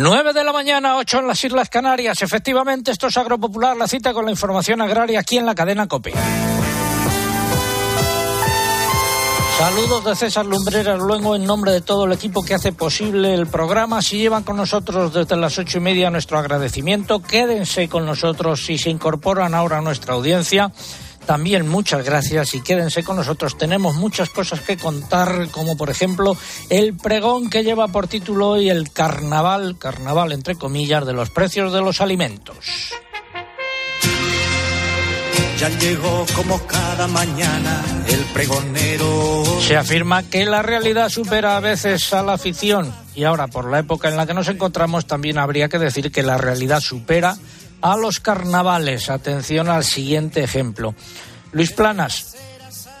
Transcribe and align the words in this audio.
9 0.00 0.32
de 0.32 0.44
la 0.44 0.52
mañana, 0.52 0.96
8 0.96 1.18
en 1.18 1.26
las 1.26 1.42
Islas 1.42 1.68
Canarias. 1.70 2.22
Efectivamente, 2.22 2.92
esto 2.92 3.08
es 3.08 3.16
Agropopular, 3.16 3.76
la 3.76 3.88
cita 3.88 4.14
con 4.14 4.26
la 4.26 4.30
información 4.30 4.80
agraria 4.80 5.18
aquí 5.18 5.38
en 5.38 5.44
la 5.44 5.56
cadena 5.56 5.88
COPE. 5.88 6.12
Saludos 9.58 10.04
de 10.04 10.14
César 10.14 10.46
Lumbreras 10.46 11.00
luego 11.00 11.34
en 11.34 11.44
nombre 11.44 11.72
de 11.72 11.80
todo 11.80 12.04
el 12.04 12.12
equipo 12.12 12.44
que 12.44 12.54
hace 12.54 12.70
posible 12.70 13.34
el 13.34 13.48
programa. 13.48 14.00
Si 14.00 14.18
llevan 14.18 14.44
con 14.44 14.56
nosotros 14.56 15.12
desde 15.12 15.36
las 15.36 15.58
ocho 15.58 15.78
y 15.78 15.80
media 15.80 16.10
nuestro 16.10 16.38
agradecimiento, 16.38 17.20
quédense 17.20 17.88
con 17.88 18.06
nosotros 18.06 18.64
si 18.64 18.78
se 18.78 18.90
incorporan 18.90 19.52
ahora 19.52 19.78
a 19.78 19.82
nuestra 19.82 20.14
audiencia. 20.14 20.70
También 21.28 21.68
muchas 21.68 22.06
gracias 22.06 22.54
y 22.54 22.62
quédense 22.62 23.04
con 23.04 23.16
nosotros. 23.16 23.58
Tenemos 23.58 23.96
muchas 23.96 24.30
cosas 24.30 24.62
que 24.62 24.78
contar, 24.78 25.48
como 25.50 25.76
por 25.76 25.90
ejemplo 25.90 26.34
el 26.70 26.96
pregón 26.96 27.50
que 27.50 27.62
lleva 27.62 27.88
por 27.88 28.08
título 28.08 28.48
hoy 28.48 28.70
el 28.70 28.90
carnaval, 28.90 29.76
carnaval 29.76 30.32
entre 30.32 30.54
comillas, 30.54 31.04
de 31.04 31.12
los 31.12 31.28
precios 31.28 31.70
de 31.70 31.82
los 31.82 32.00
alimentos. 32.00 32.56
Ya 35.58 35.68
llegó 35.68 36.24
como 36.34 36.66
cada 36.66 37.06
mañana 37.08 37.82
el 38.06 38.20
pregonero. 38.32 39.44
Se 39.60 39.76
afirma 39.76 40.22
que 40.22 40.46
la 40.46 40.62
realidad 40.62 41.10
supera 41.10 41.58
a 41.58 41.60
veces 41.60 42.10
a 42.14 42.22
la 42.22 42.38
ficción 42.38 42.90
y 43.14 43.24
ahora 43.24 43.48
por 43.48 43.70
la 43.70 43.80
época 43.80 44.08
en 44.08 44.16
la 44.16 44.26
que 44.26 44.32
nos 44.32 44.48
encontramos 44.48 45.06
también 45.06 45.36
habría 45.36 45.68
que 45.68 45.78
decir 45.78 46.10
que 46.10 46.22
la 46.22 46.38
realidad 46.38 46.80
supera 46.80 47.36
a 47.80 47.96
los 47.96 48.20
carnavales. 48.20 49.10
Atención 49.10 49.68
al 49.68 49.84
siguiente 49.84 50.42
ejemplo. 50.42 50.94
Luis 51.52 51.72
Planas, 51.72 52.36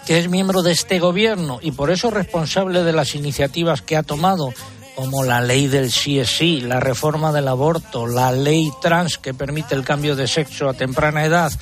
que 0.06 0.18
es 0.18 0.28
miembro 0.28 0.62
de 0.62 0.72
este 0.72 0.98
gobierno 0.98 1.58
y 1.60 1.72
por 1.72 1.90
eso 1.90 2.10
responsable 2.10 2.82
de 2.82 2.92
las 2.92 3.14
iniciativas 3.14 3.82
que 3.82 3.96
ha 3.96 4.02
tomado, 4.02 4.52
como 4.96 5.22
la 5.22 5.40
ley 5.40 5.68
del 5.68 5.92
sí 5.92 6.18
es 6.18 6.30
sí, 6.30 6.60
la 6.60 6.80
reforma 6.80 7.32
del 7.32 7.48
aborto, 7.48 8.06
la 8.06 8.32
ley 8.32 8.70
trans 8.80 9.18
que 9.18 9.34
permite 9.34 9.74
el 9.74 9.84
cambio 9.84 10.16
de 10.16 10.26
sexo 10.26 10.68
a 10.68 10.74
temprana 10.74 11.24
edad, 11.24 11.52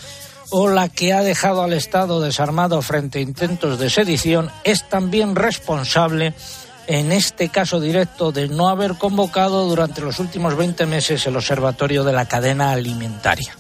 o 0.51 0.69
la 0.69 0.89
que 0.89 1.13
ha 1.13 1.23
dejado 1.23 1.63
al 1.63 1.73
Estado 1.73 2.21
desarmado 2.21 2.81
frente 2.83 3.19
a 3.19 3.23
intentos 3.23 3.79
de 3.79 3.91
sedición, 3.91 4.51
es 4.65 4.89
también 4.89 5.35
responsable 5.35 6.35
en 6.87 7.13
este 7.13 7.49
caso 7.49 7.81
directo 7.81 8.33
de 8.33 8.49
no 8.49 8.69
haber 8.69 8.95
convocado 8.95 9.67
durante 9.69 10.01
los 10.01 10.19
últimos 10.21 10.57
20 10.57 10.87
meses 10.87 11.27
el 11.27 11.37
Observatorio 11.37 12.05
de 12.05 12.13
la 12.13 12.27
Cadena 12.27 12.71
Alimentaria. 12.71 13.57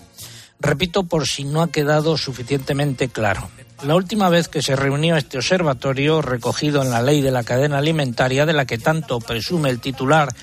Repito 0.60 1.04
por 1.04 1.26
si 1.26 1.44
no 1.44 1.62
ha 1.62 1.70
quedado 1.70 2.16
suficientemente 2.16 3.08
claro. 3.08 3.50
La 3.82 3.94
última 3.94 4.30
vez 4.30 4.48
que 4.48 4.62
se 4.62 4.74
reunió 4.74 5.16
este 5.16 5.36
observatorio, 5.36 6.22
recogido 6.22 6.82
en 6.82 6.90
la 6.90 7.02
ley 7.02 7.20
de 7.20 7.30
la 7.30 7.44
cadena 7.44 7.78
alimentaria, 7.78 8.46
de 8.46 8.54
la 8.54 8.64
que 8.64 8.78
tanto 8.78 9.20
presume 9.20 9.68
el 9.68 9.80
titular 9.80 10.34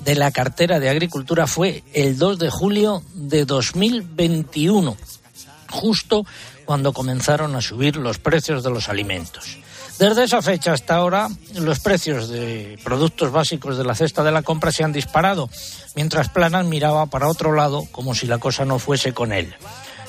de 0.00 0.16
la 0.16 0.32
cartera 0.32 0.80
de 0.80 0.88
Agricultura, 0.88 1.46
fue 1.46 1.84
el 1.94 2.18
2 2.18 2.40
de 2.40 2.50
julio 2.50 3.04
de 3.14 3.44
2021, 3.44 4.96
justo 5.70 6.26
cuando 6.64 6.92
comenzaron 6.92 7.54
a 7.54 7.60
subir 7.60 7.96
los 7.96 8.18
precios 8.18 8.64
de 8.64 8.70
los 8.70 8.88
alimentos. 8.88 9.58
Desde 9.98 10.24
esa 10.24 10.42
fecha 10.42 10.72
hasta 10.72 10.96
ahora, 10.96 11.28
los 11.54 11.78
precios 11.80 12.28
de 12.28 12.78
productos 12.82 13.30
básicos 13.30 13.78
de 13.78 13.84
la 13.84 13.94
cesta 13.94 14.24
de 14.24 14.32
la 14.32 14.42
compra 14.42 14.72
se 14.72 14.82
han 14.82 14.92
disparado, 14.92 15.48
mientras 15.94 16.28
Planas 16.28 16.64
miraba 16.66 17.06
para 17.06 17.28
otro 17.28 17.52
lado 17.52 17.86
como 17.92 18.14
si 18.14 18.26
la 18.26 18.38
cosa 18.38 18.64
no 18.64 18.78
fuese 18.78 19.12
con 19.12 19.32
él. 19.32 19.54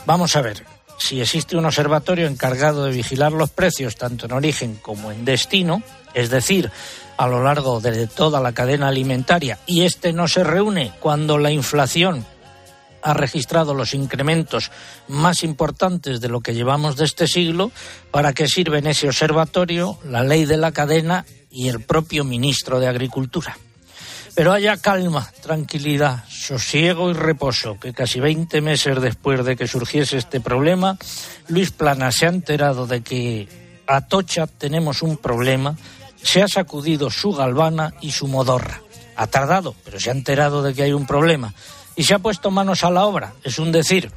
Vamos 0.05 0.35
a 0.35 0.41
ver, 0.41 0.65
si 0.97 1.21
existe 1.21 1.57
un 1.57 1.65
observatorio 1.65 2.27
encargado 2.27 2.85
de 2.85 2.91
vigilar 2.91 3.33
los 3.33 3.51
precios 3.51 3.95
tanto 3.95 4.25
en 4.25 4.31
origen 4.31 4.79
como 4.81 5.11
en 5.11 5.25
destino, 5.25 5.83
es 6.13 6.29
decir, 6.29 6.71
a 7.17 7.27
lo 7.27 7.43
largo 7.43 7.79
de 7.79 8.07
toda 8.07 8.39
la 8.39 8.53
cadena 8.53 8.87
alimentaria, 8.87 9.59
y 9.67 9.83
este 9.83 10.13
no 10.13 10.27
se 10.27 10.43
reúne 10.43 10.91
cuando 10.99 11.37
la 11.37 11.51
inflación 11.51 12.25
ha 13.03 13.13
registrado 13.13 13.73
los 13.73 13.93
incrementos 13.93 14.71
más 15.09 15.43
importantes 15.43 16.21
de 16.21 16.29
lo 16.29 16.39
que 16.39 16.55
llevamos 16.55 16.95
de 16.95 17.05
este 17.05 17.27
siglo, 17.27 17.71
¿para 18.11 18.33
qué 18.33 18.47
sirven 18.47 18.87
ese 18.87 19.07
observatorio, 19.07 19.99
la 20.05 20.23
ley 20.23 20.45
de 20.45 20.57
la 20.57 20.71
cadena 20.71 21.25
y 21.51 21.67
el 21.67 21.81
propio 21.81 22.23
ministro 22.23 22.79
de 22.79 22.87
Agricultura? 22.87 23.57
Pero 24.35 24.53
haya 24.53 24.77
calma, 24.77 25.31
tranquilidad, 25.41 26.23
sosiego 26.27 27.11
y 27.11 27.13
reposo, 27.13 27.77
que 27.79 27.93
casi 27.93 28.19
20 28.19 28.61
meses 28.61 28.99
después 28.99 29.45
de 29.45 29.55
que 29.55 29.67
surgiese 29.67 30.17
este 30.17 30.39
problema, 30.39 30.97
Luis 31.49 31.71
Plana 31.71 32.11
se 32.11 32.25
ha 32.25 32.29
enterado 32.29 32.87
de 32.87 33.01
que 33.01 33.47
a 33.85 34.07
Tocha 34.07 34.47
tenemos 34.47 35.03
un 35.03 35.17
problema, 35.17 35.77
se 36.23 36.41
ha 36.41 36.47
sacudido 36.47 37.11
su 37.11 37.33
galvana 37.33 37.93
y 38.01 38.11
su 38.11 38.27
modorra. 38.27 38.81
Ha 39.15 39.27
tardado, 39.27 39.75
pero 39.83 39.99
se 39.99 40.09
ha 40.09 40.13
enterado 40.13 40.63
de 40.63 40.73
que 40.73 40.81
hay 40.81 40.93
un 40.93 41.05
problema 41.05 41.53
y 41.95 42.03
se 42.03 42.13
ha 42.13 42.19
puesto 42.19 42.51
manos 42.51 42.83
a 42.83 42.91
la 42.91 43.05
obra, 43.05 43.33
es 43.43 43.59
un 43.59 43.71
decir. 43.71 44.11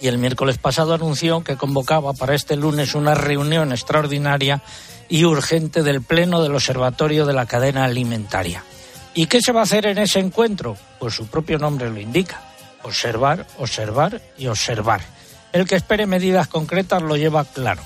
Y 0.00 0.08
el 0.08 0.18
miércoles 0.18 0.58
pasado 0.58 0.94
anunció 0.94 1.44
que 1.44 1.56
convocaba 1.56 2.12
para 2.14 2.34
este 2.34 2.56
lunes 2.56 2.94
una 2.94 3.14
reunión 3.14 3.72
extraordinaria 3.72 4.62
y 5.08 5.24
urgente 5.24 5.82
del 5.82 6.02
Pleno 6.02 6.42
del 6.42 6.54
Observatorio 6.54 7.26
de 7.26 7.34
la 7.34 7.46
Cadena 7.46 7.84
Alimentaria. 7.84 8.64
¿Y 9.12 9.26
qué 9.26 9.40
se 9.42 9.52
va 9.52 9.60
a 9.60 9.64
hacer 9.64 9.86
en 9.86 9.98
ese 9.98 10.20
encuentro? 10.20 10.76
Pues 10.98 11.14
su 11.14 11.26
propio 11.26 11.58
nombre 11.58 11.90
lo 11.90 12.00
indica. 12.00 12.40
Observar, 12.82 13.46
observar 13.58 14.22
y 14.38 14.46
observar. 14.46 15.02
El 15.52 15.66
que 15.66 15.76
espere 15.76 16.06
medidas 16.06 16.48
concretas 16.48 17.02
lo 17.02 17.16
lleva 17.16 17.44
claro. 17.44 17.82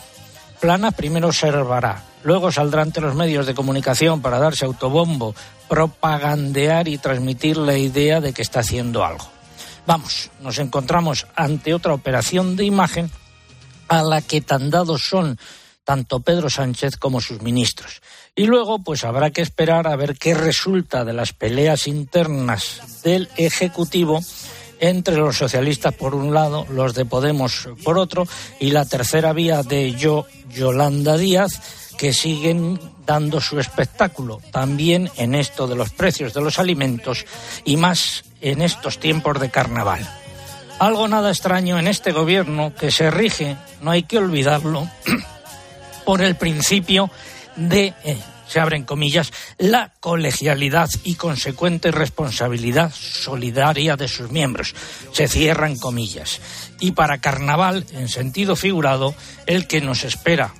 Plana 0.60 0.92
primero 0.92 1.28
observará, 1.28 2.04
luego 2.22 2.52
saldrá 2.52 2.82
ante 2.82 3.00
los 3.00 3.14
medios 3.14 3.46
de 3.46 3.54
comunicación 3.54 4.22
para 4.22 4.38
darse 4.38 4.64
autobombo, 4.64 5.34
propagandear 5.68 6.88
y 6.88 6.98
transmitir 6.98 7.56
la 7.56 7.76
idea 7.76 8.20
de 8.20 8.32
que 8.32 8.42
está 8.42 8.60
haciendo 8.60 9.04
algo. 9.04 9.26
Vamos, 9.86 10.30
nos 10.40 10.58
encontramos 10.58 11.26
ante 11.34 11.74
otra 11.74 11.92
operación 11.92 12.56
de 12.56 12.64
imagen 12.64 13.10
a 13.88 14.02
la 14.02 14.22
que 14.22 14.40
tan 14.40 14.70
dados 14.70 15.02
son 15.02 15.38
tanto 15.84 16.20
Pedro 16.20 16.48
Sánchez 16.48 16.96
como 16.96 17.20
sus 17.20 17.42
ministros. 17.42 18.00
Y 18.34 18.46
luego, 18.46 18.82
pues 18.82 19.04
habrá 19.04 19.30
que 19.30 19.42
esperar 19.42 19.86
a 19.86 19.96
ver 19.96 20.16
qué 20.16 20.34
resulta 20.34 21.04
de 21.04 21.12
las 21.12 21.32
peleas 21.32 21.86
internas 21.86 23.02
del 23.02 23.28
Ejecutivo 23.36 24.20
entre 24.80 25.16
los 25.16 25.36
socialistas 25.36 25.94
por 25.94 26.14
un 26.14 26.34
lado, 26.34 26.66
los 26.70 26.94
de 26.94 27.04
Podemos 27.04 27.68
por 27.84 27.98
otro, 27.98 28.26
y 28.58 28.70
la 28.70 28.84
tercera 28.84 29.32
vía 29.32 29.62
de 29.62 29.92
yo, 29.92 30.26
Yolanda 30.50 31.16
Díaz, 31.16 31.60
que 31.96 32.12
siguen 32.12 32.80
dando 33.06 33.40
su 33.40 33.58
espectáculo 33.60 34.40
también 34.50 35.10
en 35.16 35.34
esto 35.34 35.66
de 35.66 35.76
los 35.76 35.90
precios 35.90 36.34
de 36.34 36.40
los 36.40 36.58
alimentos 36.58 37.24
y 37.64 37.76
más 37.76 38.24
en 38.40 38.62
estos 38.62 38.98
tiempos 38.98 39.40
de 39.40 39.50
carnaval. 39.50 40.08
Algo 40.78 41.06
nada 41.08 41.30
extraño 41.30 41.78
en 41.78 41.86
este 41.86 42.12
gobierno 42.12 42.74
que 42.74 42.90
se 42.90 43.10
rige, 43.10 43.56
no 43.80 43.90
hay 43.90 44.02
que 44.02 44.18
olvidarlo, 44.18 44.88
por 46.04 46.20
el 46.20 46.34
principio 46.36 47.10
de 47.56 47.94
eh, 48.04 48.18
se 48.46 48.60
abren 48.60 48.84
comillas, 48.84 49.32
la 49.58 49.92
colegialidad 50.00 50.90
y 51.02 51.14
consecuente 51.14 51.90
responsabilidad 51.90 52.92
solidaria 52.94 53.96
de 53.96 54.08
sus 54.08 54.30
miembros. 54.30 54.74
Se 55.12 55.28
cierran 55.28 55.76
comillas. 55.76 56.40
Y 56.80 56.92
para 56.92 57.18
carnaval, 57.18 57.86
en 57.92 58.08
sentido 58.08 58.56
figurado, 58.56 59.14
el 59.46 59.66
que 59.66 59.80
nos 59.80 60.04
espera 60.04 60.54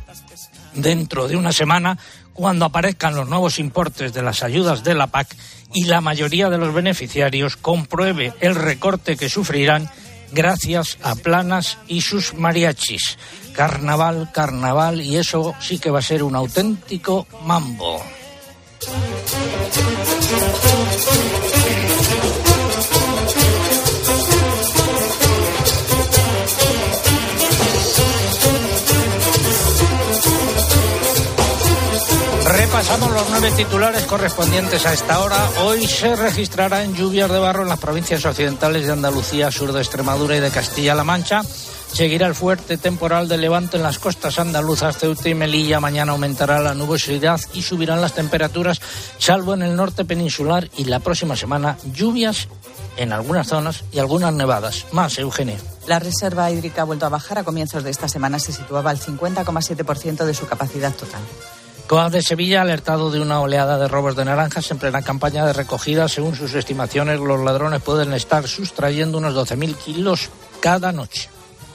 dentro 0.75 1.29
de 1.29 1.37
una 1.37 1.53
semana, 1.53 1.99
cuando 2.33 2.65
aparezcan 2.65 3.15
los 3.15 3.29
nuevos 3.29 3.59
importes 3.59 4.12
de 4.12 4.23
las 4.23 4.43
ayudas 4.43 4.85
de 4.85 4.95
la 4.95 5.07
PAC 5.07 5.37
y 5.73 5.85
la 5.85 6.01
mayoría 6.01 6.51
de 6.51 6.59
los 6.59 6.75
beneficiarios 6.75 7.57
compruebe 7.57 8.33
el 8.41 8.55
recorte 8.55 9.17
que 9.17 9.29
sufrirán 9.29 9.89
gracias 10.33 10.99
a 11.03 11.15
Planas 11.15 11.79
y 11.87 12.01
sus 12.01 12.34
mariachis 12.34 13.19
carnaval, 13.55 14.31
carnaval, 14.33 15.01
y 15.01 15.17
eso 15.17 15.55
sí 15.61 15.79
que 15.79 15.91
va 15.91 16.01
a 16.01 16.03
ser 16.03 16.23
un 16.23 16.37
auténtico 16.37 17.27
mambo. 17.45 18.03
Repasamos 32.84 33.13
los 33.13 33.31
nueve 33.31 33.51
titulares 33.57 34.03
correspondientes 34.03 34.84
a 34.84 34.92
esta 34.92 35.21
hora. 35.21 35.39
Hoy 35.63 35.86
se 35.86 36.15
registrarán 36.16 36.95
lluvias 36.95 37.31
de 37.31 37.39
barro 37.39 37.63
en 37.63 37.71
las 37.71 37.78
provincias 37.78 38.22
occidentales 38.27 38.84
de 38.84 38.92
Andalucía, 38.92 39.51
sur 39.51 39.72
de 39.72 39.81
Extremadura 39.81 40.36
y 40.36 40.41
de 40.41 40.51
Castilla-La 40.51 41.03
Mancha. 41.03 41.41
Seguirá 41.45 42.27
el 42.27 42.34
fuerte 42.34 42.77
temporal 42.77 43.27
de 43.27 43.39
levante 43.39 43.78
en 43.78 43.84
las 43.84 43.98
costas 43.98 44.39
andaluzas, 44.39 44.98
Ceuta 44.98 45.31
y 45.31 45.34
Melilla. 45.34 45.81
Mañana 45.81 46.13
aumentará 46.13 46.60
la 46.60 46.75
nubosidad 46.75 47.41
y 47.54 47.63
subirán 47.63 48.03
las 48.03 48.13
temperaturas, 48.13 48.83
salvo 49.16 49.54
en 49.54 49.63
el 49.63 49.77
norte 49.77 50.04
peninsular. 50.04 50.69
Y 50.77 50.84
la 50.84 51.01
próxima 51.01 51.36
semana, 51.36 51.78
lluvias 51.91 52.48
en 52.98 53.15
algunas 53.15 53.47
zonas 53.47 53.83
y 53.92 53.98
algunas 53.98 54.34
nevadas. 54.34 54.84
Más, 54.92 55.19
Eugenio. 55.19 55.57
La 55.86 56.01
reserva 56.01 56.51
hídrica 56.51 56.83
ha 56.83 56.84
vuelto 56.84 57.07
a 57.07 57.09
bajar. 57.09 57.39
A 57.39 57.45
comienzos 57.45 57.83
de 57.83 57.91
esta 57.91 58.09
semana 58.09 58.39
se 58.39 58.53
situaba 58.53 58.91
al 58.91 59.01
50,7% 59.01 60.27
de 60.27 60.34
su 60.34 60.47
capacidad 60.47 60.92
total. 60.92 61.22
Coa 61.86 62.09
de 62.09 62.22
Sevilla 62.22 62.63
alertado 62.63 63.10
de 63.10 63.21
una 63.21 63.41
oleada 63.41 63.77
de 63.77 63.89
robos 63.89 64.16
de 64.16 64.25
naranjas 64.25 64.71
en 64.71 64.78
plena 64.78 65.03
campaña 65.03 65.45
de 65.45 65.53
recogida. 65.53 66.09
Según 66.09 66.34
sus 66.34 66.54
estimaciones, 66.54 67.21
los 67.21 67.45
ladrones 67.45 67.83
pueden 67.83 68.15
estar 68.15 68.48
sustrayendo 68.48 69.19
unos 69.19 69.34
12.000 69.34 69.77
kilos 69.77 70.31
cada 70.60 70.92
noche. 70.92 71.28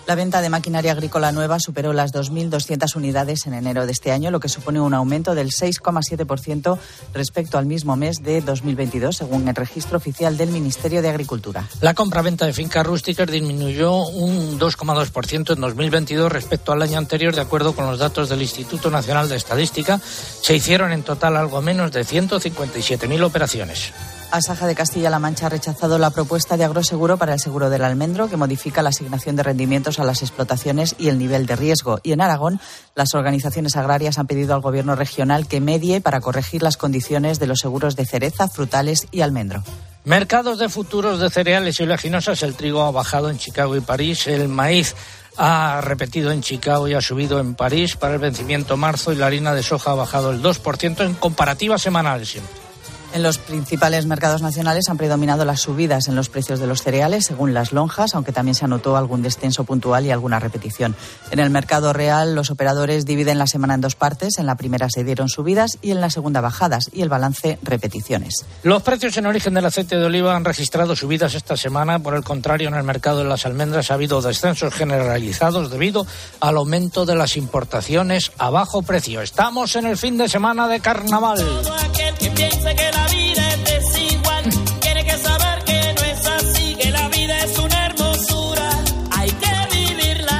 La 0.09 0.15
venta 0.15 0.41
de 0.41 0.49
maquinaria 0.49 0.93
agrícola 0.93 1.31
nueva 1.31 1.59
superó 1.59 1.93
las 1.93 2.11
2.200 2.11 2.95
unidades 2.95 3.45
en 3.45 3.53
enero 3.53 3.85
de 3.85 3.91
este 3.91 4.11
año, 4.11 4.31
lo 4.31 4.39
que 4.39 4.49
supone 4.49 4.81
un 4.81 4.95
aumento 4.95 5.35
del 5.35 5.51
6,7% 5.51 6.79
respecto 7.13 7.59
al 7.59 7.67
mismo 7.67 7.95
mes 7.95 8.23
de 8.23 8.41
2022, 8.41 9.17
según 9.17 9.47
el 9.47 9.53
registro 9.53 9.97
oficial 9.97 10.35
del 10.35 10.49
Ministerio 10.49 11.03
de 11.03 11.09
Agricultura. 11.09 11.69
La 11.81 11.93
compra-venta 11.93 12.47
de 12.47 12.53
fincas 12.53 12.87
rústicas 12.87 13.29
disminuyó 13.29 13.97
un 13.97 14.59
2,2% 14.59 15.53
en 15.53 15.61
2022 15.61 16.31
respecto 16.31 16.71
al 16.71 16.81
año 16.81 16.97
anterior, 16.97 17.35
de 17.35 17.41
acuerdo 17.41 17.75
con 17.75 17.85
los 17.85 17.99
datos 17.99 18.29
del 18.29 18.41
Instituto 18.41 18.89
Nacional 18.89 19.29
de 19.29 19.35
Estadística. 19.35 19.99
Se 19.99 20.55
hicieron 20.55 20.91
en 20.91 21.03
total 21.03 21.37
algo 21.37 21.61
menos 21.61 21.91
de 21.91 22.01
157.000 22.01 23.23
operaciones. 23.23 23.93
Asaja 24.31 24.67
de 24.67 24.75
Castilla-La 24.75 25.17
Mancha 25.17 25.47
ha 25.47 25.49
rechazado 25.49 25.97
la 25.97 26.11
propuesta 26.11 26.55
de 26.55 26.63
agroseguro 26.63 27.17
para 27.17 27.33
el 27.33 27.39
seguro 27.39 27.69
del 27.69 27.83
almendro, 27.83 28.29
que 28.29 28.37
modifica 28.37 28.83
la 28.83 28.89
asignación 28.89 29.35
de 29.35 29.43
rendimientos 29.43 29.99
a 29.99 30.03
las 30.03 30.21
explotaciones 30.21 30.95
y 30.99 31.09
el 31.09 31.17
nivel 31.17 31.47
de 31.47 31.55
riesgo. 31.55 31.99
Y 32.03 32.11
en 32.11 32.21
Aragón, 32.21 32.59
las 32.95 33.15
organizaciones 33.15 33.75
agrarias 33.75 34.19
han 34.19 34.27
pedido 34.27 34.53
al 34.53 34.61
gobierno 34.61 34.95
regional 34.95 35.47
que 35.47 35.61
medie 35.61 35.99
para 35.99 36.21
corregir 36.21 36.61
las 36.61 36.77
condiciones 36.77 37.39
de 37.39 37.47
los 37.47 37.59
seguros 37.59 37.95
de 37.95 38.05
cereza, 38.05 38.47
frutales 38.47 39.07
y 39.11 39.21
almendro. 39.21 39.63
Mercados 40.05 40.59
de 40.59 40.69
futuros 40.69 41.19
de 41.19 41.29
cereales 41.29 41.79
y 41.79 41.83
oleaginosas. 41.83 42.43
El 42.43 42.55
trigo 42.55 42.83
ha 42.83 42.91
bajado 42.91 43.29
en 43.29 43.37
Chicago 43.37 43.75
y 43.75 43.81
París. 43.81 44.27
El 44.27 44.47
maíz 44.47 44.95
ha 45.37 45.81
repetido 45.81 46.31
en 46.31 46.41
Chicago 46.41 46.87
y 46.87 46.93
ha 46.93 47.01
subido 47.01 47.39
en 47.39 47.55
París 47.55 47.95
para 47.95 48.13
el 48.13 48.19
vencimiento 48.19 48.77
marzo 48.77 49.11
y 49.11 49.15
la 49.15 49.25
harina 49.25 49.53
de 49.53 49.63
soja 49.63 49.91
ha 49.91 49.95
bajado 49.95 50.31
el 50.31 50.41
2% 50.41 51.05
en 51.05 51.15
comparativa 51.15 51.77
semanal 51.77 52.25
siempre. 52.25 52.68
En 53.13 53.23
los 53.23 53.39
principales 53.39 54.05
mercados 54.05 54.41
nacionales 54.41 54.87
han 54.87 54.97
predominado 54.97 55.43
las 55.43 55.61
subidas 55.61 56.07
en 56.07 56.15
los 56.15 56.29
precios 56.29 56.59
de 56.59 56.67
los 56.67 56.83
cereales, 56.83 57.25
según 57.25 57.53
las 57.53 57.71
lonjas, 57.73 58.13
aunque 58.13 58.31
también 58.31 58.55
se 58.55 58.65
anotó 58.65 58.97
algún 58.97 59.23
descenso 59.23 59.63
puntual 59.63 60.05
y 60.05 60.11
alguna 60.11 60.39
repetición. 60.39 60.95
En 61.31 61.39
el 61.39 61.49
mercado 61.49 61.91
real, 61.91 62.35
los 62.35 62.51
operadores 62.51 63.05
dividen 63.05 63.39
la 63.39 63.47
semana 63.47 63.73
en 63.73 63.81
dos 63.81 63.95
partes. 63.95 64.37
En 64.37 64.45
la 64.45 64.55
primera 64.55 64.89
se 64.89 65.03
dieron 65.03 65.27
subidas 65.27 65.79
y 65.81 65.91
en 65.91 66.01
la 66.01 66.09
segunda 66.09 66.41
bajadas, 66.41 66.89
y 66.93 67.01
el 67.01 67.09
balance 67.09 67.57
repeticiones. 67.63 68.45
Los 68.63 68.83
precios 68.83 69.17
en 69.17 69.25
origen 69.25 69.53
del 69.53 69.65
aceite 69.65 69.97
de 69.97 70.05
oliva 70.05 70.35
han 70.35 70.45
registrado 70.45 70.95
subidas 70.95 71.33
esta 71.33 71.57
semana. 71.57 71.99
Por 71.99 72.13
el 72.15 72.23
contrario, 72.23 72.67
en 72.67 72.75
el 72.75 72.83
mercado 72.83 73.19
de 73.19 73.25
las 73.25 73.45
almendras 73.45 73.89
ha 73.89 73.95
habido 73.95 74.21
descensos 74.21 74.73
generalizados 74.73 75.71
debido 75.71 76.05
al 76.39 76.57
aumento 76.57 77.05
de 77.05 77.15
las 77.15 77.37
importaciones 77.37 78.31
a 78.37 78.49
bajo 78.49 78.83
precio. 78.83 79.21
Estamos 79.21 79.75
en 79.75 79.87
el 79.87 79.97
fin 79.97 80.17
de 80.17 80.29
semana 80.29 80.67
de 80.67 80.79
carnaval. 80.79 81.37
desigual. 81.37 81.91
Tiene 82.19 82.35
que 82.35 82.45
así, 82.45 82.75
que 82.75 82.91
la 82.91 82.98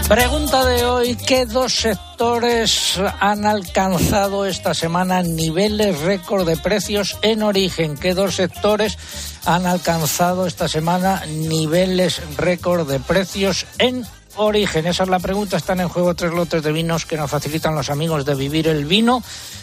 Pregunta 0.09 0.65
de 0.65 0.85
hoy: 0.85 1.15
¿qué 1.15 1.45
dos 1.45 1.75
sectores 1.75 2.99
han 3.19 3.45
alcanzado 3.45 4.47
esta 4.47 4.73
semana 4.73 5.21
niveles 5.21 5.99
récord 5.99 6.47
de 6.47 6.57
precios 6.57 7.19
en 7.21 7.43
origen? 7.43 7.95
¿Qué 7.95 8.15
dos 8.15 8.33
sectores 8.33 8.97
han 9.45 9.67
alcanzado 9.67 10.47
esta 10.47 10.67
semana 10.67 11.23
niveles 11.27 12.23
récord 12.37 12.89
de 12.89 12.99
precios 12.99 13.67
en 13.77 14.03
origen? 14.45 14.87
Esa 14.87 15.03
es 15.03 15.09
la 15.09 15.19
pregunta. 15.19 15.57
Están 15.57 15.79
en 15.79 15.89
juego 15.89 16.15
tres 16.15 16.33
lotes 16.33 16.63
de 16.63 16.71
vinos 16.71 17.05
que 17.05 17.17
nos 17.17 17.29
facilitan 17.29 17.75
los 17.75 17.89
amigos 17.89 18.23
de 18.25 18.35
Vivir 18.35 18.67
el 18.67 18.85
Vino. 18.85 19.21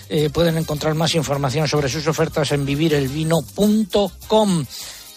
Eh, 0.09 0.31
pueden 0.31 0.57
encontrar 0.59 0.95
más 0.95 1.15
información 1.15 1.69
sobre 1.69 1.89
sus 1.89 2.07
ofertas 2.07 2.53
en 2.53 2.65
vivirelvino.com. 2.65 4.67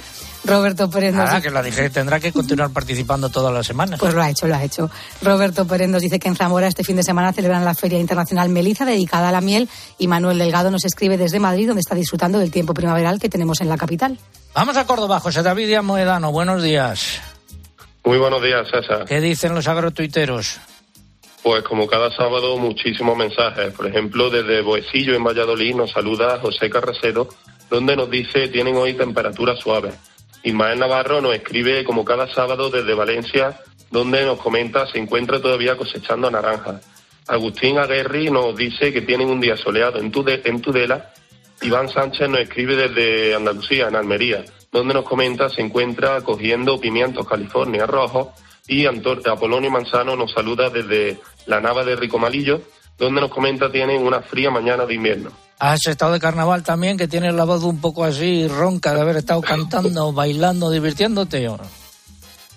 Roberto 0.45 0.89
Pérez 0.89 1.13
Ah, 1.17 1.41
que 1.41 1.51
la 1.51 1.61
dije, 1.61 1.89
tendrá 1.89 2.19
que 2.19 2.31
continuar 2.31 2.69
participando 2.69 3.29
todas 3.29 3.53
las 3.53 3.67
semanas. 3.67 3.99
Pues 3.99 4.13
lo 4.13 4.21
ha 4.21 4.29
hecho, 4.29 4.47
lo 4.47 4.55
ha 4.55 4.63
hecho. 4.63 4.89
Roberto 5.21 5.67
Pérez 5.67 5.89
nos 5.89 6.01
dice 6.01 6.17
que 6.17 6.29
en 6.29 6.35
Zamora 6.35 6.67
este 6.67 6.83
fin 6.83 6.95
de 6.95 7.03
semana 7.03 7.33
celebran 7.33 7.65
la 7.65 7.75
Feria 7.75 7.99
Internacional 7.99 8.49
Meliza 8.49 8.85
dedicada 8.85 9.29
a 9.29 9.31
la 9.33 9.41
miel 9.41 9.69
y 9.97 10.07
Manuel 10.07 10.39
Delgado 10.39 10.71
nos 10.71 10.85
escribe 10.85 11.17
desde 11.17 11.39
Madrid 11.39 11.67
donde 11.67 11.81
está 11.81 11.93
disfrutando 11.93 12.39
del 12.39 12.51
tiempo 12.51 12.73
primaveral 12.73 13.19
que 13.19 13.27
tenemos 13.27 13.59
en 13.59 13.67
la 13.67 13.77
capital. 13.77 14.17
Vamos 14.55 14.77
a 14.77 14.85
Córdoba, 14.85 15.19
José 15.19 15.43
David 15.43 15.77
Moedano, 15.81 16.31
buenos 16.31 16.63
días. 16.63 17.19
Muy 18.03 18.17
buenos 18.17 18.41
días, 18.41 18.67
César. 18.69 19.05
¿Qué 19.05 19.19
dicen 19.19 19.53
los 19.53 19.67
agrotuiteros? 19.67 20.59
Pues 21.43 21.63
como 21.63 21.87
cada 21.87 22.11
sábado, 22.11 22.57
muchísimos 22.57 23.17
mensajes. 23.17 23.73
Por 23.73 23.87
ejemplo, 23.87 24.29
desde 24.29 24.61
Boecillo, 24.61 25.15
en 25.15 25.23
Valladolid, 25.23 25.75
nos 25.75 25.91
saluda 25.91 26.39
José 26.39 26.69
Carrasero, 26.69 27.27
donde 27.69 27.95
nos 27.95 28.09
dice 28.09 28.47
tienen 28.47 28.75
hoy 28.75 28.93
temperaturas 28.93 29.59
suaves. 29.59 29.95
Ismael 30.43 30.79
Navarro 30.79 31.21
nos 31.21 31.35
escribe 31.35 31.83
como 31.83 32.05
cada 32.05 32.33
sábado 32.33 32.69
desde 32.69 32.93
Valencia, 32.93 33.59
donde 33.91 34.25
nos 34.25 34.39
comenta 34.39 34.87
se 34.87 34.97
encuentra 34.97 35.41
todavía 35.41 35.75
cosechando 35.77 36.31
naranjas. 36.31 36.81
Agustín 37.27 37.77
Aguerri 37.77 38.31
nos 38.31 38.55
dice 38.55 38.91
que 38.91 39.01
tienen 39.01 39.29
un 39.29 39.39
día 39.39 39.55
soleado 39.55 39.99
en 39.99 40.11
Tudela. 40.11 41.11
Iván 41.61 41.89
Sánchez 41.89 42.29
nos 42.29 42.39
escribe 42.39 42.75
desde 42.75 43.35
Andalucía, 43.35 43.87
en 43.87 43.95
Almería 43.95 44.43
donde 44.71 44.93
nos 44.93 45.05
comenta 45.05 45.49
se 45.49 45.61
encuentra 45.61 46.21
cogiendo 46.21 46.79
pimientos 46.79 47.27
California 47.27 47.85
rojos 47.85 48.27
y 48.67 48.85
Apolonio 48.85 49.71
Manzano 49.71 50.15
nos 50.15 50.31
saluda 50.31 50.69
desde 50.69 51.19
la 51.47 51.59
nava 51.59 51.83
de 51.83 51.95
Ricomalillo, 51.95 52.61
donde 52.97 53.21
nos 53.21 53.31
comenta 53.31 53.71
tienen 53.71 54.05
una 54.05 54.21
fría 54.21 54.51
mañana 54.51 54.85
de 54.85 54.93
invierno. 54.93 55.31
¿Has 55.57 55.87
estado 55.87 56.13
de 56.13 56.19
carnaval 56.19 56.63
también, 56.63 56.97
que 56.97 57.07
tienes 57.07 57.33
la 57.33 57.43
voz 57.43 57.63
un 57.63 57.81
poco 57.81 58.05
así 58.05 58.47
ronca 58.47 58.93
de 58.93 59.01
haber 59.01 59.17
estado 59.17 59.41
cantando, 59.41 60.13
bailando, 60.13 60.69
divirtiéndote? 60.69 61.49
¿o 61.49 61.59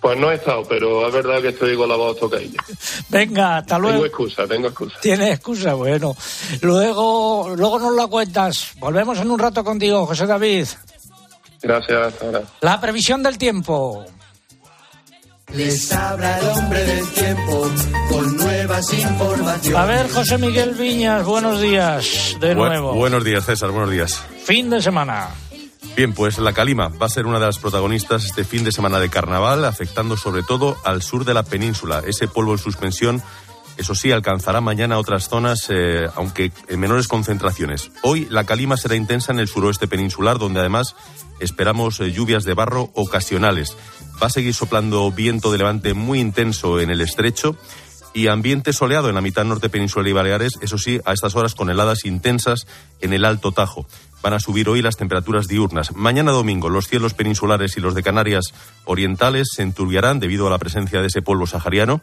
Pues 0.00 0.19
no 0.19 0.31
he 0.31 0.35
estado, 0.35 0.62
pero 0.69 1.09
es 1.09 1.12
verdad 1.12 1.40
que 1.40 1.49
estoy 1.49 1.76
con 1.76 1.88
la 1.88 1.97
voz 1.97 2.19
tocailla. 2.21 2.62
Venga, 3.09 3.57
hasta 3.57 3.78
luego. 3.78 3.95
Tengo 3.95 4.07
excusa, 4.07 4.47
tengo 4.47 4.69
excusa. 4.69 4.99
Tienes 5.00 5.31
excusa, 5.31 5.75
bueno. 5.75 6.14
Luego, 6.61 7.54
luego 7.57 7.78
nos 7.81 7.97
la 7.97 8.07
cuentas. 8.07 8.75
Volvemos 8.78 9.19
en 9.19 9.31
un 9.31 9.38
rato 9.38 9.64
contigo, 9.64 10.07
José 10.07 10.26
David. 10.26 10.66
Gracias, 11.62 12.23
ahora. 12.23 12.42
La 12.61 12.81
previsión 12.81 13.23
del 13.23 13.38
tiempo. 13.38 14.04
Les 15.54 15.92
habla 15.92 16.38
el 16.38 16.49
hombre 16.49 16.83
del 16.83 17.07
tiempo 17.11 17.71
con 18.09 18.37
nuevas 18.38 18.92
informaciones. 18.95 19.78
A 19.78 19.85
ver, 19.85 20.11
José 20.11 20.38
Miguel 20.38 20.71
Viñas, 20.75 21.25
buenos 21.26 21.61
días 21.61 22.37
de 22.40 22.54
nuevo. 22.54 22.95
buenos 22.95 23.23
días, 23.23 23.45
César, 23.45 23.71
buenos 23.71 23.90
días. 23.90 24.25
fin 24.45 24.71
de 24.71 24.81
semana. 24.81 25.28
Bien, 25.95 26.14
pues 26.14 26.38
la 26.38 26.54
calima 26.54 26.88
va 26.88 27.04
a 27.04 27.11
ser 27.11 27.26
una 27.26 27.38
de 27.38 27.45
las 27.45 27.59
protagonistas 27.59 28.25
este 28.25 28.45
fin 28.45 28.64
de 28.64 28.73
semana 28.73 28.99
de 28.99 29.11
carnaval, 29.11 29.66
afectando 29.66 30.16
sobre 30.16 30.42
todo 30.42 30.78
al 30.85 31.02
sur 31.02 31.26
de 31.26 31.35
la 31.35 31.42
península. 31.42 32.02
Ese 32.07 32.28
polvo 32.28 32.52
en 32.52 32.59
suspensión, 32.59 33.23
eso 33.82 33.96
sí, 33.96 34.12
alcanzará 34.12 34.60
mañana 34.60 34.96
otras 34.96 35.28
zonas, 35.28 35.66
eh, 35.68 36.06
aunque 36.14 36.52
en 36.68 36.78
menores 36.78 37.08
concentraciones. 37.08 37.90
Hoy 38.02 38.28
la 38.30 38.44
calima 38.44 38.76
será 38.76 38.94
intensa 38.94 39.32
en 39.32 39.40
el 39.40 39.48
suroeste 39.48 39.88
peninsular, 39.88 40.38
donde 40.38 40.60
además 40.60 40.94
esperamos 41.40 41.98
eh, 41.98 42.12
lluvias 42.12 42.44
de 42.44 42.54
barro 42.54 42.90
ocasionales. 42.94 43.76
Va 44.22 44.28
a 44.28 44.30
seguir 44.30 44.54
soplando 44.54 45.10
viento 45.10 45.50
de 45.50 45.58
levante 45.58 45.94
muy 45.94 46.20
intenso 46.20 46.78
en 46.78 46.90
el 46.90 47.00
estrecho 47.00 47.56
y 48.14 48.28
ambiente 48.28 48.72
soleado 48.72 49.08
en 49.08 49.16
la 49.16 49.20
mitad 49.20 49.44
norte 49.44 49.68
peninsular 49.68 50.06
y 50.06 50.12
Baleares, 50.12 50.58
eso 50.60 50.78
sí, 50.78 51.00
a 51.04 51.12
estas 51.12 51.34
horas 51.34 51.56
con 51.56 51.68
heladas 51.68 52.04
intensas 52.04 52.68
en 53.00 53.12
el 53.12 53.24
Alto 53.24 53.50
Tajo. 53.50 53.86
Van 54.22 54.34
a 54.34 54.38
subir 54.38 54.68
hoy 54.68 54.80
las 54.80 54.96
temperaturas 54.96 55.48
diurnas. 55.48 55.96
Mañana 55.96 56.30
domingo 56.30 56.68
los 56.68 56.86
cielos 56.86 57.14
peninsulares 57.14 57.76
y 57.76 57.80
los 57.80 57.96
de 57.96 58.04
Canarias 58.04 58.54
orientales 58.84 59.48
se 59.52 59.62
enturbiarán 59.62 60.20
debido 60.20 60.46
a 60.46 60.50
la 60.50 60.58
presencia 60.58 61.00
de 61.00 61.08
ese 61.08 61.22
polvo 61.22 61.48
sahariano 61.48 62.00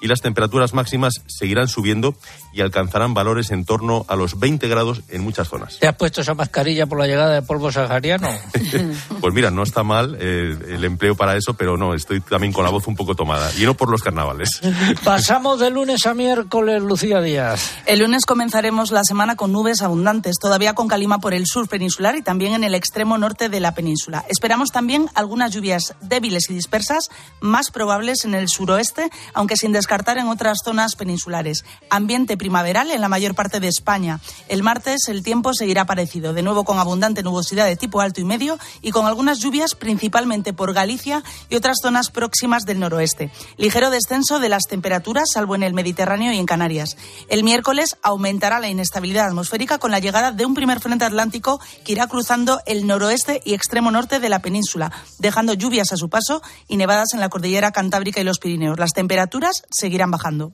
y 0.00 0.08
las 0.08 0.20
temperaturas 0.22 0.72
máximas 0.72 1.20
seguirán 1.26 1.68
subiendo 1.68 2.14
y 2.52 2.62
alcanzarán 2.62 3.14
valores 3.14 3.50
en 3.50 3.64
torno 3.64 4.04
a 4.08 4.16
los 4.16 4.38
20 4.38 4.66
grados 4.68 5.02
en 5.08 5.22
muchas 5.22 5.48
zonas. 5.48 5.78
¿Te 5.78 5.86
has 5.86 5.96
puesto 5.96 6.22
esa 6.22 6.34
mascarilla 6.34 6.86
por 6.86 6.98
la 6.98 7.06
llegada 7.06 7.34
de 7.34 7.42
polvo 7.42 7.70
sahariano? 7.70 8.28
pues 9.20 9.34
mira, 9.34 9.50
no 9.50 9.62
está 9.62 9.82
mal 9.82 10.16
eh, 10.18 10.56
el 10.68 10.84
empleo 10.84 11.14
para 11.14 11.36
eso, 11.36 11.54
pero 11.54 11.76
no, 11.76 11.94
estoy 11.94 12.20
también 12.20 12.52
con 12.52 12.64
la 12.64 12.70
voz 12.70 12.86
un 12.86 12.96
poco 12.96 13.14
tomada. 13.14 13.50
Y 13.58 13.64
no 13.64 13.74
por 13.74 13.90
los 13.90 14.02
carnavales. 14.02 14.60
Pasamos 15.04 15.60
de 15.60 15.70
lunes 15.70 16.06
a 16.06 16.14
miércoles, 16.14 16.82
Lucía 16.82 17.20
Díaz. 17.20 17.72
El 17.86 18.00
lunes 18.00 18.24
comenzaremos 18.24 18.90
la 18.90 19.04
semana 19.04 19.36
con 19.36 19.52
nubes 19.52 19.82
abundantes, 19.82 20.36
todavía 20.40 20.74
con 20.74 20.88
calima 20.88 21.18
por 21.18 21.34
el 21.34 21.46
sur 21.46 21.68
peninsular 21.68 22.16
y 22.16 22.22
también 22.22 22.54
en 22.54 22.64
el 22.64 22.74
extremo 22.74 23.18
norte 23.18 23.48
de 23.48 23.60
la 23.60 23.74
península. 23.74 24.24
Esperamos 24.28 24.70
también 24.70 25.08
algunas 25.14 25.52
lluvias 25.52 25.94
débiles 26.00 26.48
y 26.48 26.54
dispersas, 26.54 27.10
más 27.40 27.70
probables 27.70 28.24
en 28.24 28.34
el 28.34 28.48
suroeste, 28.48 29.10
aunque 29.34 29.56
sin 29.56 29.72
descartar 29.72 29.89
en 29.90 30.28
otras 30.28 30.58
zonas 30.64 30.94
peninsulares. 30.94 31.64
Ambiente 31.90 32.36
primaveral 32.36 32.92
en 32.92 33.00
la 33.00 33.08
mayor 33.08 33.34
parte 33.34 33.58
de 33.58 33.66
España. 33.66 34.20
El 34.48 34.62
martes 34.62 35.08
el 35.08 35.24
tiempo 35.24 35.52
seguirá 35.52 35.84
parecido, 35.84 36.32
de 36.32 36.42
nuevo 36.42 36.62
con 36.62 36.78
abundante 36.78 37.24
nubosidad 37.24 37.66
de 37.66 37.74
tipo 37.74 38.00
alto 38.00 38.20
y 38.20 38.24
medio 38.24 38.56
y 38.82 38.92
con 38.92 39.06
algunas 39.06 39.40
lluvias 39.40 39.74
principalmente 39.74 40.52
por 40.52 40.72
Galicia 40.74 41.24
y 41.48 41.56
otras 41.56 41.78
zonas 41.82 42.10
próximas 42.10 42.66
del 42.66 42.78
noroeste. 42.78 43.32
Ligero 43.56 43.90
descenso 43.90 44.38
de 44.38 44.48
las 44.48 44.62
temperaturas, 44.68 45.30
salvo 45.34 45.56
en 45.56 45.64
el 45.64 45.74
Mediterráneo 45.74 46.32
y 46.32 46.38
en 46.38 46.46
Canarias. 46.46 46.96
El 47.28 47.42
miércoles 47.42 47.96
aumentará 48.02 48.60
la 48.60 48.68
inestabilidad 48.68 49.26
atmosférica 49.26 49.78
con 49.78 49.90
la 49.90 49.98
llegada 49.98 50.30
de 50.30 50.46
un 50.46 50.54
primer 50.54 50.78
frente 50.78 51.04
atlántico 51.04 51.60
que 51.84 51.92
irá 51.92 52.06
cruzando 52.06 52.60
el 52.66 52.86
noroeste 52.86 53.42
y 53.44 53.54
extremo 53.54 53.90
norte 53.90 54.20
de 54.20 54.28
la 54.28 54.38
península, 54.38 54.92
dejando 55.18 55.54
lluvias 55.54 55.90
a 55.90 55.96
su 55.96 56.08
paso 56.08 56.42
y 56.68 56.76
nevadas 56.76 57.08
en 57.12 57.18
la 57.18 57.28
cordillera 57.28 57.72
Cantábrica 57.72 58.20
y 58.20 58.24
los 58.24 58.38
Pirineos. 58.38 58.78
Las 58.78 58.92
temperaturas 58.92 59.62
seguirán 59.80 60.10
bajando 60.10 60.52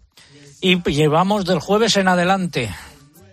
y 0.60 0.82
llevamos 0.90 1.44
del 1.44 1.60
jueves 1.60 1.96
en 1.96 2.08
adelante. 2.08 2.74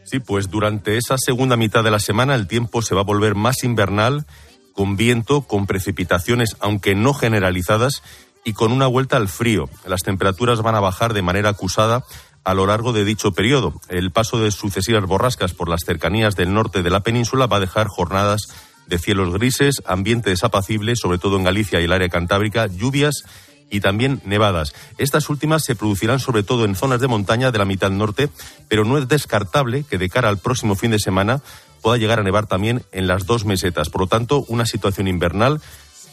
Sí, 0.03 0.19
pues 0.19 0.49
durante 0.49 0.97
esa 0.97 1.15
segunda 1.17 1.55
mitad 1.55 1.83
de 1.83 1.91
la 1.91 1.99
semana 1.99 2.35
el 2.35 2.47
tiempo 2.47 2.81
se 2.81 2.95
va 2.95 3.01
a 3.01 3.05
volver 3.05 3.35
más 3.35 3.63
invernal, 3.63 4.25
con 4.73 4.97
viento, 4.97 5.43
con 5.43 5.65
precipitaciones, 5.65 6.57
aunque 6.59 6.95
no 6.95 7.13
generalizadas, 7.13 8.03
y 8.43 8.53
con 8.53 8.71
una 8.71 8.87
vuelta 8.87 9.17
al 9.17 9.29
frío. 9.29 9.69
Las 9.87 10.01
temperaturas 10.01 10.61
van 10.61 10.75
a 10.75 10.81
bajar 10.81 11.13
de 11.13 11.21
manera 11.21 11.49
acusada 11.49 12.03
a 12.43 12.53
lo 12.53 12.65
largo 12.65 12.91
de 12.91 13.05
dicho 13.05 13.31
periodo. 13.31 13.73
El 13.87 14.11
paso 14.11 14.37
de 14.37 14.51
sucesivas 14.51 15.05
borrascas 15.05 15.53
por 15.53 15.69
las 15.69 15.81
cercanías 15.85 16.35
del 16.35 16.53
norte 16.53 16.83
de 16.83 16.89
la 16.89 16.99
península 16.99 17.47
va 17.47 17.57
a 17.57 17.61
dejar 17.61 17.87
jornadas 17.87 18.47
de 18.87 18.99
cielos 18.99 19.33
grises, 19.33 19.81
ambiente 19.85 20.29
desapacible, 20.29 20.97
sobre 20.97 21.17
todo 21.17 21.37
en 21.37 21.45
Galicia 21.45 21.79
y 21.79 21.85
el 21.85 21.93
área 21.93 22.09
cantábrica, 22.09 22.67
lluvias 22.67 23.23
y 23.69 23.79
también 23.79 24.21
nevadas. 24.25 24.73
Estas 24.97 25.29
últimas 25.29 25.63
se 25.63 25.75
producirán 25.75 26.19
sobre 26.19 26.43
todo 26.43 26.65
en 26.65 26.75
zonas 26.75 27.01
de 27.01 27.07
montaña 27.07 27.51
de 27.51 27.57
la 27.57 27.65
mitad 27.65 27.89
norte, 27.89 28.29
pero 28.67 28.85
no 28.85 28.97
es 28.97 29.07
descartable 29.07 29.83
que 29.83 29.97
de 29.97 30.09
cara 30.09 30.29
al 30.29 30.37
próximo 30.37 30.75
fin 30.75 30.91
de 30.91 30.99
semana 30.99 31.41
pueda 31.81 31.97
llegar 31.97 32.19
a 32.19 32.23
nevar 32.23 32.47
también 32.47 32.83
en 32.91 33.07
las 33.07 33.25
dos 33.25 33.45
mesetas. 33.45 33.89
Por 33.89 34.01
lo 34.01 34.07
tanto, 34.07 34.45
una 34.47 34.65
situación 34.65 35.07
invernal 35.07 35.61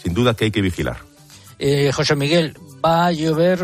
sin 0.03 0.15
duda 0.15 0.35
que 0.35 0.47
hay 0.47 0.51
que 0.51 0.63
vigilar. 0.63 0.99
Eh, 1.63 1.93
José 1.93 2.17
Miguel, 2.17 2.57
va 2.83 3.07
a 3.07 3.13
llover, 3.13 3.63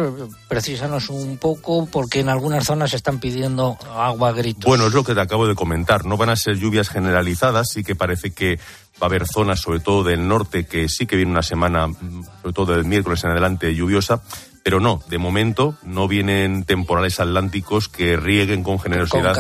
precisanos 0.49 1.09
un 1.09 1.39
poco, 1.39 1.87
porque 1.87 2.21
en 2.21 2.29
algunas 2.29 2.67
zonas 2.67 2.91
se 2.91 2.97
están 2.97 3.21
pidiendo 3.21 3.79
agua 3.91 4.29
a 4.29 4.33
gritos. 4.33 4.65
Bueno, 4.67 4.89
es 4.89 4.93
lo 4.93 5.03
que 5.03 5.15
te 5.15 5.21
acabo 5.23 5.47
de 5.47 5.55
comentar. 5.55 6.05
No 6.05 6.19
van 6.19 6.29
a 6.29 6.37
ser 6.37 6.59
lluvias 6.59 6.91
generalizadas, 6.91 7.69
sí 7.73 7.83
que 7.83 7.95
parece 7.95 8.33
que 8.33 8.59
va 9.03 9.07
a 9.07 9.07
haber 9.07 9.27
zonas, 9.27 9.61
sobre 9.61 9.81
todo 9.81 10.05
del 10.05 10.27
norte, 10.27 10.67
que 10.67 10.89
sí 10.89 11.07
que 11.07 11.17
viene 11.17 11.33
una 11.33 11.43
semana, 11.43 11.89
sobre 12.43 12.53
todo 12.53 12.75
del 12.75 12.85
miércoles 12.85 13.23
en 13.25 13.31
adelante, 13.31 13.75
lluviosa, 13.75 14.23
pero 14.63 14.81
no, 14.81 15.03
de 15.09 15.19
momento 15.19 15.77
no 15.83 16.09
vienen 16.09 16.65
temporales 16.65 17.21
atlánticos 17.21 17.89
que 17.89 18.17
rieguen 18.17 18.63
con 18.63 18.81
generosidad 18.81 19.35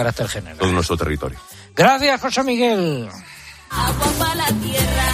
todo 0.58 0.72
nuestro 0.72 0.96
territorio. 0.96 1.38
Gracias, 1.74 2.20
José 2.20 2.44
Miguel. 2.44 3.08
Agua 3.70 4.12
para 4.18 4.34
la 4.36 4.46
tierra, 4.46 5.04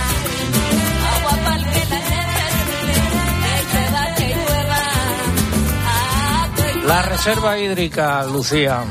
agua 1.17 1.45
para 1.45 1.63
La 6.87 7.01
reserva 7.01 7.59
hídrica, 7.59 8.25
Lucía. 8.25 8.85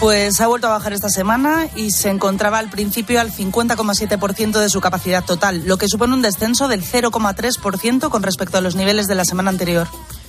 Pues 0.00 0.42
ha 0.42 0.46
vuelto 0.46 0.66
a 0.66 0.72
bajar 0.72 0.92
esta 0.92 1.08
semana 1.08 1.68
y 1.74 1.90
se 1.90 2.10
encontraba 2.10 2.58
al 2.58 2.68
principio 2.68 3.18
al 3.18 3.32
50,7% 3.32 4.60
de 4.60 4.68
su 4.68 4.82
capacidad 4.82 5.24
total, 5.24 5.62
lo 5.66 5.78
que 5.78 5.88
supone 5.88 6.12
un 6.12 6.20
descenso 6.20 6.68
del 6.68 6.84
0,3% 6.84 8.10
con 8.10 8.22
respecto 8.22 8.58
a 8.58 8.60
los 8.60 8.76
niveles 8.76 9.06
de 9.06 9.14
la 9.14 9.24
semana 9.24 9.48
anterior. 9.48 9.88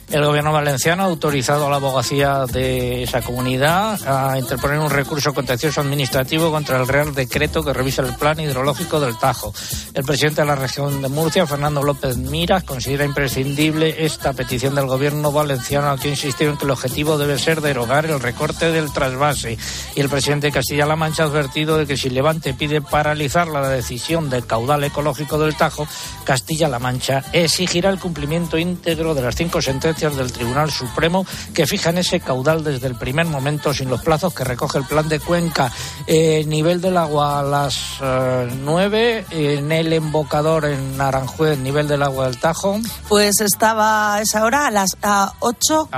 El 0.09 0.23
gobierno 0.23 0.53
valenciano 0.53 1.03
ha 1.03 1.07
autorizado 1.07 1.67
a 1.67 1.69
la 1.69 1.75
abogacía 1.75 2.45
de 2.45 3.03
esa 3.03 3.21
comunidad 3.21 3.99
a 4.07 4.39
interponer 4.39 4.79
un 4.79 4.89
recurso 4.89 5.33
contencioso 5.33 5.81
administrativo 5.81 6.49
contra 6.49 6.77
el 6.77 6.87
Real 6.87 7.13
Decreto 7.13 7.61
que 7.61 7.73
revisa 7.73 8.03
el 8.03 8.15
plan 8.15 8.39
hidrológico 8.39 9.01
del 9.01 9.17
Tajo. 9.17 9.53
El 9.93 10.05
presidente 10.05 10.41
de 10.41 10.47
la 10.47 10.55
región 10.55 11.01
de 11.01 11.09
Murcia, 11.09 11.45
Fernando 11.45 11.83
López 11.83 12.15
Miras, 12.15 12.63
considera 12.63 13.03
imprescindible 13.03 14.05
esta 14.05 14.31
petición 14.31 14.75
del 14.75 14.85
gobierno 14.85 15.33
valenciano, 15.33 15.97
que 15.97 16.07
ha 16.07 16.11
insistido 16.11 16.51
en 16.51 16.57
que 16.57 16.63
el 16.63 16.71
objetivo 16.71 17.17
debe 17.17 17.37
ser 17.37 17.59
derogar 17.59 18.05
el 18.05 18.21
recorte 18.21 18.71
del 18.71 18.93
trasvase. 18.93 19.57
Y 19.93 19.99
el 19.99 20.07
presidente 20.07 20.47
de 20.47 20.53
Castilla-La 20.53 20.95
Mancha 20.95 21.23
ha 21.23 21.25
advertido 21.25 21.77
de 21.77 21.85
que 21.85 21.97
si 21.97 22.09
Levante 22.09 22.53
pide 22.53 22.79
paralizar 22.79 23.49
la 23.49 23.67
decisión 23.67 24.29
del 24.29 24.47
caudal 24.47 24.85
ecológico 24.85 25.37
del 25.37 25.57
Tajo, 25.57 25.85
Castilla-La 26.23 26.79
Mancha 26.79 27.25
exigirá 27.33 27.89
el 27.89 27.99
cumplimiento 27.99 28.57
íntegro 28.57 29.13
de 29.13 29.21
las 29.21 29.35
cinco 29.35 29.61
sentencias 29.61 29.96
del 29.97 30.31
Tribunal 30.31 30.71
Supremo 30.71 31.25
que 31.53 31.65
fijan 31.65 31.97
ese 31.97 32.19
caudal 32.19 32.63
desde 32.63 32.85
el 32.85 32.95
primer 32.95 33.25
momento 33.25 33.73
sin 33.73 33.89
los 33.89 34.01
plazos 34.01 34.33
que 34.33 34.43
recoge 34.43 34.77
el 34.77 34.85
plan 34.85 35.09
de 35.09 35.19
Cuenca. 35.19 35.71
Eh, 36.05 36.45
nivel 36.45 36.81
del 36.81 36.97
agua 36.97 37.39
a 37.39 37.43
las 37.43 37.97
eh, 38.01 38.47
nueve 38.63 39.25
9, 39.31 39.57
en 39.57 39.71
el 39.71 39.91
embocador 39.91 40.65
en 40.65 41.01
Aranjuez, 41.01 41.57
nivel 41.57 41.87
del 41.87 42.03
agua 42.03 42.25
del 42.25 42.39
Tajo. 42.39 42.79
Pues 43.09 43.41
estaba 43.41 44.15
a 44.15 44.21
esa 44.21 44.43
hora 44.43 44.67
a 44.67 44.71
las 44.71 44.95
a 45.01 45.33
8, 45.39 45.89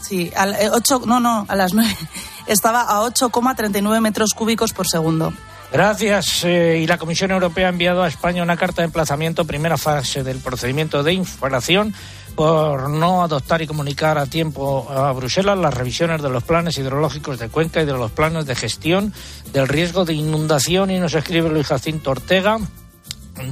sí, 0.00 0.30
a, 0.36 0.46
8, 0.72 0.96
eh, 0.96 1.06
no, 1.06 1.20
no, 1.20 1.46
a 1.48 1.56
las 1.56 1.72
9. 1.72 1.96
Estaba 2.46 2.82
a 2.82 3.00
8,39 3.06 4.00
metros 4.00 4.34
cúbicos 4.34 4.72
por 4.72 4.86
segundo. 4.88 5.32
Gracias. 5.72 6.44
y 6.44 6.86
la 6.86 6.98
Comisión 6.98 7.30
Europea 7.30 7.68
ha 7.68 7.70
enviado 7.70 8.02
a 8.02 8.08
España 8.08 8.42
una 8.42 8.58
carta 8.58 8.82
de 8.82 8.86
emplazamiento, 8.86 9.46
primera 9.46 9.78
fase 9.78 10.22
del 10.22 10.38
procedimiento 10.38 11.02
de 11.02 11.14
infracción 11.14 11.94
por 12.34 12.90
no 12.90 13.22
adoptar 13.22 13.62
y 13.62 13.66
comunicar 13.66 14.18
a 14.18 14.26
tiempo 14.26 14.90
a 14.90 15.12
Bruselas 15.12 15.58
las 15.58 15.74
revisiones 15.74 16.22
de 16.22 16.30
los 16.30 16.42
planes 16.42 16.78
hidrológicos 16.78 17.38
de 17.38 17.48
Cuenca 17.48 17.82
y 17.82 17.86
de 17.86 17.92
los 17.92 18.10
planes 18.10 18.46
de 18.46 18.54
gestión 18.54 19.12
del 19.52 19.68
riesgo 19.68 20.04
de 20.04 20.14
inundación. 20.14 20.90
Y 20.90 20.98
nos 20.98 21.14
escribe 21.14 21.50
Luis 21.50 21.66
Jacinto 21.66 22.10
Ortega, 22.10 22.58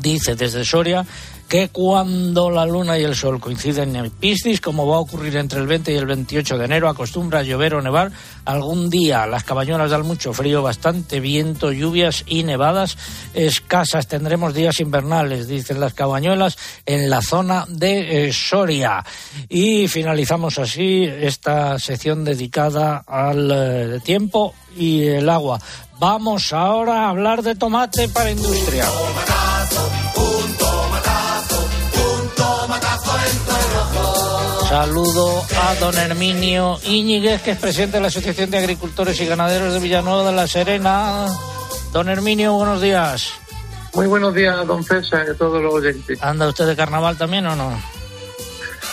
dice 0.00 0.34
desde 0.34 0.64
Soria 0.64 1.06
que 1.50 1.68
cuando 1.68 2.48
la 2.48 2.64
luna 2.64 2.96
y 2.96 3.02
el 3.02 3.16
sol 3.16 3.40
coinciden 3.40 3.96
en 3.96 4.08
Piscis, 4.08 4.60
como 4.60 4.86
va 4.86 4.98
a 4.98 5.00
ocurrir 5.00 5.36
entre 5.36 5.58
el 5.58 5.66
20 5.66 5.92
y 5.92 5.96
el 5.96 6.06
28 6.06 6.56
de 6.56 6.64
enero, 6.64 6.88
acostumbra 6.88 7.40
a 7.40 7.42
llover 7.42 7.74
o 7.74 7.82
nevar 7.82 8.12
algún 8.44 8.88
día. 8.88 9.26
Las 9.26 9.42
cabañuelas 9.42 9.90
dan 9.90 10.06
mucho 10.06 10.32
frío, 10.32 10.62
bastante 10.62 11.18
viento, 11.18 11.72
lluvias 11.72 12.22
y 12.28 12.44
nevadas 12.44 12.96
escasas. 13.34 14.06
Tendremos 14.06 14.54
días 14.54 14.78
invernales, 14.78 15.48
dicen 15.48 15.80
las 15.80 15.92
cabañuelas, 15.92 16.56
en 16.86 17.10
la 17.10 17.20
zona 17.20 17.64
de 17.68 18.28
eh, 18.28 18.32
Soria. 18.32 19.04
Y 19.48 19.88
finalizamos 19.88 20.56
así 20.60 21.02
esta 21.02 21.80
sección 21.80 22.24
dedicada 22.24 23.02
al 23.04 23.50
eh, 23.52 24.00
tiempo 24.04 24.54
y 24.76 25.02
el 25.02 25.28
agua. 25.28 25.60
Vamos 25.98 26.52
ahora 26.52 27.06
a 27.06 27.08
hablar 27.08 27.42
de 27.42 27.56
tomate 27.56 28.08
para 28.08 28.30
industria. 28.30 28.86
Saludo 34.68 35.42
a 35.60 35.74
don 35.80 35.96
Herminio 35.98 36.78
Íñiguez, 36.84 37.42
que 37.42 37.52
es 37.52 37.58
presidente 37.58 37.96
de 37.96 38.02
la 38.02 38.08
Asociación 38.08 38.50
de 38.50 38.58
Agricultores 38.58 39.20
y 39.20 39.26
Ganaderos 39.26 39.72
de 39.74 39.80
Villanueva 39.80 40.24
de 40.30 40.32
la 40.36 40.46
Serena. 40.46 41.26
Don 41.92 42.08
Herminio, 42.08 42.52
buenos 42.54 42.80
días. 42.80 43.30
Muy 43.94 44.06
buenos 44.06 44.32
días, 44.32 44.64
don 44.66 44.84
César, 44.84 45.24
y 45.26 45.30
a 45.30 45.34
todos 45.34 45.60
los 45.60 45.74
oyentes. 45.74 46.22
¿Anda 46.22 46.48
usted 46.48 46.66
de 46.68 46.76
carnaval 46.76 47.16
también 47.16 47.46
o 47.46 47.56
no? 47.56 47.72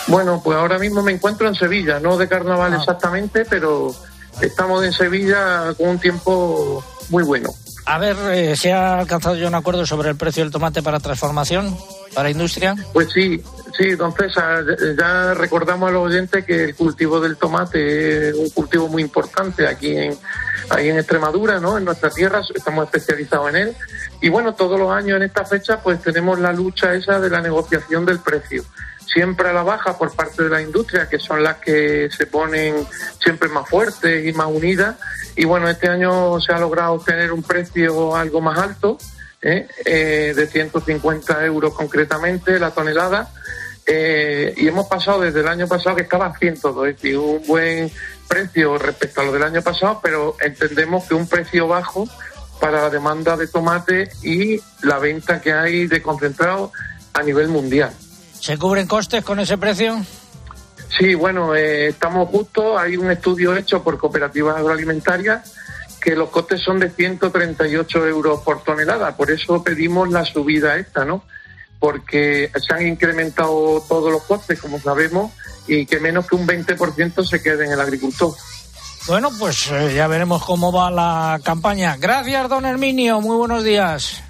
Bueno, 0.08 0.42
pues 0.44 0.58
ahora 0.58 0.80
mismo 0.80 1.04
me 1.04 1.12
encuentro 1.12 1.48
en 1.48 1.54
Sevilla, 1.54 2.00
no 2.00 2.18
de 2.18 2.28
carnaval 2.28 2.74
Ah. 2.74 2.78
exactamente, 2.78 3.46
pero 3.46 3.94
estamos 4.42 4.84
en 4.84 4.94
Sevilla 4.94 5.74
con 5.78 5.90
un 5.90 6.00
tiempo 6.00 6.84
muy 7.10 7.24
bueno. 7.24 7.50
A 7.86 8.00
ver, 8.00 8.18
eh, 8.32 8.56
¿se 8.58 8.74
ha 8.74 8.96
alcanzado 9.00 9.36
ya 9.36 9.48
un 9.48 9.56
acuerdo 9.56 9.86
sobre 9.86 10.10
el 10.10 10.16
precio 10.18 10.44
del 10.44 10.52
tomate 10.52 10.82
para 10.82 11.00
transformación, 11.00 11.78
para 12.18 12.32
industria? 12.32 12.76
Pues 12.94 13.12
sí, 13.14 13.44
sí, 13.78 13.92
don 13.92 14.12
César, 14.12 14.66
ya 14.98 15.36
recordamos 15.36 15.88
a 15.88 15.92
los 15.92 16.08
oyentes 16.08 16.44
que 16.44 16.64
el 16.64 16.76
cultivo 16.76 17.20
del 17.20 17.38
tomate 17.38 18.30
es 18.30 18.36
un 18.36 18.50
cultivo 18.50 18.88
muy 18.88 19.04
importante 19.04 19.68
aquí 19.68 19.96
en, 19.96 20.18
ahí 20.72 20.90
en 20.90 20.98
Extremadura, 20.98 21.60
¿no? 21.60 21.78
En 21.78 21.86
nuestra 21.86 22.10
tierra, 22.10 22.42
estamos 22.56 22.86
especializados 22.86 23.50
en 23.50 23.56
él. 23.58 23.76
Y 24.20 24.30
bueno, 24.30 24.56
todos 24.56 24.80
los 24.80 24.92
años 24.92 25.18
en 25.18 25.24
esta 25.24 25.46
fecha 25.46 25.80
pues 25.84 26.02
tenemos 26.02 26.40
la 26.40 26.52
lucha 26.54 26.96
esa 26.96 27.20
de 27.20 27.30
la 27.30 27.40
negociación 27.40 28.04
del 28.04 28.18
precio. 28.18 28.64
Siempre 29.06 29.50
a 29.50 29.54
la 29.54 29.62
baja 29.62 29.96
por 29.96 30.16
parte 30.16 30.42
de 30.42 30.50
la 30.50 30.64
industria, 30.64 31.08
que 31.08 31.20
son 31.20 31.44
las 31.44 31.58
que 31.58 32.10
se 32.10 32.26
ponen 32.26 32.84
siempre 33.24 33.48
más 33.48 33.70
fuertes 33.70 34.26
y 34.26 34.34
más 34.34 34.48
unidas. 34.48 34.96
Y 35.36 35.46
bueno, 35.46 35.70
este 35.70 35.88
año 35.88 36.42
se 36.42 36.52
ha 36.52 36.58
logrado 36.58 36.94
obtener 36.94 37.32
un 37.32 37.44
precio 37.44 38.16
algo 38.16 38.42
más 38.42 38.58
alto, 38.58 38.98
¿eh? 39.42 39.68
Eh, 39.86 40.34
de 40.36 40.48
150 40.48 41.46
euros 41.46 41.74
concretamente 41.74 42.60
la 42.60 42.72
tonelada. 42.72 43.30
Eh, 43.86 44.54
y 44.58 44.68
hemos 44.68 44.88
pasado 44.88 45.22
desde 45.22 45.40
el 45.40 45.48
año 45.48 45.68
pasado 45.68 45.96
que 45.96 46.02
estaba 46.02 46.26
a 46.26 46.38
102, 46.38 46.88
es 46.90 46.96
decir, 46.96 47.18
un 47.18 47.42
buen 47.48 47.90
precio 48.28 48.78
respecto 48.78 49.22
a 49.22 49.24
lo 49.24 49.32
del 49.32 49.44
año 49.44 49.62
pasado, 49.62 50.02
pero 50.04 50.36
entendemos 50.42 51.06
que 51.06 51.14
un 51.14 51.28
precio 51.28 51.70
bajo 51.70 52.06
para 52.60 52.82
la 52.82 52.90
demanda 52.90 53.38
de 53.38 53.48
tomate 53.48 54.10
y 54.24 54.60
la 54.82 55.00
venta 55.00 55.40
que 55.40 55.54
hay 55.54 55.88
de 55.88 56.02
concentrado 56.02 56.74
a 57.14 57.24
nivel 57.24 57.48
mundial. 57.48 57.92
¿Se 58.42 58.58
cubren 58.58 58.88
costes 58.88 59.24
con 59.24 59.40
ese 59.40 59.58
precio? 59.58 60.04
Sí, 60.98 61.16
bueno, 61.16 61.56
eh, 61.56 61.88
estamos 61.88 62.30
justo, 62.30 62.78
hay 62.78 62.98
un 62.98 63.10
estudio 63.10 63.56
hecho 63.56 63.84
por 63.84 63.98
cooperativas 63.98 64.58
agroalimentarias 64.58 65.54
que 66.02 66.16
los 66.16 66.30
costes 66.30 66.62
son 66.62 66.80
de 66.80 66.90
138 66.90 68.08
euros 68.08 68.42
por 68.42 68.64
tonelada, 68.64 69.16
por 69.16 69.32
eso 69.32 69.64
pedimos 69.64 70.10
la 70.10 70.26
subida 70.26 70.78
esta, 70.78 71.06
¿no? 71.06 71.24
Porque 71.80 72.52
se 72.56 72.74
han 72.74 72.88
incrementado 72.88 73.84
todos 73.88 74.12
los 74.12 74.24
costes, 74.24 74.60
como 74.60 74.80
sabemos, 74.80 75.32
y 75.68 75.86
que 75.86 76.00
menos 76.00 76.28
que 76.28 76.36
un 76.36 76.48
20% 76.48 77.26
se 77.26 77.42
quede 77.42 77.66
en 77.66 77.72
el 77.72 77.82
agricultor. 77.82 78.34
Bueno, 79.08 79.30
pues 79.40 79.72
eh, 79.72 79.94
ya 79.96 80.08
veremos 80.08 80.44
cómo 80.44 80.72
va 80.72 80.92
la 80.92 81.40
campaña. 81.44 81.96
Gracias, 81.98 82.50
don 82.50 82.66
Herminio. 82.66 83.22
Muy 83.22 83.38
buenos 83.38 83.64
días. 83.64 84.22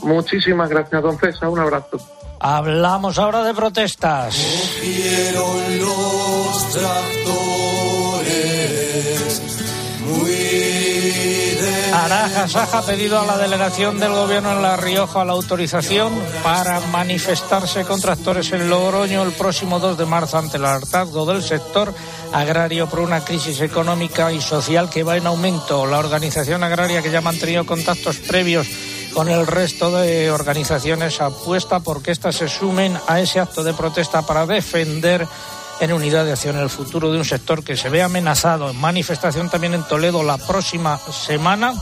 Muchísimas 0.00 0.68
gracias, 0.68 1.02
don 1.02 1.18
César. 1.18 1.48
Un 1.48 1.60
abrazo. 1.60 1.98
Hablamos 2.40 3.18
ahora 3.18 3.42
de 3.42 3.54
protestas. 3.54 4.34
Cogieron 4.34 5.78
los 5.78 6.72
tractores 6.72 7.97
Araja 11.92 12.48
Saja 12.48 12.78
ha 12.78 12.82
pedido 12.82 13.18
a 13.18 13.24
la 13.24 13.38
delegación 13.38 13.98
del 13.98 14.12
gobierno 14.12 14.52
en 14.52 14.62
La 14.62 14.76
Rioja 14.76 15.24
la 15.24 15.32
autorización 15.32 16.12
para 16.42 16.80
manifestarse 16.80 17.84
con 17.84 18.00
tractores 18.00 18.52
en 18.52 18.68
Logroño 18.68 19.22
el 19.22 19.32
próximo 19.32 19.78
2 19.78 19.96
de 19.96 20.04
marzo 20.04 20.38
ante 20.38 20.56
el 20.56 20.64
hartazgo 20.64 21.24
del 21.26 21.42
sector 21.42 21.94
agrario 22.32 22.88
por 22.88 23.00
una 23.00 23.24
crisis 23.24 23.60
económica 23.60 24.32
y 24.32 24.40
social 24.40 24.90
que 24.90 25.02
va 25.02 25.16
en 25.16 25.26
aumento. 25.26 25.86
La 25.86 25.98
organización 25.98 26.62
agraria 26.62 27.02
que 27.02 27.10
ya 27.10 27.18
ha 27.18 27.22
mantenido 27.22 27.64
contactos 27.64 28.18
previos 28.18 28.68
con 29.14 29.28
el 29.28 29.46
resto 29.46 29.90
de 29.90 30.30
organizaciones 30.30 31.20
apuesta 31.20 31.80
porque 31.80 32.10
éstas 32.10 32.36
se 32.36 32.48
sumen 32.48 32.98
a 33.06 33.20
ese 33.20 33.40
acto 33.40 33.64
de 33.64 33.74
protesta 33.74 34.22
para 34.22 34.46
defender 34.46 35.26
en 35.80 35.92
unidad 35.92 36.24
de 36.24 36.32
acción 36.32 36.58
el 36.58 36.70
futuro 36.70 37.12
de 37.12 37.18
un 37.18 37.24
sector 37.24 37.62
que 37.62 37.76
se 37.76 37.88
ve 37.88 38.02
amenazado. 38.02 38.72
Manifestación 38.74 39.48
también 39.48 39.74
en 39.74 39.84
Toledo 39.84 40.22
la 40.22 40.38
próxima 40.38 40.98
semana, 40.98 41.74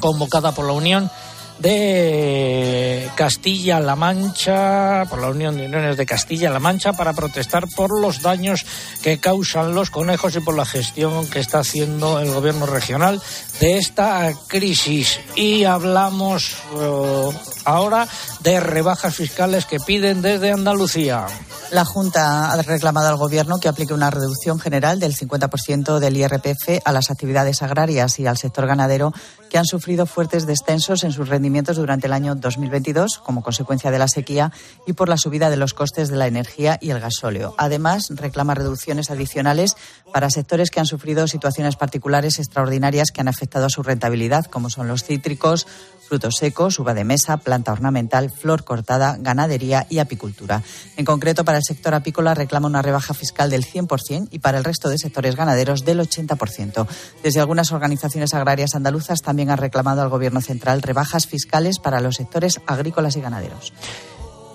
convocada 0.00 0.52
por 0.52 0.66
la 0.66 0.72
Unión 0.72 1.10
de 1.58 3.08
Castilla-La 3.14 3.96
Mancha, 3.96 5.04
por 5.08 5.20
la 5.20 5.28
Unión 5.28 5.56
de 5.56 5.66
Uniones 5.66 5.96
de 5.96 6.06
Castilla-La 6.06 6.58
Mancha, 6.58 6.92
para 6.92 7.12
protestar 7.12 7.64
por 7.74 8.00
los 8.00 8.22
daños 8.22 8.66
que 9.02 9.18
causan 9.18 9.74
los 9.74 9.90
conejos 9.90 10.34
y 10.36 10.40
por 10.40 10.56
la 10.56 10.66
gestión 10.66 11.28
que 11.28 11.40
está 11.40 11.60
haciendo 11.60 12.18
el 12.18 12.32
gobierno 12.32 12.66
regional 12.66 13.22
de 13.60 13.78
esta 13.78 14.32
crisis. 14.48 15.20
Y 15.36 15.64
hablamos 15.64 16.56
eh, 16.76 17.30
ahora 17.64 18.08
de 18.40 18.60
rebajas 18.60 19.14
fiscales 19.14 19.66
que 19.66 19.80
piden 19.80 20.22
desde 20.22 20.52
Andalucía. 20.52 21.26
La 21.70 21.84
Junta 21.84 22.52
ha 22.52 22.62
reclamado 22.62 23.08
al 23.08 23.16
Gobierno 23.16 23.58
que 23.58 23.68
aplique 23.68 23.94
una 23.94 24.10
reducción 24.10 24.60
general 24.60 25.00
del 25.00 25.16
50% 25.16 25.98
del 25.98 26.16
IRPF 26.16 26.80
a 26.84 26.92
las 26.92 27.10
actividades 27.10 27.62
agrarias 27.62 28.20
y 28.20 28.26
al 28.26 28.36
sector 28.36 28.66
ganadero 28.66 29.12
que 29.50 29.58
han 29.58 29.64
sufrido 29.64 30.06
fuertes 30.06 30.46
descensos 30.46 31.04
en 31.04 31.12
sus 31.12 31.28
rendimientos 31.28 31.76
durante 31.76 32.06
el 32.06 32.12
año 32.12 32.34
2022 32.34 33.18
como 33.18 33.42
consecuencia 33.42 33.90
de 33.90 33.98
la 33.98 34.08
sequía 34.08 34.52
y 34.86 34.92
por 34.92 35.08
la 35.08 35.16
subida 35.16 35.50
de 35.50 35.56
los 35.56 35.74
costes 35.74 36.08
de 36.08 36.16
la 36.16 36.26
energía 36.26 36.78
y 36.80 36.90
el 36.90 37.00
gasóleo. 37.00 37.54
Además, 37.56 38.08
reclama 38.10 38.54
reducciones 38.54 39.10
adicionales 39.10 39.76
para 40.12 40.30
sectores 40.30 40.70
que 40.70 40.80
han 40.80 40.86
sufrido 40.86 41.26
situaciones 41.26 41.76
particulares 41.76 42.38
extraordinarias 42.38 43.10
que 43.10 43.20
han 43.20 43.28
afectado 43.28 43.66
a 43.66 43.70
su 43.70 43.82
rentabilidad, 43.82 44.44
como 44.46 44.70
son 44.70 44.86
los 44.86 45.04
cítricos, 45.04 45.66
frutos 46.04 46.36
secos, 46.38 46.78
uva 46.78 46.94
de 46.94 47.04
mesa, 47.04 47.38
planta 47.38 47.72
ornamental, 47.72 48.30
flor 48.30 48.64
cortada, 48.64 49.16
ganadería 49.18 49.86
y 49.90 49.98
apicultura. 49.98 50.62
En 50.96 51.04
concreto, 51.04 51.44
para 51.44 51.58
el 51.58 51.64
sector 51.64 51.94
apícola 51.94 52.34
reclama 52.34 52.68
una 52.68 52.82
rebaja 52.82 53.14
fiscal 53.14 53.50
del 53.50 53.64
100% 53.64 54.28
y 54.30 54.38
para 54.38 54.58
el 54.58 54.64
resto 54.64 54.88
de 54.88 54.98
sectores 54.98 55.36
ganaderos 55.36 55.84
del 55.84 56.00
80%. 56.00 56.86
Desde 57.22 57.40
algunas 57.40 57.72
organizaciones 57.72 58.34
agrarias 58.34 58.74
andaluzas 58.74 59.22
también 59.22 59.50
han 59.50 59.58
reclamado 59.58 60.02
al 60.02 60.08
Gobierno 60.08 60.40
central 60.40 60.82
rebajas 60.82 61.26
fiscales 61.26 61.78
para 61.78 62.00
los 62.00 62.16
sectores 62.16 62.60
agrícolas 62.66 63.16
y 63.16 63.20
ganaderos. 63.20 63.72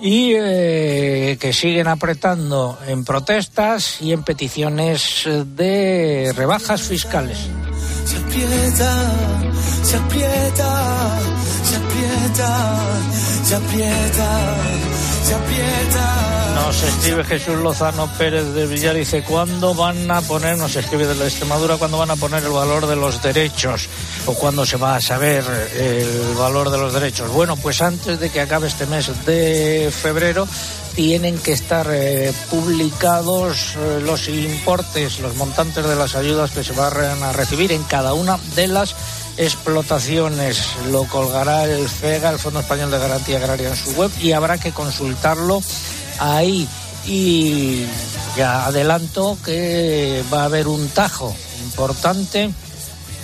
y 0.01 0.31
eh, 0.33 1.37
que 1.41 1.51
siguen 1.51 1.87
apretando 1.87 2.77
en 2.87 3.03
protestas 3.03 4.01
y 4.01 4.13
en 4.13 4.23
peticiones 4.23 5.25
de 5.25 6.31
rebajas 6.33 6.83
fiscales. 6.83 7.49
Se 8.09 8.17
aprieta, 8.17 8.91
se 9.83 9.95
aprieta, 9.97 10.71
se 11.63 11.75
aprieta, 11.75 12.51
se 13.43 13.55
aprieta, 13.55 13.55
se 13.55 13.55
aprieta. 13.55 15.08
Nos 16.55 16.83
escribe 16.83 17.23
Jesús 17.23 17.55
Lozano 17.57 18.07
Pérez 18.17 18.53
de 18.53 18.67
Villar 18.67 18.95
y 18.95 18.99
dice, 18.99 19.23
¿cuándo 19.23 19.73
van 19.73 20.09
a 20.11 20.21
poner, 20.21 20.57
nos 20.57 20.75
escribe 20.75 21.07
de 21.07 21.15
la 21.15 21.25
Extremadura, 21.25 21.77
cuándo 21.77 21.97
van 21.97 22.11
a 22.11 22.15
poner 22.15 22.43
el 22.43 22.51
valor 22.51 22.85
de 22.85 22.95
los 22.95 23.21
derechos? 23.21 23.89
¿O 24.27 24.33
cuándo 24.35 24.65
se 24.65 24.77
va 24.77 24.95
a 24.95 25.01
saber 25.01 25.43
el 25.75 26.35
valor 26.35 26.69
de 26.69 26.77
los 26.77 26.93
derechos? 26.93 27.31
Bueno, 27.31 27.57
pues 27.57 27.81
antes 27.81 28.19
de 28.19 28.29
que 28.29 28.41
acabe 28.41 28.67
este 28.67 28.85
mes 28.85 29.09
de 29.25 29.91
febrero, 29.91 30.47
tienen 30.95 31.37
que 31.37 31.53
estar 31.53 31.87
eh, 31.91 32.33
publicados 32.49 33.75
eh, 33.75 34.01
los 34.03 34.27
importes, 34.27 35.19
los 35.19 35.35
montantes 35.35 35.85
de 35.85 35.95
las 35.95 36.15
ayudas 36.15 36.51
que 36.51 36.63
se 36.63 36.73
van 36.73 37.23
a 37.23 37.31
recibir 37.33 37.71
en 37.71 37.83
cada 37.83 38.13
una 38.13 38.37
de 38.55 38.67
las 38.67 38.95
explotaciones. 39.39 40.75
Lo 40.91 41.05
colgará 41.05 41.63
el 41.63 41.87
FEGA, 41.87 42.29
el 42.29 42.39
Fondo 42.39 42.59
Español 42.59 42.91
de 42.91 42.99
Garantía 42.99 43.37
Agraria, 43.37 43.69
en 43.69 43.75
su 43.75 43.91
web 43.93 44.11
y 44.21 44.33
habrá 44.33 44.57
que 44.57 44.71
consultarlo 44.71 45.61
ahí. 46.19 46.67
Y 47.07 47.85
ya 48.37 48.65
adelanto 48.65 49.37
que 49.43 50.23
va 50.31 50.41
a 50.41 50.45
haber 50.45 50.67
un 50.67 50.89
tajo 50.89 51.33
importante 51.63 52.51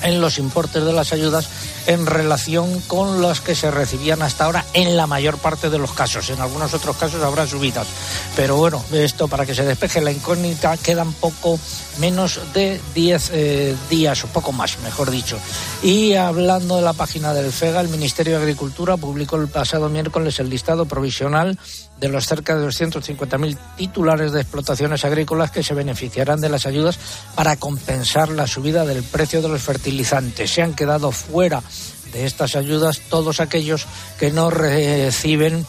en 0.02 0.22
los 0.22 0.38
importes 0.38 0.84
de 0.84 0.94
las 0.94 1.12
ayudas 1.12 1.48
en 1.88 2.06
relación 2.06 2.80
con 2.82 3.22
los 3.22 3.42
que 3.42 3.56
se 3.56 3.72
recibían 3.72 4.22
hasta 4.22 4.46
ahora 4.46 4.66
en 4.74 4.98
la 4.98 5.08
mayor 5.08 5.38
parte 5.38 5.70
de 5.70 5.78
los 5.78 5.94
casos. 5.94 6.30
En 6.30 6.42
algunos 6.42 6.74
otros 6.74 6.96
casos 6.98 7.24
habrá 7.24 7.48
subidas. 7.48 7.88
Pero 8.36 8.56
bueno, 8.56 8.84
esto 8.92 9.28
para 9.28 9.46
que 9.46 9.56
se 9.56 9.66
despeje 9.66 10.02
la 10.02 10.12
incógnita 10.12 10.78
quedan 10.78 11.14
poco 11.14 11.60
menos 12.00 12.40
de 12.54 12.82
10 12.94 13.32
eh, 13.34 13.76
días, 13.90 14.24
o 14.24 14.28
poco 14.28 14.52
más, 14.52 14.80
mejor 14.80 15.12
dicho. 15.12 15.38
Y 15.84 16.14
hablando 16.14 16.76
de 16.78 16.82
la 16.82 16.94
página 16.94 17.34
del 17.34 17.52
FEGA, 17.52 17.82
el 17.82 17.90
Ministerio 17.90 18.38
de 18.38 18.44
Agricultura 18.44 18.98
publicó 18.98 19.38
el 19.38 19.48
pasado 19.48 19.90
miércoles 19.90 20.40
el 20.40 20.50
listado 20.50 20.86
provisional 20.86 21.58
de 22.00 22.10
los 22.10 22.28
cerca 22.28 22.56
de 22.58 22.68
250.000 22.68 23.58
titulares 23.78 24.32
de 24.32 24.42
explotaciones 24.42 25.06
agrícolas 25.06 25.52
que 25.52 25.64
se 25.64 25.74
beneficiarán 25.74 26.42
de 26.42 26.50
las 26.50 26.66
ayudas 26.66 27.00
para 27.36 27.56
compensar 27.56 28.30
la 28.30 28.48
subida 28.48 28.86
del 28.86 29.04
precio 29.04 29.42
de 29.42 29.50
los 29.50 29.62
fertilizantes. 29.62 30.52
Se 30.52 30.62
han 30.62 30.74
quedado 30.74 31.12
fuera 31.12 31.64
de 32.12 32.26
estas 32.26 32.56
ayudas 32.56 33.02
todos 33.10 33.40
aquellos 33.40 33.86
que 34.20 34.32
no 34.32 34.50
reciben 34.50 35.66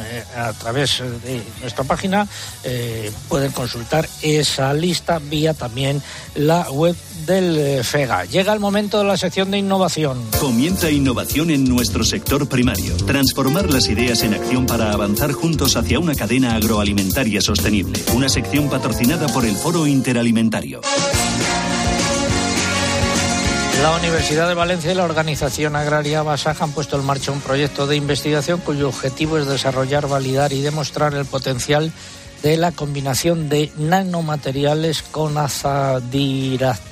eh, 0.00 0.24
a 0.36 0.52
través 0.52 1.02
de 1.24 1.42
nuestra 1.60 1.84
página 1.84 2.26
eh, 2.64 3.12
pueden 3.28 3.52
consultar 3.52 4.08
esa 4.22 4.72
lista 4.72 5.18
vía 5.18 5.52
también 5.52 6.02
la 6.34 6.70
web 6.70 6.96
del 7.26 7.58
eh, 7.58 7.84
FEGA. 7.84 8.24
Llega 8.24 8.52
el 8.52 8.60
momento 8.60 8.98
de 8.98 9.04
la 9.04 9.16
sección 9.16 9.50
de 9.50 9.58
innovación. 9.58 10.22
Comienza 10.40 10.90
innovación 10.90 11.50
en 11.50 11.64
nuestro 11.64 12.04
sector 12.04 12.48
primario. 12.48 12.96
Transformar 12.98 13.72
las 13.72 13.88
ideas 13.88 14.22
en 14.22 14.34
acción 14.34 14.66
para 14.66 14.92
avanzar 14.92 15.32
juntos 15.32 15.76
hacia 15.76 15.98
una 15.98 16.14
cadena 16.14 16.54
agroalimentaria 16.54 17.40
sostenible. 17.40 18.02
Una 18.14 18.28
sección 18.28 18.70
patrocinada 18.70 19.26
por 19.28 19.44
el 19.44 19.56
Foro 19.56 19.86
Interalimentario. 19.86 20.80
La 23.82 23.96
Universidad 23.96 24.48
de 24.48 24.54
Valencia 24.54 24.90
y 24.90 24.94
la 24.94 25.04
Organización 25.04 25.76
Agraria 25.76 26.22
Basaja 26.22 26.64
han 26.64 26.72
puesto 26.72 26.98
en 26.98 27.06
marcha 27.06 27.30
un 27.30 27.40
proyecto 27.40 27.86
de 27.86 27.94
investigación 27.94 28.60
cuyo 28.60 28.88
objetivo 28.88 29.38
es 29.38 29.46
desarrollar, 29.46 30.08
validar 30.08 30.52
y 30.52 30.62
demostrar 30.62 31.14
el 31.14 31.24
potencial 31.24 31.92
de 32.42 32.56
la 32.56 32.72
combinación 32.72 33.48
de 33.48 33.70
nanomateriales 33.76 35.02
con 35.02 35.38
azadiractina 35.38 36.88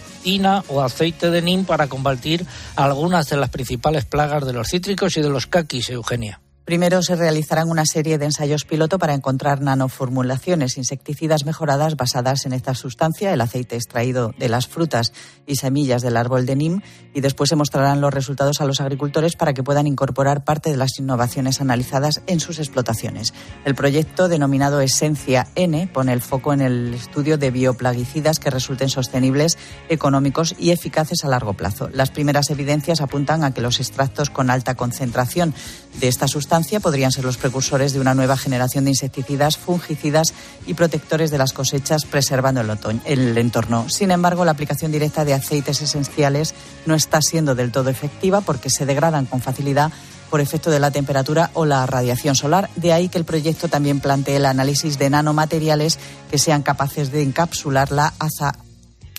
o 0.68 0.80
aceite 0.80 1.30
de 1.30 1.42
NIM 1.42 1.64
para 1.64 1.88
combatir 1.88 2.46
algunas 2.76 3.28
de 3.28 3.36
las 3.36 3.50
principales 3.50 4.04
plagas 4.04 4.46
de 4.46 4.52
los 4.52 4.68
cítricos 4.68 5.16
y 5.16 5.22
de 5.22 5.28
los 5.28 5.48
caquis, 5.48 5.90
Eugenia. 5.90 6.40
Primero 6.66 7.00
se 7.00 7.14
realizarán 7.14 7.70
una 7.70 7.84
serie 7.86 8.18
de 8.18 8.24
ensayos 8.24 8.64
piloto 8.64 8.98
para 8.98 9.14
encontrar 9.14 9.60
nanoformulaciones 9.60 10.76
insecticidas 10.78 11.44
mejoradas 11.44 11.94
basadas 11.94 12.44
en 12.44 12.52
esta 12.52 12.74
sustancia, 12.74 13.32
el 13.32 13.40
aceite 13.40 13.76
extraído 13.76 14.34
de 14.36 14.48
las 14.48 14.66
frutas 14.66 15.12
y 15.46 15.54
semillas 15.54 16.02
del 16.02 16.16
árbol 16.16 16.44
de 16.44 16.56
NIM, 16.56 16.80
y 17.14 17.20
después 17.20 17.50
se 17.50 17.54
mostrarán 17.54 18.00
los 18.00 18.12
resultados 18.12 18.60
a 18.60 18.64
los 18.64 18.80
agricultores 18.80 19.36
para 19.36 19.54
que 19.54 19.62
puedan 19.62 19.86
incorporar 19.86 20.42
parte 20.42 20.70
de 20.70 20.76
las 20.76 20.98
innovaciones 20.98 21.60
analizadas 21.60 22.22
en 22.26 22.40
sus 22.40 22.58
explotaciones. 22.58 23.32
El 23.64 23.76
proyecto 23.76 24.26
denominado 24.26 24.80
Esencia 24.80 25.46
N 25.54 25.86
pone 25.86 26.12
el 26.12 26.20
foco 26.20 26.52
en 26.52 26.62
el 26.62 26.94
estudio 26.94 27.38
de 27.38 27.52
bioplaguicidas 27.52 28.40
que 28.40 28.50
resulten 28.50 28.88
sostenibles, 28.88 29.56
económicos 29.88 30.56
y 30.58 30.72
eficaces 30.72 31.24
a 31.24 31.28
largo 31.28 31.54
plazo. 31.54 31.88
Las 31.92 32.10
primeras 32.10 32.50
evidencias 32.50 33.00
apuntan 33.00 33.44
a 33.44 33.54
que 33.54 33.60
los 33.60 33.78
extractos 33.78 34.30
con 34.30 34.50
alta 34.50 34.74
concentración 34.74 35.54
de 36.00 36.08
esta 36.08 36.26
sustancia 36.26 36.55
podrían 36.80 37.12
ser 37.12 37.24
los 37.24 37.36
precursores 37.36 37.92
de 37.92 38.00
una 38.00 38.14
nueva 38.14 38.36
generación 38.36 38.84
de 38.84 38.90
insecticidas, 38.90 39.56
fungicidas 39.56 40.34
y 40.66 40.74
protectores 40.74 41.30
de 41.30 41.38
las 41.38 41.52
cosechas, 41.52 42.04
preservando 42.04 42.60
el, 42.60 43.00
el 43.04 43.38
entorno. 43.38 43.88
Sin 43.88 44.10
embargo, 44.10 44.44
la 44.44 44.52
aplicación 44.52 44.92
directa 44.92 45.24
de 45.24 45.34
aceites 45.34 45.82
esenciales 45.82 46.54
no 46.86 46.94
está 46.94 47.20
siendo 47.20 47.54
del 47.54 47.72
todo 47.72 47.90
efectiva 47.90 48.40
porque 48.40 48.70
se 48.70 48.86
degradan 48.86 49.26
con 49.26 49.40
facilidad 49.40 49.92
por 50.30 50.40
efecto 50.40 50.70
de 50.70 50.80
la 50.80 50.90
temperatura 50.90 51.50
o 51.54 51.64
la 51.64 51.86
radiación 51.86 52.34
solar. 52.34 52.68
De 52.76 52.92
ahí 52.92 53.08
que 53.08 53.18
el 53.18 53.24
proyecto 53.24 53.68
también 53.68 54.00
plantee 54.00 54.36
el 54.36 54.46
análisis 54.46 54.98
de 54.98 55.10
nanomateriales 55.10 55.98
que 56.30 56.38
sean 56.38 56.62
capaces 56.62 57.12
de 57.12 57.22
encapsular 57.22 57.92
la 57.92 58.12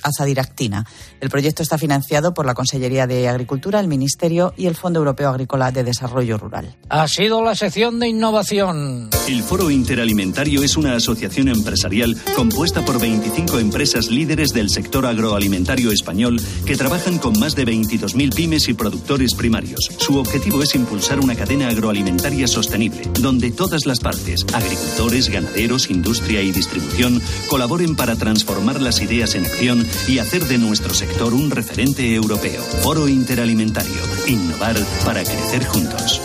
azadiractina. 0.04 0.86
El 1.19 1.30
proyecto 1.30 1.63
está 1.63 1.80
financiado 1.80 2.34
por 2.34 2.45
la 2.45 2.53
Consellería 2.53 3.08
de 3.08 3.27
Agricultura, 3.27 3.80
el 3.80 3.88
Ministerio 3.88 4.53
y 4.56 4.67
el 4.67 4.75
Fondo 4.75 4.99
Europeo 4.99 5.30
Agrícola 5.30 5.71
de 5.71 5.84
Desarrollo 5.84 6.38
Rural. 6.38 6.75
Ha 6.89 7.08
sido 7.08 7.43
la 7.43 7.56
sección 7.56 7.99
de 7.99 8.08
innovación. 8.08 9.10
El 9.27 9.41
Foro 9.41 9.71
Interalimentario 9.71 10.63
es 10.63 10.77
una 10.77 10.95
asociación 10.95 11.47
empresarial 11.47 12.15
compuesta 12.36 12.86
por 12.86 12.99
25 13.01 13.58
empresas 13.58 14.10
líderes 14.10 14.49
del 14.49 14.69
sector 14.69 15.08
agroalimentario 15.08 15.91
español 15.91 16.39
que 16.65 16.75
trabajan 16.75 17.17
con 17.17 17.38
más 17.39 17.56
de 17.56 17.65
22.000 17.65 18.36
pymes 18.36 18.69
y 18.69 18.75
productores 18.75 19.34
primarios. 19.34 19.89
Su 19.97 20.19
objetivo 20.19 20.62
es 20.62 20.75
impulsar 20.75 21.19
una 21.19 21.36
cadena 21.36 21.69
agroalimentaria 21.69 22.47
sostenible, 22.47 23.10
donde 23.19 23.51
todas 23.51 23.88
las 23.88 23.99
partes, 23.99 24.45
agricultores, 24.53 25.30
ganaderos, 25.30 25.89
industria 25.89 26.43
y 26.43 26.51
distribución, 26.51 27.21
colaboren 27.49 27.95
para 27.95 28.15
transformar 28.15 28.82
las 28.82 29.01
ideas 29.01 29.34
en 29.34 29.45
acción 29.45 29.86
y 30.08 30.19
hacer 30.19 30.45
de 30.45 30.60
nuestro 30.60 30.93
sector 30.93 31.06
un 31.33 31.51
referente 31.51 32.13
europeo. 32.13 32.61
Foro 32.81 33.07
Interalimentario. 33.07 34.01
Innovar 34.27 34.75
para 35.05 35.23
crecer 35.23 35.65
juntos. 35.65 36.21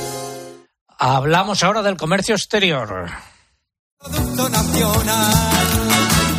Hablamos 0.98 1.62
ahora 1.62 1.82
del 1.82 1.96
comercio 1.96 2.34
exterior. 2.34 3.10
Producto 3.98 4.48
nacional, 4.48 5.54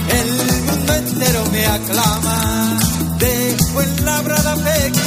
el 0.09 0.63
mundo 0.65 0.93
entero 0.93 1.45
me 1.51 1.65
aclama. 1.65 2.79
De 3.19 3.57
Fuenlabrada 3.71 4.55
Pekín. 4.55 5.03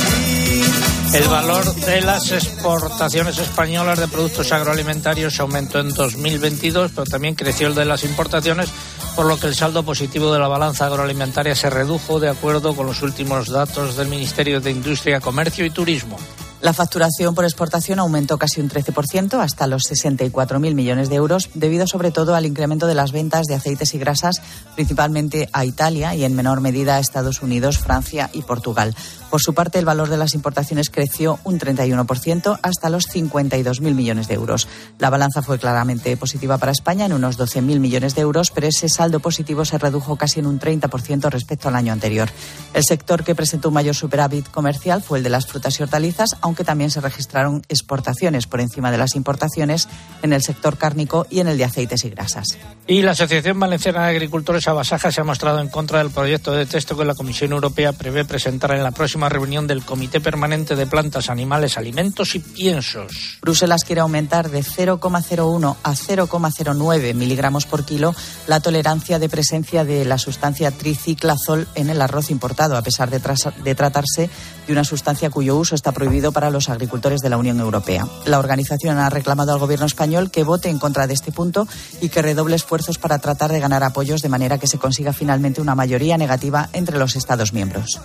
El 1.14 1.28
valor 1.28 1.74
de 1.74 2.00
las 2.02 2.30
exportaciones 2.32 3.38
españolas 3.38 3.98
de 3.98 4.08
productos 4.08 4.52
agroalimentarios 4.52 5.40
aumentó 5.40 5.78
en 5.80 5.88
2022, 5.94 6.90
pero 6.94 7.06
también 7.06 7.34
creció 7.34 7.68
el 7.68 7.74
de 7.74 7.86
las 7.86 8.04
importaciones, 8.04 8.68
por 9.16 9.26
lo 9.26 9.40
que 9.40 9.46
el 9.46 9.54
saldo 9.54 9.82
positivo 9.82 10.30
de 10.30 10.38
la 10.38 10.46
balanza 10.46 10.84
agroalimentaria 10.84 11.54
se 11.54 11.70
redujo 11.70 12.20
de 12.20 12.28
acuerdo 12.28 12.76
con 12.76 12.86
los 12.86 13.00
últimos 13.00 13.48
datos 13.48 13.96
del 13.96 14.08
Ministerio 14.08 14.60
de 14.60 14.70
Industria, 14.70 15.20
Comercio 15.20 15.64
y 15.64 15.70
Turismo. 15.70 16.18
La 16.66 16.72
facturación 16.72 17.36
por 17.36 17.44
exportación 17.44 18.00
aumentó 18.00 18.38
casi 18.38 18.60
un 18.60 18.68
13% 18.68 19.38
hasta 19.38 19.68
los 19.68 19.84
64.000 19.84 20.74
millones 20.74 21.08
de 21.08 21.14
euros, 21.14 21.48
debido 21.54 21.86
sobre 21.86 22.10
todo 22.10 22.34
al 22.34 22.44
incremento 22.44 22.88
de 22.88 22.96
las 22.96 23.12
ventas 23.12 23.46
de 23.46 23.54
aceites 23.54 23.94
y 23.94 24.00
grasas, 24.00 24.42
principalmente 24.74 25.48
a 25.52 25.64
Italia 25.64 26.16
y 26.16 26.24
en 26.24 26.34
menor 26.34 26.60
medida 26.60 26.96
a 26.96 26.98
Estados 26.98 27.40
Unidos, 27.40 27.78
Francia 27.78 28.30
y 28.32 28.42
Portugal. 28.42 28.96
Por 29.30 29.40
su 29.40 29.54
parte, 29.54 29.78
el 29.78 29.84
valor 29.84 30.08
de 30.08 30.16
las 30.16 30.34
importaciones 30.34 30.90
creció 30.90 31.38
un 31.44 31.60
31% 31.60 32.58
hasta 32.60 32.90
los 32.90 33.08
52.000 33.08 33.80
millones 33.94 34.26
de 34.26 34.34
euros. 34.34 34.66
La 34.98 35.10
balanza 35.10 35.42
fue 35.42 35.60
claramente 35.60 36.16
positiva 36.16 36.58
para 36.58 36.72
España 36.72 37.06
en 37.06 37.12
unos 37.12 37.38
12.000 37.38 37.78
millones 37.78 38.16
de 38.16 38.22
euros, 38.22 38.50
pero 38.50 38.66
ese 38.66 38.88
saldo 38.88 39.20
positivo 39.20 39.64
se 39.64 39.78
redujo 39.78 40.16
casi 40.16 40.40
en 40.40 40.46
un 40.46 40.58
30% 40.58 41.30
respecto 41.30 41.68
al 41.68 41.76
año 41.76 41.92
anterior. 41.92 42.28
El 42.74 42.82
sector 42.82 43.22
que 43.22 43.36
presentó 43.36 43.68
un 43.68 43.74
mayor 43.74 43.94
superávit 43.94 44.48
comercial 44.48 45.02
fue 45.02 45.18
el 45.18 45.24
de 45.24 45.30
las 45.30 45.46
frutas 45.46 45.78
y 45.78 45.82
hortalizas, 45.82 46.30
aunque 46.40 46.55
también 46.64 46.90
se 46.90 47.00
registraron 47.00 47.62
exportaciones 47.68 48.46
por 48.46 48.60
encima 48.60 48.90
de 48.90 48.98
las 48.98 49.16
importaciones 49.16 49.88
en 50.22 50.32
el 50.32 50.42
sector 50.42 50.76
cárnico 50.78 51.26
y 51.30 51.40
en 51.40 51.48
el 51.48 51.58
de 51.58 51.64
aceites 51.64 52.04
y 52.04 52.10
grasas. 52.10 52.58
Y 52.86 53.02
la 53.02 53.12
Asociación 53.12 53.58
Valenciana 53.58 54.04
de 54.04 54.10
Agricultores 54.10 54.68
Abasaja 54.68 55.10
se 55.10 55.20
ha 55.20 55.24
mostrado 55.24 55.60
en 55.60 55.68
contra 55.68 55.98
del 55.98 56.10
proyecto 56.10 56.52
de 56.52 56.66
texto 56.66 56.96
que 56.96 57.04
la 57.04 57.14
Comisión 57.14 57.52
Europea 57.52 57.92
prevé 57.92 58.24
presentar 58.24 58.72
en 58.72 58.82
la 58.82 58.90
próxima 58.90 59.28
reunión 59.28 59.66
del 59.66 59.84
Comité 59.84 60.20
Permanente 60.20 60.76
de 60.76 60.86
Plantas, 60.86 61.30
Animales, 61.30 61.78
Alimentos 61.78 62.34
y 62.34 62.38
Piensos. 62.40 63.38
Bruselas 63.40 63.84
quiere 63.84 64.00
aumentar 64.00 64.50
de 64.50 64.62
0,01 64.62 65.76
a 65.82 65.92
0,09 65.92 67.14
miligramos 67.14 67.66
por 67.66 67.84
kilo 67.84 68.14
la 68.46 68.60
tolerancia 68.60 69.18
de 69.18 69.28
presencia 69.28 69.84
de 69.84 70.04
la 70.04 70.18
sustancia 70.18 70.70
triciclazol 70.70 71.68
en 71.74 71.90
el 71.90 72.02
arroz 72.02 72.30
importado, 72.30 72.76
a 72.76 72.82
pesar 72.82 73.10
de, 73.10 73.20
de 73.62 73.74
tratarse 73.74 74.30
de 74.66 74.72
una 74.72 74.84
sustancia 74.84 75.30
cuyo 75.30 75.56
uso 75.56 75.74
está 75.74 75.92
prohibido 75.92 76.32
para 76.32 76.50
los 76.50 76.68
agricultores 76.68 77.20
de 77.20 77.30
la 77.30 77.36
Unión 77.36 77.60
Europea. 77.60 78.06
La 78.24 78.38
organización 78.38 78.98
ha 78.98 79.10
reclamado 79.10 79.52
al 79.52 79.58
Gobierno 79.58 79.86
español 79.86 80.30
que 80.30 80.44
vote 80.44 80.68
en 80.68 80.78
contra 80.78 81.06
de 81.06 81.14
este 81.14 81.32
punto 81.32 81.66
y 82.00 82.08
que 82.08 82.22
redoble 82.22 82.56
esfuerzos 82.56 82.98
para 82.98 83.18
tratar 83.18 83.52
de 83.52 83.60
ganar 83.60 83.82
apoyos 83.84 84.22
de 84.22 84.28
manera 84.28 84.58
que 84.58 84.66
se 84.66 84.78
consiga 84.78 85.12
finalmente 85.12 85.60
una 85.60 85.74
mayoría 85.74 86.18
negativa 86.18 86.68
entre 86.72 86.98
los 86.98 87.16
Estados 87.16 87.52
miembros. 87.52 88.00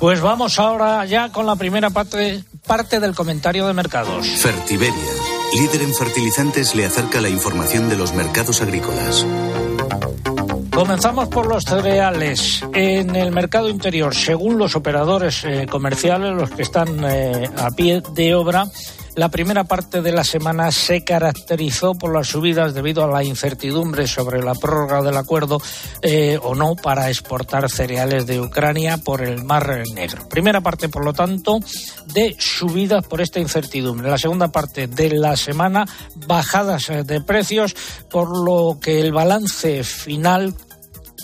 Pues 0.00 0.20
vamos 0.20 0.58
ahora 0.58 1.04
ya 1.06 1.32
con 1.32 1.46
la 1.46 1.56
primera 1.56 1.90
parte, 1.90 2.44
parte 2.66 3.00
del 3.00 3.16
comentario 3.16 3.66
de 3.66 3.72
mercados. 3.72 4.26
Fertiberia, 4.28 4.94
líder 5.54 5.82
en 5.82 5.94
fertilizantes, 5.94 6.76
le 6.76 6.86
acerca 6.86 7.20
la 7.20 7.28
información 7.28 7.88
de 7.88 7.96
los 7.96 8.14
mercados 8.14 8.62
agrícolas. 8.62 9.26
Comenzamos 10.78 11.28
por 11.28 11.48
los 11.48 11.64
cereales. 11.64 12.62
En 12.72 13.16
el 13.16 13.32
mercado 13.32 13.68
interior, 13.68 14.14
según 14.14 14.58
los 14.58 14.76
operadores 14.76 15.44
eh, 15.44 15.66
comerciales, 15.68 16.36
los 16.36 16.50
que 16.50 16.62
están 16.62 17.04
eh, 17.04 17.50
a 17.56 17.72
pie 17.72 18.00
de 18.14 18.36
obra, 18.36 18.64
la 19.16 19.28
primera 19.28 19.64
parte 19.64 20.02
de 20.02 20.12
la 20.12 20.22
semana 20.22 20.70
se 20.70 21.02
caracterizó 21.02 21.96
por 21.96 22.14
las 22.14 22.28
subidas 22.28 22.74
debido 22.74 23.02
a 23.02 23.08
la 23.08 23.24
incertidumbre 23.24 24.06
sobre 24.06 24.40
la 24.40 24.54
prórroga 24.54 25.02
del 25.02 25.16
acuerdo 25.16 25.60
eh, 26.00 26.38
o 26.40 26.54
no 26.54 26.76
para 26.76 27.08
exportar 27.10 27.68
cereales 27.68 28.28
de 28.28 28.40
Ucrania 28.40 28.98
por 28.98 29.22
el 29.22 29.42
Mar 29.42 29.82
Negro. 29.92 30.28
Primera 30.28 30.60
parte, 30.60 30.88
por 30.88 31.04
lo 31.04 31.12
tanto, 31.12 31.58
de 32.06 32.36
subidas 32.38 33.04
por 33.04 33.20
esta 33.20 33.40
incertidumbre. 33.40 34.08
La 34.08 34.18
segunda 34.18 34.52
parte 34.52 34.86
de 34.86 35.10
la 35.10 35.36
semana, 35.36 35.84
bajadas 36.14 36.86
de 37.04 37.20
precios, 37.20 37.74
por 38.08 38.28
lo 38.44 38.78
que 38.80 39.00
el 39.00 39.10
balance 39.10 39.82
final 39.82 40.54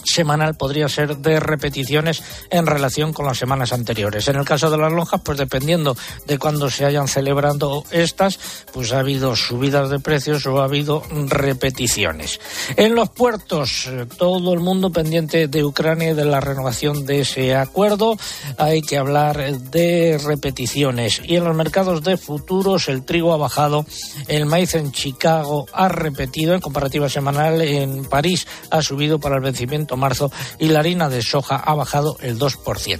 semanal 0.05 0.55
podría 0.55 0.89
ser 0.89 1.17
de 1.19 1.41
repeticiones 1.41 2.23
en 2.51 2.67
relación 2.67 3.13
con 3.13 3.27
las 3.27 3.39
semanas 3.39 3.73
anteriores. 3.73 4.29
En 4.29 4.37
el 4.37 4.45
caso 4.45 4.71
de 4.71 4.79
las 4.79 4.93
lonjas, 4.93 5.21
pues 5.25 5.39
dependiendo 5.39 5.97
de 6.27 6.39
cuándo 6.39 6.71
se 6.71 6.85
hayan 6.85 7.09
celebrado 7.09 7.85
estas, 7.91 8.39
pues 8.73 8.93
ha 8.93 9.01
habido 9.01 9.37
subidas 9.37 9.91
de 9.91 9.99
precios 9.99 10.47
o 10.47 10.61
ha 10.61 10.65
habido 10.65 11.03
repeticiones. 11.29 12.41
En 12.77 12.95
los 12.95 13.11
puertos, 13.11 13.87
eh, 13.87 14.07
todo 14.19 14.53
el 14.53 14.61
mundo 14.61 14.91
pendiente 14.91 15.49
de 15.49 15.65
Ucrania 15.65 16.11
y 16.11 16.15
de 16.15 16.25
la 16.25 16.41
renovación 16.41 17.07
de 17.07 17.21
ese 17.21 17.55
acuerdo. 17.55 18.17
Hay 18.59 18.83
que 18.83 18.99
hablar 18.99 19.59
de 19.61 20.19
repeticiones. 20.23 21.21
Y 21.25 21.37
en 21.37 21.45
los 21.45 21.57
mercados 21.57 22.03
de 22.03 22.17
futuros, 22.17 22.89
el 22.89 23.05
trigo 23.05 23.33
ha 23.33 23.37
bajado, 23.37 23.87
el 24.29 24.47
maíz 24.47 24.75
en 24.75 24.93
Chicago 24.93 25.67
ha 25.73 25.89
repetido 25.89 26.55
en 26.55 26.61
comparativa 26.61 27.09
semanal, 27.09 27.61
en 27.63 28.05
París 28.05 28.47
ha 28.71 28.83
subido 28.83 29.19
para 29.19 29.37
el 29.37 29.43
vencimiento 29.43 29.94
marzo 29.97 30.31
y 30.59 30.69
la 30.69 30.81
harina 30.81 31.09
de 31.09 31.23
soja 31.23 31.57
ha 31.57 31.75
bajado 31.75 32.17
el 32.21 32.39
2%. 32.39 32.99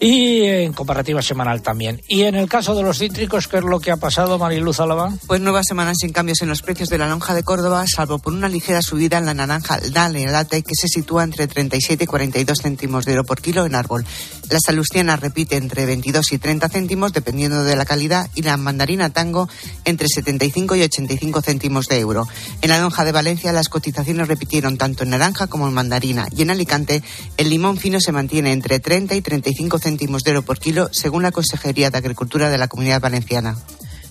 Y 0.00 0.44
en 0.44 0.72
comparativa 0.72 1.22
semanal 1.22 1.62
también. 1.62 2.02
Y 2.08 2.22
en 2.22 2.34
el 2.34 2.48
caso 2.48 2.74
de 2.74 2.82
los 2.82 2.98
cítricos, 2.98 3.48
¿qué 3.48 3.58
es 3.58 3.64
lo 3.64 3.80
que 3.80 3.90
ha 3.90 3.96
pasado, 3.96 4.38
Mariluz 4.38 4.80
Alaba? 4.80 5.12
Pues 5.26 5.40
nuevas 5.40 5.66
semanas 5.66 5.98
sin 6.00 6.12
cambios 6.12 6.42
en 6.42 6.48
los 6.48 6.62
precios 6.62 6.88
de 6.88 6.98
la 6.98 7.08
lonja 7.08 7.34
de 7.34 7.42
Córdoba, 7.42 7.84
salvo 7.86 8.18
por 8.18 8.32
una 8.32 8.48
ligera 8.48 8.82
subida 8.82 9.18
en 9.18 9.26
la 9.26 9.34
naranja 9.34 9.78
Dale 9.92 10.26
Late, 10.26 10.62
que 10.62 10.74
se 10.74 10.88
sitúa 10.88 11.24
entre 11.24 11.46
37 11.46 12.04
y 12.04 12.06
42 12.06 12.58
céntimos 12.62 13.04
de 13.04 13.12
euro 13.12 13.24
por 13.24 13.40
kilo 13.40 13.64
en 13.66 13.74
árbol. 13.74 14.04
La 14.50 14.58
salustiana 14.60 15.16
repite 15.16 15.56
entre 15.56 15.86
22 15.86 16.32
y 16.32 16.38
30 16.38 16.68
céntimos, 16.68 17.12
dependiendo 17.12 17.64
de 17.64 17.76
la 17.76 17.84
calidad, 17.84 18.30
y 18.34 18.42
la 18.42 18.56
mandarina 18.56 19.10
tango 19.10 19.48
entre 19.84 20.08
75 20.08 20.76
y 20.76 20.82
85 20.82 21.42
céntimos 21.42 21.88
de 21.88 21.98
euro. 21.98 22.26
En 22.62 22.70
la 22.70 22.78
lonja 22.78 23.04
de 23.04 23.12
Valencia, 23.12 23.52
las 23.52 23.68
cotizaciones 23.68 24.28
repitieron 24.28 24.78
tanto 24.78 25.02
en 25.02 25.10
naranja 25.10 25.46
como 25.48 25.66
en 25.68 25.74
mandarina. 25.74 26.15
Y 26.34 26.42
en 26.42 26.50
Alicante, 26.50 27.02
el 27.36 27.50
limón 27.50 27.76
fino 27.76 28.00
se 28.00 28.12
mantiene 28.12 28.52
entre 28.52 28.80
30 28.80 29.14
y 29.14 29.22
35 29.22 29.78
céntimos 29.78 30.22
de 30.24 30.30
euro 30.30 30.42
por 30.42 30.58
kilo, 30.58 30.88
según 30.92 31.22
la 31.22 31.32
Consejería 31.32 31.90
de 31.90 31.98
Agricultura 31.98 32.48
de 32.48 32.58
la 32.58 32.68
Comunidad 32.68 33.00
Valenciana. 33.00 33.56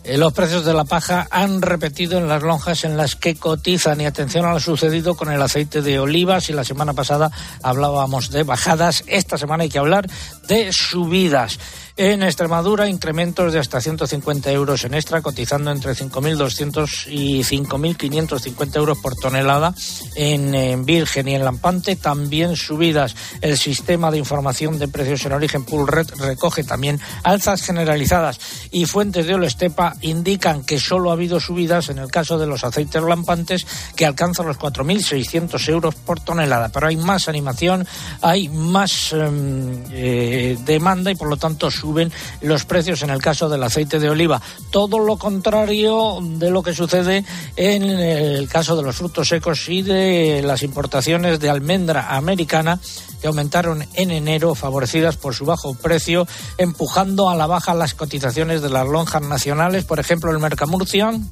Eh, 0.05 0.19
los 0.19 0.33
precios 0.33 0.63
de 0.65 0.73
la 0.73 0.83
paja 0.83 1.27
han 1.31 1.63
repetido 1.63 2.19
en 2.19 2.27
las 2.27 2.43
lonjas 2.43 2.83
en 2.83 2.95
las 2.95 3.15
que 3.15 3.35
cotizan 3.35 3.99
y 4.01 4.05
atención 4.05 4.45
a 4.45 4.53
lo 4.53 4.59
sucedido 4.59 5.15
con 5.15 5.31
el 5.31 5.41
aceite 5.41 5.81
de 5.81 5.97
oliva. 5.97 6.39
Si 6.41 6.53
la 6.53 6.63
semana 6.63 6.93
pasada 6.93 7.31
hablábamos 7.63 8.29
de 8.29 8.43
bajadas, 8.43 9.03
esta 9.07 9.39
semana 9.39 9.63
hay 9.63 9.69
que 9.69 9.79
hablar 9.79 10.07
de 10.47 10.71
subidas. 10.71 11.57
En 11.97 12.23
Extremadura, 12.23 12.89
incrementos 12.89 13.53
de 13.53 13.59
hasta 13.59 13.79
150 13.79 14.51
euros 14.51 14.83
en 14.83 14.95
extra, 14.95 15.21
cotizando 15.21 15.71
entre 15.71 15.93
5.200 15.93 17.07
y 17.07 17.39
5.550 17.39 18.75
euros 18.75 18.97
por 18.97 19.15
tonelada. 19.15 19.73
En, 20.13 20.85
Virgen 20.85 21.29
y 21.29 21.35
en 21.35 21.45
Lampante, 21.45 21.95
también 21.95 22.57
subidas. 22.57 23.15
El 23.39 23.57
sistema 23.57 24.11
de 24.11 24.17
información 24.17 24.77
de 24.77 24.89
precios 24.89 25.25
en 25.25 25.31
origen 25.31 25.63
Poolred 25.63 26.07
recoge 26.17 26.65
también 26.65 26.99
alzas 27.23 27.61
generalizadas. 27.61 28.41
Y 28.71 28.87
fuentes 28.87 29.25
de 29.25 29.35
Olestepa 29.35 29.95
indican 30.01 30.65
que 30.65 30.81
solo 30.81 31.11
ha 31.11 31.13
habido 31.13 31.39
subidas 31.39 31.87
en 31.87 31.99
el 31.99 32.11
caso 32.11 32.37
de 32.37 32.45
los 32.45 32.65
aceites 32.65 33.01
lampantes, 33.03 33.65
que 33.95 34.05
alcanzan 34.05 34.47
los 34.47 34.59
4.600 34.59 35.69
euros 35.69 35.95
por 35.95 36.19
tonelada. 36.19 36.67
Pero 36.73 36.87
hay 36.87 36.97
más 36.97 37.29
animación, 37.29 37.87
hay 38.21 38.49
más 38.49 39.13
em, 39.13 39.81
eh, 39.91 40.57
demanda 40.65 41.09
y, 41.09 41.15
por 41.15 41.29
lo 41.29 41.37
tanto, 41.37 41.71
suben 41.85 42.11
los 42.41 42.65
precios 42.65 43.03
en 43.03 43.11
el 43.11 43.21
caso 43.21 43.47
del 43.47 43.61
aceite 43.61 43.99
de 43.99 44.09
oliva. 44.09 44.41
Todo 44.71 44.97
lo 44.97 45.17
contrario 45.17 46.17
de 46.19 46.49
lo 46.49 46.63
que 46.63 46.73
sucede 46.73 47.23
en 47.55 47.83
el 47.83 48.49
caso 48.49 48.75
de 48.75 48.81
los 48.81 48.95
frutos 48.95 49.27
secos 49.27 49.69
y 49.69 49.83
de 49.83 50.41
las 50.43 50.63
importaciones 50.63 51.39
de 51.39 51.49
almendra 51.51 52.15
americana 52.15 52.79
que 53.21 53.27
aumentaron 53.27 53.85
en 53.93 54.09
enero, 54.09 54.55
favorecidas 54.55 55.15
por 55.15 55.35
su 55.35 55.45
bajo 55.45 55.75
precio, 55.75 56.27
empujando 56.57 57.29
a 57.29 57.35
la 57.35 57.45
baja 57.45 57.75
las 57.75 57.93
cotizaciones 57.93 58.63
de 58.63 58.69
las 58.69 58.87
lonjas 58.87 59.21
nacionales, 59.21 59.85
por 59.85 59.99
ejemplo, 59.99 60.31
el 60.31 60.39
Mercamurcian 60.39 61.29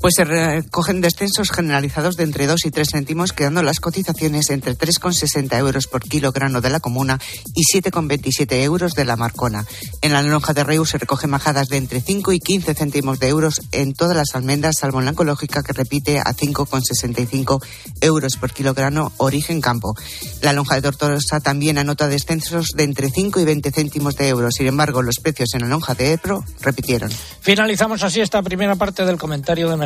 pues 0.00 0.14
se 0.16 0.24
recogen 0.24 1.00
descensos 1.00 1.50
generalizados 1.50 2.16
de 2.16 2.24
entre 2.24 2.46
2 2.46 2.66
y 2.66 2.70
3 2.70 2.88
céntimos, 2.92 3.32
quedando 3.32 3.62
las 3.62 3.80
cotizaciones 3.80 4.50
entre 4.50 4.76
3,60 4.76 5.58
euros 5.58 5.86
por 5.86 6.02
kilogramo 6.02 6.60
de 6.60 6.70
la 6.70 6.80
comuna 6.80 7.18
y 7.54 7.62
7,27 7.72 8.62
euros 8.62 8.94
de 8.94 9.04
la 9.04 9.16
marcona. 9.16 9.66
En 10.02 10.12
la 10.12 10.22
lonja 10.22 10.54
de 10.54 10.64
Reus 10.64 10.90
se 10.90 10.98
recogen 10.98 11.30
majadas 11.30 11.68
de 11.68 11.78
entre 11.78 12.00
5 12.00 12.32
y 12.32 12.38
15 12.38 12.74
céntimos 12.74 13.18
de 13.18 13.28
euros 13.28 13.60
en 13.72 13.94
todas 13.94 14.16
las 14.16 14.34
almendras, 14.34 14.76
salvo 14.78 15.00
en 15.00 15.06
la 15.06 15.12
ecológica 15.12 15.62
que 15.62 15.72
repite 15.72 16.20
a 16.20 16.32
5,65 16.34 17.62
euros 18.00 18.36
por 18.36 18.52
kilogramo 18.52 19.12
origen 19.16 19.60
campo. 19.60 19.94
La 20.42 20.52
lonja 20.52 20.76
de 20.76 20.82
Tortosa 20.82 21.40
también 21.40 21.78
anota 21.78 22.08
descensos 22.08 22.68
de 22.76 22.84
entre 22.84 23.10
5 23.10 23.40
y 23.40 23.44
20 23.44 23.70
céntimos 23.72 24.16
de 24.16 24.28
euros. 24.28 24.54
Sin 24.54 24.66
embargo, 24.66 25.02
los 25.02 25.16
precios 25.16 25.54
en 25.54 25.62
la 25.62 25.68
lonja 25.68 25.94
de 25.94 26.12
Ebro 26.12 26.44
repitieron. 26.60 27.10
Finalizamos 27.40 28.02
así 28.02 28.20
esta 28.20 28.42
primera 28.42 28.76
parte 28.76 29.04
del 29.04 29.18
comentario 29.18 29.68
de 29.68 29.76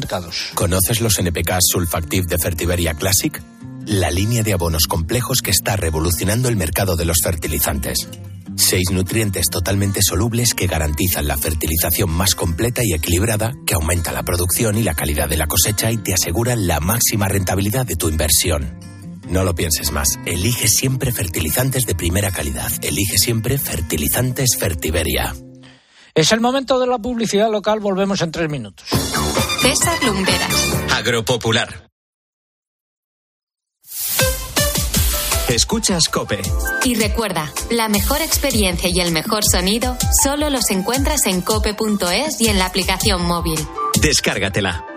¿Conoces 0.54 1.00
los 1.00 1.18
NPK 1.18 1.58
Sulfactive 1.60 2.26
de 2.26 2.38
Fertiberia 2.38 2.94
Classic? 2.94 3.42
La 3.86 4.10
línea 4.10 4.42
de 4.42 4.52
abonos 4.52 4.86
complejos 4.86 5.42
que 5.42 5.50
está 5.50 5.76
revolucionando 5.76 6.48
el 6.48 6.56
mercado 6.56 6.96
de 6.96 7.04
los 7.04 7.18
fertilizantes. 7.22 8.08
Seis 8.56 8.90
nutrientes 8.90 9.46
totalmente 9.50 10.00
solubles 10.02 10.54
que 10.54 10.66
garantizan 10.66 11.26
la 11.26 11.36
fertilización 11.36 12.10
más 12.10 12.34
completa 12.34 12.82
y 12.84 12.92
equilibrada, 12.92 13.54
que 13.66 13.74
aumenta 13.74 14.12
la 14.12 14.22
producción 14.22 14.76
y 14.76 14.82
la 14.82 14.94
calidad 14.94 15.28
de 15.28 15.36
la 15.36 15.46
cosecha 15.46 15.90
y 15.90 15.96
te 15.96 16.14
aseguran 16.14 16.66
la 16.66 16.80
máxima 16.80 17.28
rentabilidad 17.28 17.86
de 17.86 17.96
tu 17.96 18.08
inversión. 18.08 18.78
No 19.28 19.44
lo 19.44 19.54
pienses 19.54 19.92
más. 19.92 20.18
Elige 20.26 20.68
siempre 20.68 21.12
fertilizantes 21.12 21.86
de 21.86 21.94
primera 21.94 22.30
calidad. 22.30 22.70
Elige 22.82 23.18
siempre 23.18 23.58
fertilizantes 23.58 24.56
Fertiberia. 24.58 25.34
Es 26.14 26.30
el 26.32 26.40
momento 26.40 26.78
de 26.78 26.86
la 26.86 26.98
publicidad 26.98 27.50
local. 27.50 27.80
Volvemos 27.80 28.20
en 28.20 28.30
tres 28.30 28.50
minutos. 28.50 28.86
César 29.62 30.02
Lumberas. 30.04 30.74
Agropopular. 30.92 31.88
Escuchas 35.48 36.08
Cope. 36.08 36.40
Y 36.84 36.94
recuerda, 36.94 37.52
la 37.70 37.88
mejor 37.88 38.22
experiencia 38.22 38.88
y 38.88 39.00
el 39.00 39.12
mejor 39.12 39.42
sonido 39.44 39.96
solo 40.22 40.48
los 40.50 40.70
encuentras 40.70 41.26
en 41.26 41.42
cope.es 41.42 42.40
y 42.40 42.48
en 42.48 42.58
la 42.58 42.66
aplicación 42.66 43.26
móvil. 43.26 43.58
Descárgatela. 44.00 44.91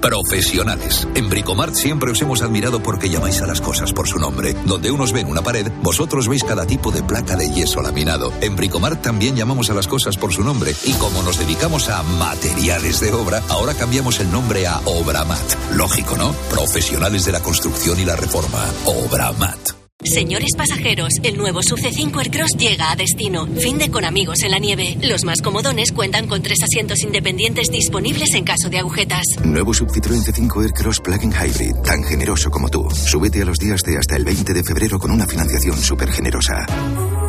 Profesionales. 0.00 1.06
En 1.14 1.28
Bricomart 1.28 1.74
siempre 1.74 2.10
os 2.10 2.20
hemos 2.22 2.42
admirado 2.42 2.82
porque 2.82 3.10
llamáis 3.10 3.40
a 3.42 3.46
las 3.46 3.60
cosas 3.60 3.92
por 3.92 4.08
su 4.08 4.18
nombre. 4.18 4.54
Donde 4.64 4.90
unos 4.90 5.12
ven 5.12 5.28
una 5.28 5.42
pared, 5.42 5.70
vosotros 5.82 6.28
veis 6.28 6.44
cada 6.44 6.66
tipo 6.66 6.90
de 6.90 7.02
placa 7.02 7.36
de 7.36 7.50
yeso 7.50 7.82
laminado. 7.82 8.32
En 8.40 8.56
Bricomart 8.56 9.02
también 9.02 9.36
llamamos 9.36 9.70
a 9.70 9.74
las 9.74 9.86
cosas 9.86 10.16
por 10.16 10.32
su 10.32 10.42
nombre. 10.42 10.74
Y 10.84 10.92
como 10.94 11.22
nos 11.22 11.38
dedicamos 11.38 11.88
a 11.88 12.02
materiales 12.02 13.00
de 13.00 13.12
obra, 13.12 13.42
ahora 13.48 13.74
cambiamos 13.74 14.20
el 14.20 14.30
nombre 14.30 14.66
a 14.66 14.80
Obramat. 14.84 15.72
Lógico, 15.74 16.16
¿no? 16.16 16.32
Profesionales 16.50 17.24
de 17.24 17.32
la 17.32 17.40
construcción 17.40 18.00
y 18.00 18.04
la 18.04 18.16
reforma. 18.16 18.64
Obramat. 18.86 19.79
Señores 20.12 20.50
pasajeros, 20.56 21.12
el 21.22 21.36
nuevo 21.36 21.62
Sub 21.62 21.78
C5 21.78 22.18
Aircross 22.18 22.56
llega 22.58 22.90
a 22.90 22.96
destino. 22.96 23.46
Fin 23.46 23.78
de 23.78 23.92
con 23.92 24.04
amigos 24.04 24.42
en 24.42 24.50
la 24.50 24.58
nieve. 24.58 24.98
Los 25.02 25.22
más 25.22 25.40
comodones 25.40 25.92
cuentan 25.92 26.26
con 26.26 26.42
tres 26.42 26.64
asientos 26.64 27.04
independientes 27.04 27.70
disponibles 27.70 28.34
en 28.34 28.42
caso 28.42 28.68
de 28.68 28.80
agujetas. 28.80 29.22
Nuevo 29.44 29.72
Sub 29.72 29.88
Citroën 29.88 30.24
C5 30.24 30.64
Aircross 30.64 30.98
Plug-in 30.98 31.30
Hybrid, 31.30 31.76
tan 31.84 32.02
generoso 32.02 32.50
como 32.50 32.68
tú. 32.68 32.90
Súbete 32.90 33.42
a 33.42 33.44
los 33.44 33.58
días 33.58 33.82
de 33.82 33.98
hasta 33.98 34.16
el 34.16 34.24
20 34.24 34.52
de 34.52 34.64
febrero 34.64 34.98
con 34.98 35.12
una 35.12 35.28
financiación 35.28 35.78
súper 35.78 36.10
generosa. 36.10 36.66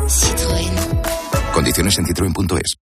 Citroën. 0.08 1.52
Condiciones 1.52 1.96
en 1.98 2.06
citroen.es. 2.06 2.81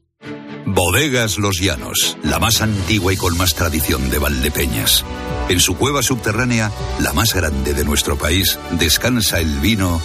Bodegas 0.73 1.37
Los 1.37 1.59
Llanos, 1.59 2.17
la 2.23 2.39
más 2.39 2.61
antigua 2.61 3.11
y 3.11 3.17
con 3.17 3.37
más 3.37 3.55
tradición 3.55 4.09
de 4.09 4.19
Valdepeñas. 4.19 5.03
En 5.49 5.59
su 5.59 5.75
cueva 5.75 6.01
subterránea, 6.01 6.71
la 6.99 7.11
más 7.11 7.33
grande 7.33 7.73
de 7.73 7.83
nuestro 7.83 8.17
país, 8.17 8.57
descansa 8.79 9.39
el 9.39 9.59
vino 9.59 10.01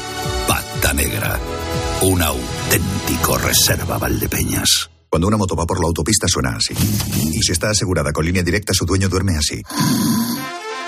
Pata 0.49 0.93
Negra, 0.93 1.39
un 2.03 2.21
auténtico 2.21 3.39
reserva 3.39 3.99
Valdepeñas. 3.99 4.91
Cuando 5.09 5.29
una 5.29 5.37
moto 5.37 5.55
va 5.55 5.67
por 5.67 5.81
la 5.81 5.87
autopista 5.87 6.27
suena 6.27 6.57
así. 6.57 6.75
Y 7.33 7.43
si 7.43 7.53
está 7.53 7.71
asegurada 7.71 8.13
con 8.13 8.25
línea 8.25 8.43
directa, 8.43 8.75
su 8.75 8.85
dueño 8.85 9.09
duerme 9.09 9.37
así. 9.37 9.63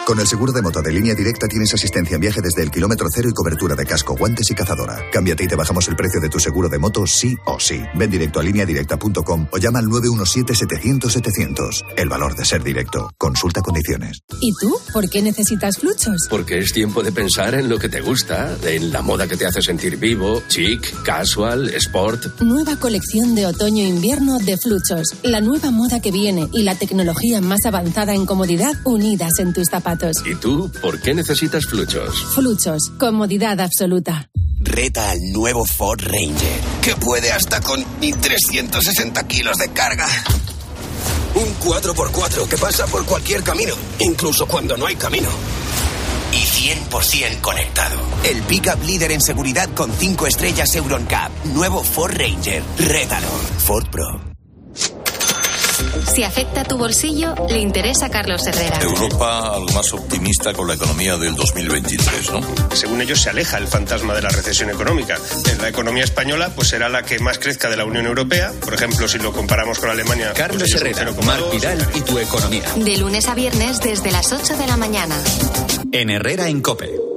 Con 0.08 0.18
el 0.20 0.26
seguro 0.26 0.52
de 0.52 0.62
moto 0.62 0.80
de 0.80 0.90
línea 0.90 1.14
directa 1.14 1.46
tienes 1.46 1.74
asistencia 1.74 2.14
en 2.14 2.22
viaje 2.22 2.40
desde 2.40 2.62
el 2.62 2.70
kilómetro 2.70 3.08
cero 3.14 3.28
y 3.28 3.34
cobertura 3.34 3.74
de 3.74 3.84
casco, 3.84 4.16
guantes 4.16 4.50
y 4.50 4.54
cazadora. 4.54 5.02
Cámbiate 5.12 5.44
y 5.44 5.48
te 5.48 5.54
bajamos 5.54 5.86
el 5.86 5.96
precio 5.96 6.18
de 6.18 6.30
tu 6.30 6.40
seguro 6.40 6.70
de 6.70 6.78
moto 6.78 7.06
sí 7.06 7.36
o 7.44 7.60
sí. 7.60 7.82
Ven 7.94 8.10
directo 8.10 8.40
a 8.40 8.42
lineadirecta.com 8.42 9.48
o 9.52 9.58
llama 9.58 9.80
al 9.80 9.84
917-700-700. 9.88 11.84
El 11.94 12.08
valor 12.08 12.34
de 12.36 12.46
ser 12.46 12.64
directo. 12.64 13.10
Consulta 13.18 13.60
condiciones. 13.60 14.20
¿Y 14.40 14.50
tú? 14.58 14.78
¿Por 14.94 15.10
qué 15.10 15.20
necesitas 15.20 15.76
fluchos? 15.76 16.26
Porque 16.30 16.60
es 16.60 16.72
tiempo 16.72 17.02
de 17.02 17.12
pensar 17.12 17.54
en 17.54 17.68
lo 17.68 17.78
que 17.78 17.90
te 17.90 18.00
gusta, 18.00 18.56
en 18.64 18.90
la 18.90 19.02
moda 19.02 19.28
que 19.28 19.36
te 19.36 19.44
hace 19.44 19.60
sentir 19.60 19.98
vivo, 19.98 20.40
chic, 20.48 21.02
casual, 21.02 21.68
sport. 21.74 22.40
Nueva 22.40 22.76
colección 22.76 23.34
de 23.34 23.44
otoño-invierno 23.44 24.38
de 24.38 24.56
Fluchos. 24.56 25.16
La 25.22 25.42
nueva 25.42 25.70
moda 25.70 26.00
que 26.00 26.12
viene 26.12 26.48
y 26.54 26.62
la 26.62 26.76
tecnología 26.76 27.42
más 27.42 27.66
avanzada 27.66 28.14
en 28.14 28.24
comodidad 28.24 28.72
unidas 28.86 29.32
en 29.38 29.52
tus 29.52 29.68
zapatos. 29.70 29.97
¿Y 30.24 30.34
tú 30.36 30.70
por 30.80 31.00
qué 31.00 31.14
necesitas 31.14 31.66
fluchos? 31.66 32.14
Fluchos, 32.34 32.90
comodidad 32.98 33.60
absoluta. 33.60 34.28
Reta 34.60 35.10
al 35.10 35.32
nuevo 35.32 35.64
Ford 35.64 36.00
Ranger, 36.00 36.60
que 36.82 36.94
puede 36.96 37.32
hasta 37.32 37.60
con 37.60 37.84
360 38.00 39.26
kilos 39.26 39.58
de 39.58 39.68
carga. 39.68 40.06
Un 41.34 41.54
4x4 41.60 42.48
que 42.48 42.56
pasa 42.58 42.86
por 42.86 43.04
cualquier 43.06 43.42
camino, 43.42 43.74
incluso 44.00 44.46
cuando 44.46 44.76
no 44.76 44.86
hay 44.86 44.96
camino. 44.96 45.28
Y 46.32 46.44
100% 46.90 47.40
conectado. 47.40 47.96
El 48.24 48.42
pickup 48.42 48.82
líder 48.84 49.12
en 49.12 49.20
seguridad 49.20 49.68
con 49.74 49.90
5 49.92 50.26
estrellas 50.26 50.74
Euroncap. 50.74 51.30
Nuevo 51.46 51.82
Ford 51.82 52.14
Ranger. 52.16 52.62
Rétalo. 52.78 53.28
Ford 53.64 53.86
Pro. 53.90 54.27
Si 56.18 56.24
afecta 56.24 56.62
a 56.62 56.64
tu 56.64 56.76
bolsillo, 56.76 57.32
le 57.48 57.60
interesa 57.60 58.06
a 58.06 58.10
Carlos 58.10 58.44
Herrera. 58.44 58.80
Europa 58.82 59.54
algo 59.54 59.72
más 59.72 59.92
optimista 59.92 60.52
con 60.52 60.66
la 60.66 60.74
economía 60.74 61.16
del 61.16 61.36
2023, 61.36 62.32
¿no? 62.32 62.40
Según 62.74 63.00
ellos 63.00 63.20
se 63.20 63.30
aleja 63.30 63.56
el 63.56 63.68
fantasma 63.68 64.14
de 64.14 64.22
la 64.22 64.28
recesión 64.28 64.68
económica. 64.68 65.16
La 65.60 65.68
economía 65.68 66.02
española 66.02 66.50
pues 66.56 66.70
será 66.70 66.88
la 66.88 67.04
que 67.04 67.20
más 67.20 67.38
crezca 67.38 67.70
de 67.70 67.76
la 67.76 67.84
Unión 67.84 68.04
Europea. 68.04 68.50
Por 68.60 68.74
ejemplo, 68.74 69.06
si 69.06 69.18
lo 69.20 69.32
comparamos 69.32 69.78
con 69.78 69.90
Alemania. 69.90 70.32
pues, 70.34 70.38
Carlos 70.38 70.74
Herrera, 70.74 71.08
Mar 71.24 71.40
Vidal 71.52 71.88
y 71.94 72.00
tu 72.00 72.18
economía. 72.18 72.64
De 72.74 72.98
lunes 72.98 73.28
a 73.28 73.36
viernes 73.36 73.80
desde 73.80 74.10
las 74.10 74.32
8 74.32 74.56
de 74.56 74.66
la 74.66 74.76
mañana. 74.76 75.14
En 75.92 76.10
Herrera 76.10 76.48
en 76.48 76.62
Cope. 76.62 77.07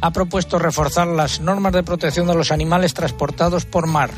ha 0.00 0.12
propuesto 0.12 0.58
reforzar 0.58 1.08
las 1.08 1.40
normas 1.40 1.74
de 1.74 1.82
protección 1.82 2.26
de 2.26 2.36
los 2.36 2.52
animales 2.52 2.94
transportados 2.94 3.66
por 3.66 3.86
mar. 3.86 4.12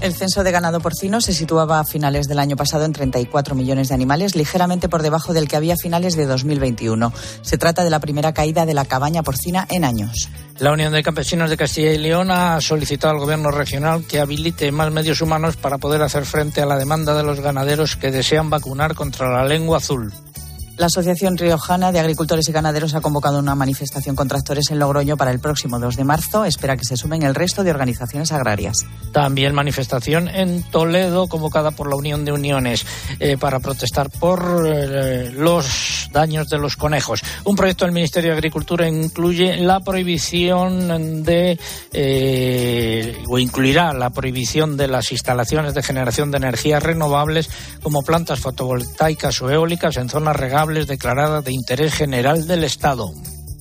El 0.00 0.14
censo 0.14 0.44
de 0.44 0.52
ganado 0.52 0.78
porcino 0.78 1.20
se 1.20 1.34
situaba 1.34 1.80
a 1.80 1.84
finales 1.84 2.28
del 2.28 2.38
año 2.38 2.54
pasado 2.54 2.84
en 2.84 2.92
34 2.92 3.56
millones 3.56 3.88
de 3.88 3.94
animales, 3.94 4.36
ligeramente 4.36 4.88
por 4.88 5.02
debajo 5.02 5.32
del 5.32 5.48
que 5.48 5.56
había 5.56 5.74
a 5.74 5.76
finales 5.76 6.14
de 6.14 6.24
2021. 6.26 7.12
Se 7.42 7.58
trata 7.58 7.82
de 7.82 7.90
la 7.90 7.98
primera 7.98 8.32
caída 8.32 8.64
de 8.64 8.74
la 8.74 8.84
cabaña 8.84 9.24
porcina 9.24 9.66
en 9.70 9.84
años. 9.84 10.28
La 10.60 10.72
Unión 10.72 10.92
de 10.92 11.02
Campesinos 11.02 11.50
de 11.50 11.56
Castilla 11.56 11.92
y 11.92 11.98
León 11.98 12.30
ha 12.30 12.60
solicitado 12.60 13.12
al 13.12 13.20
Gobierno 13.20 13.50
regional 13.50 14.04
que 14.06 14.20
habilite 14.20 14.70
más 14.70 14.92
medios 14.92 15.20
humanos 15.20 15.56
para 15.56 15.78
poder 15.78 16.02
hacer 16.02 16.24
frente 16.24 16.62
a 16.62 16.66
la 16.66 16.78
demanda 16.78 17.16
de 17.16 17.24
los 17.24 17.40
ganaderos 17.40 17.96
que 17.96 18.12
desean 18.12 18.50
vacunar 18.50 18.94
contra 18.94 19.32
la 19.32 19.44
lengua 19.44 19.78
azul. 19.78 20.12
La 20.78 20.86
Asociación 20.86 21.36
Riojana 21.36 21.90
de 21.90 21.98
Agricultores 21.98 22.48
y 22.48 22.52
Ganaderos 22.52 22.94
ha 22.94 23.00
convocado 23.00 23.40
una 23.40 23.56
manifestación 23.56 24.14
con 24.14 24.28
tractores 24.28 24.70
en 24.70 24.78
Logroño 24.78 25.16
para 25.16 25.32
el 25.32 25.40
próximo 25.40 25.80
2 25.80 25.96
de 25.96 26.04
marzo. 26.04 26.44
Espera 26.44 26.76
que 26.76 26.84
se 26.84 26.96
sumen 26.96 27.24
el 27.24 27.34
resto 27.34 27.64
de 27.64 27.72
organizaciones 27.72 28.30
agrarias. 28.30 28.86
También 29.10 29.56
manifestación 29.56 30.28
en 30.28 30.62
Toledo 30.62 31.26
convocada 31.26 31.72
por 31.72 31.88
la 31.90 31.96
Unión 31.96 32.24
de 32.24 32.30
Uniones 32.30 32.86
eh, 33.18 33.36
para 33.36 33.58
protestar 33.58 34.08
por 34.08 34.68
eh, 34.68 35.32
los 35.32 36.10
daños 36.12 36.48
de 36.48 36.58
los 36.58 36.76
conejos. 36.76 37.22
Un 37.42 37.56
proyecto 37.56 37.84
del 37.84 37.92
Ministerio 37.92 38.30
de 38.30 38.36
Agricultura 38.36 38.86
incluye 38.86 39.56
la 39.56 39.80
prohibición 39.80 41.24
de 41.24 41.58
eh, 41.92 43.20
o 43.26 43.36
incluirá 43.40 43.92
la 43.94 44.10
prohibición 44.10 44.76
de 44.76 44.86
las 44.86 45.10
instalaciones 45.10 45.74
de 45.74 45.82
generación 45.82 46.30
de 46.30 46.36
energías 46.36 46.84
renovables 46.84 47.50
como 47.82 48.02
plantas 48.02 48.38
fotovoltaicas 48.38 49.42
o 49.42 49.50
eólicas 49.50 49.96
en 49.96 50.08
zonas 50.08 50.36
regables 50.36 50.67
declaradas 50.86 51.44
de 51.44 51.52
interés 51.52 51.94
general 51.94 52.46
del 52.46 52.64
Estado. 52.64 53.12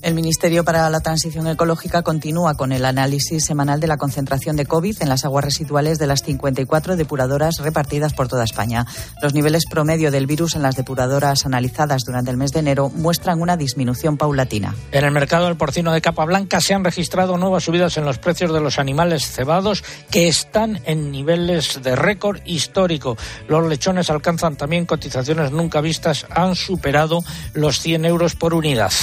El 0.08 0.14
Ministerio 0.14 0.64
para 0.64 0.90
la 0.90 1.02
Transición 1.02 1.48
Ecológica 1.48 2.02
continúa 2.02 2.56
con 2.56 2.72
el 2.72 2.86
análisis 2.86 3.44
semanal 3.44 3.82
de 3.82 3.88
la 3.88 3.98
concentración 3.98 4.56
de 4.56 4.66
COVID 4.66 5.02
en 5.02 5.10
las 5.10 5.26
aguas 5.26 5.44
residuales 5.44 6.00
de 6.00 6.08
las 6.08 6.22
54 6.24 6.96
depuradoras 6.96 7.58
repartidas 7.58 8.14
por 8.14 8.30
toda 8.30 8.46
España. 8.46 8.86
Los 9.22 9.34
niveles 9.34 9.66
promedio 9.70 10.10
del 10.10 10.26
virus 10.26 10.56
en 10.56 10.62
las 10.62 10.78
depuradoras 10.78 11.46
analizadas 11.46 12.04
durante 12.06 12.32
el 12.32 12.38
mes 12.38 12.54
de 12.54 12.60
enero 12.60 12.88
muestran 12.88 13.42
una 13.42 13.58
disminución 13.58 14.16
paulatina. 14.16 14.74
En 14.94 15.04
el 15.04 15.12
mercado 15.12 15.48
del 15.48 15.58
porcino 15.58 15.92
de 15.92 16.00
capa 16.00 16.24
blanca 16.24 16.62
se 16.62 16.74
han 16.74 16.86
registrado 16.86 17.38
nuevas 17.38 17.66
subidas 17.66 17.98
en 17.98 18.06
los 18.06 18.18
precios 18.18 18.54
de 18.54 18.62
los 18.62 18.80
animales 18.80 19.30
cebados 19.30 19.84
que 20.10 20.30
están 20.30 20.80
en 20.86 21.12
niveles 21.12 21.82
de 21.84 21.98
récord 21.98 22.40
histórico. 22.46 23.18
Los 23.50 23.68
lechones 23.68 24.10
alcanzan 24.10 24.56
también 24.56 24.86
cotizaciones 24.86 25.52
nunca 25.52 25.82
vistas, 25.82 26.26
han 26.30 26.56
superado 26.56 27.26
los 27.52 27.82
100 27.82 28.06
euros 28.06 28.36
por 28.36 28.54
unidad. 28.54 28.94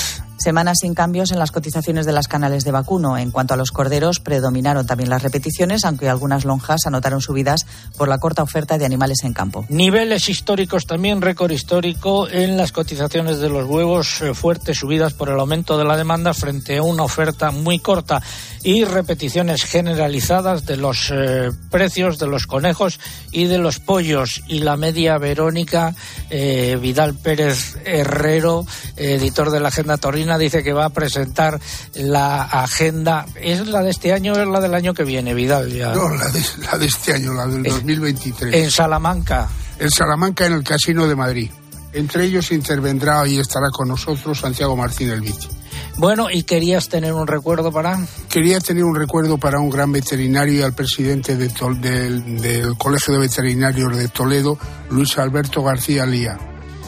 Semanas 0.44 0.80
sin 0.83 0.92
cambios 0.92 1.33
en 1.33 1.38
las 1.38 1.52
cotizaciones 1.52 2.04
de 2.04 2.12
las 2.12 2.28
canales 2.28 2.64
de 2.64 2.70
vacuno. 2.70 3.16
En 3.16 3.30
cuanto 3.30 3.54
a 3.54 3.57
los 3.57 3.72
corderos, 3.72 4.20
predominaron 4.20 4.87
también 4.87 5.09
las 5.09 5.22
repeticiones, 5.22 5.87
aunque 5.87 6.11
algunas 6.11 6.44
lonjas 6.44 6.83
anotaron 6.87 7.22
subidas 7.22 7.64
por 7.96 8.09
la 8.09 8.18
corta 8.18 8.42
oferta 8.42 8.76
de 8.76 8.85
animales 8.85 9.24
en 9.24 9.33
campo. 9.33 9.64
Niveles 9.70 10.28
históricos 10.28 10.85
también, 10.85 11.22
récord 11.22 11.50
histórico 11.50 12.28
en 12.28 12.59
las 12.59 12.72
cotizaciones 12.72 13.38
de 13.38 13.48
los 13.48 13.66
huevos, 13.66 14.20
eh, 14.20 14.35
fuertes 14.35 14.76
subidas 14.76 15.14
por 15.14 15.30
el 15.30 15.40
aumento 15.40 15.78
de 15.78 15.85
la 15.85 15.96
demanda 15.96 16.35
frente 16.35 16.76
a 16.76 16.83
una 16.83 17.04
oferta 17.04 17.50
muy 17.50 17.78
corta 17.78 18.20
y 18.62 18.85
repeticiones 18.85 19.64
generalizadas 19.64 20.66
de 20.66 20.76
los 20.76 21.11
eh, 21.11 21.52
precios 21.70 22.18
de 22.18 22.26
los 22.26 22.46
conejos 22.46 23.00
y 23.33 23.46
de 23.46 23.57
los 23.57 23.78
pollos. 23.78 24.42
Y 24.46 24.59
la 24.59 24.76
media 24.76 25.16
Verónica 25.16 25.94
eh, 26.28 26.76
Vidal 26.78 27.14
Pérez 27.14 27.78
Herrero, 27.87 28.66
editor 28.98 29.50
de 29.50 29.61
la 29.61 29.68
Agenda 29.68 29.96
Torrina, 29.96 30.34
dice 30.38 30.62
que 30.62 30.73
va 30.73 30.87
a 30.87 30.90
presentar 30.90 31.61
la 31.94 32.42
agenda. 32.42 33.27
¿Es 33.35 33.66
la 33.66 33.83
de 33.83 33.90
este 33.90 34.12
año 34.12 34.33
o 34.33 34.38
es 34.38 34.47
la 34.47 34.61
del 34.61 34.75
año 34.75 34.94
que 34.94 35.05
viene, 35.05 35.35
Vidal? 35.35 35.73
Ya. 35.73 35.92
No, 35.92 36.09
la 36.09 36.29
de, 36.29 36.42
la 36.70 36.79
de 36.79 36.87
este 36.87 37.12
año, 37.12 37.33
la 37.35 37.47
del 37.47 37.62
2023. 37.62 38.55
En 38.55 38.70
Salamanca. 38.70 39.49
En 39.79 39.90
Salamanca, 39.90 40.47
en 40.47 40.55
el 40.55 40.64
Casino 40.64 41.07
de 41.07 41.16
Madrid. 41.16 41.51
Entre 41.92 42.25
ellos 42.25 42.51
intervendrá 42.51 43.27
y 43.27 43.38
estará 43.38 43.70
con 43.70 43.88
nosotros 43.88 44.40
Santiago 44.40 44.77
Martín 44.77 45.11
el 45.11 45.20
Vici. 45.20 45.49
Bueno, 45.97 46.29
¿y 46.29 46.42
querías 46.42 46.88
tener 46.88 47.12
un 47.12 47.27
recuerdo 47.27 47.70
para? 47.70 48.05
Quería 48.29 48.59
tener 48.59 48.83
un 48.83 48.97
recuerdo 48.97 49.38
para 49.38 49.61
un 49.61 49.70
gran 49.70 49.92
veterinario 49.92 50.55
y 50.55 50.62
al 50.62 50.73
presidente 50.73 51.37
de 51.37 51.49
Tol 51.51 51.81
del, 51.81 52.40
del 52.40 52.77
Colegio 52.77 53.14
de 53.14 53.20
Veterinarios 53.20 53.97
de 53.97 54.09
Toledo, 54.09 54.59
Luis 54.90 55.16
Alberto 55.18 55.62
García 55.62 56.05
Lía. 56.05 56.37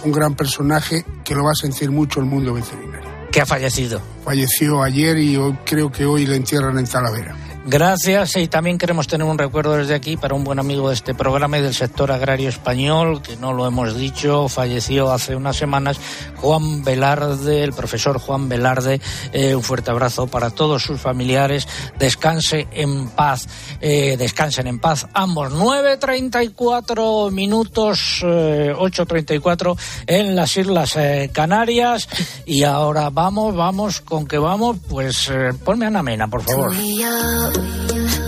Un 0.03 0.11
gran 0.11 0.35
personaje 0.35 1.05
que 1.25 1.37
lo 1.37 1.45
va 1.45 1.53
a 1.53 1.61
sentir 1.61 1.93
mucho 1.93 2.19
el 2.19 2.27
mundo 2.27 2.53
veterinario. 2.53 3.06
Ha 3.41 3.45
fallecido. 3.45 4.01
Falleció 4.25 4.83
ayer 4.83 5.19
y 5.19 5.37
hoy, 5.37 5.57
creo 5.65 5.93
que 5.93 6.07
hoy 6.07 6.27
le 6.27 6.37
entierran 6.37 6.79
en 6.79 6.87
Talavera. 6.87 7.37
Gracias 7.69 8.37
y 8.37 8.47
también 8.47 8.79
queremos 8.79 9.09
tener 9.09 9.27
un 9.27 9.39
recuerdo 9.39 9.77
desde 9.77 9.97
aquí 9.97 10.17
para 10.17 10.37
un 10.37 10.45
buen 10.45 10.61
amigo 10.61 10.89
de 10.89 10.95
este 10.95 11.17
programa 11.17 11.59
y 11.59 11.63
del 11.63 11.75
sector 11.75 12.13
agrario 12.13 12.49
español, 12.49 13.23
que 13.23 13.37
no 13.37 13.53
lo 13.53 13.67
hemos 13.67 13.97
dicho, 13.97 14.49
falleció 14.49 15.11
hace 15.11 15.35
unas 15.35 15.57
semanas, 15.57 15.99
Juan 16.37 16.85
Velarde, 16.85 17.65
el 17.65 17.73
profesor 17.73 18.21
Juan 18.21 18.49
Velarde. 18.49 19.01
Eh, 19.33 19.57
un 19.57 19.65
fuerte 19.65 19.91
abrazo 19.91 20.29
para 20.29 20.51
todos 20.51 20.85
sus 20.85 21.01
familiares. 21.01 21.67
Descanse 21.99 22.69
en 22.71 23.09
paz, 23.09 23.49
eh, 23.81 24.17
descansen 24.17 24.69
en 24.69 24.79
paz 24.79 25.09
ambos. 25.13 25.53
9.34 25.53 27.33
minutos, 27.33 28.21
eh, 28.25 28.75
8.34 28.79 29.77
en 30.07 30.37
las 30.37 30.57
Islas 30.57 30.95
eh, 30.95 31.31
Canarias. 31.33 32.09
Y 32.47 32.63
ahora 32.63 33.11
vamos, 33.11 33.57
vamos, 33.57 34.01
con 34.03 34.25
que 34.25 34.39
vamos, 34.39 34.77
pues 34.89 35.33
ponme 35.65 35.87
a 35.87 35.89
Ana 35.89 36.05
Mena, 36.05 36.29
por 36.29 36.43
favor. 36.43 36.73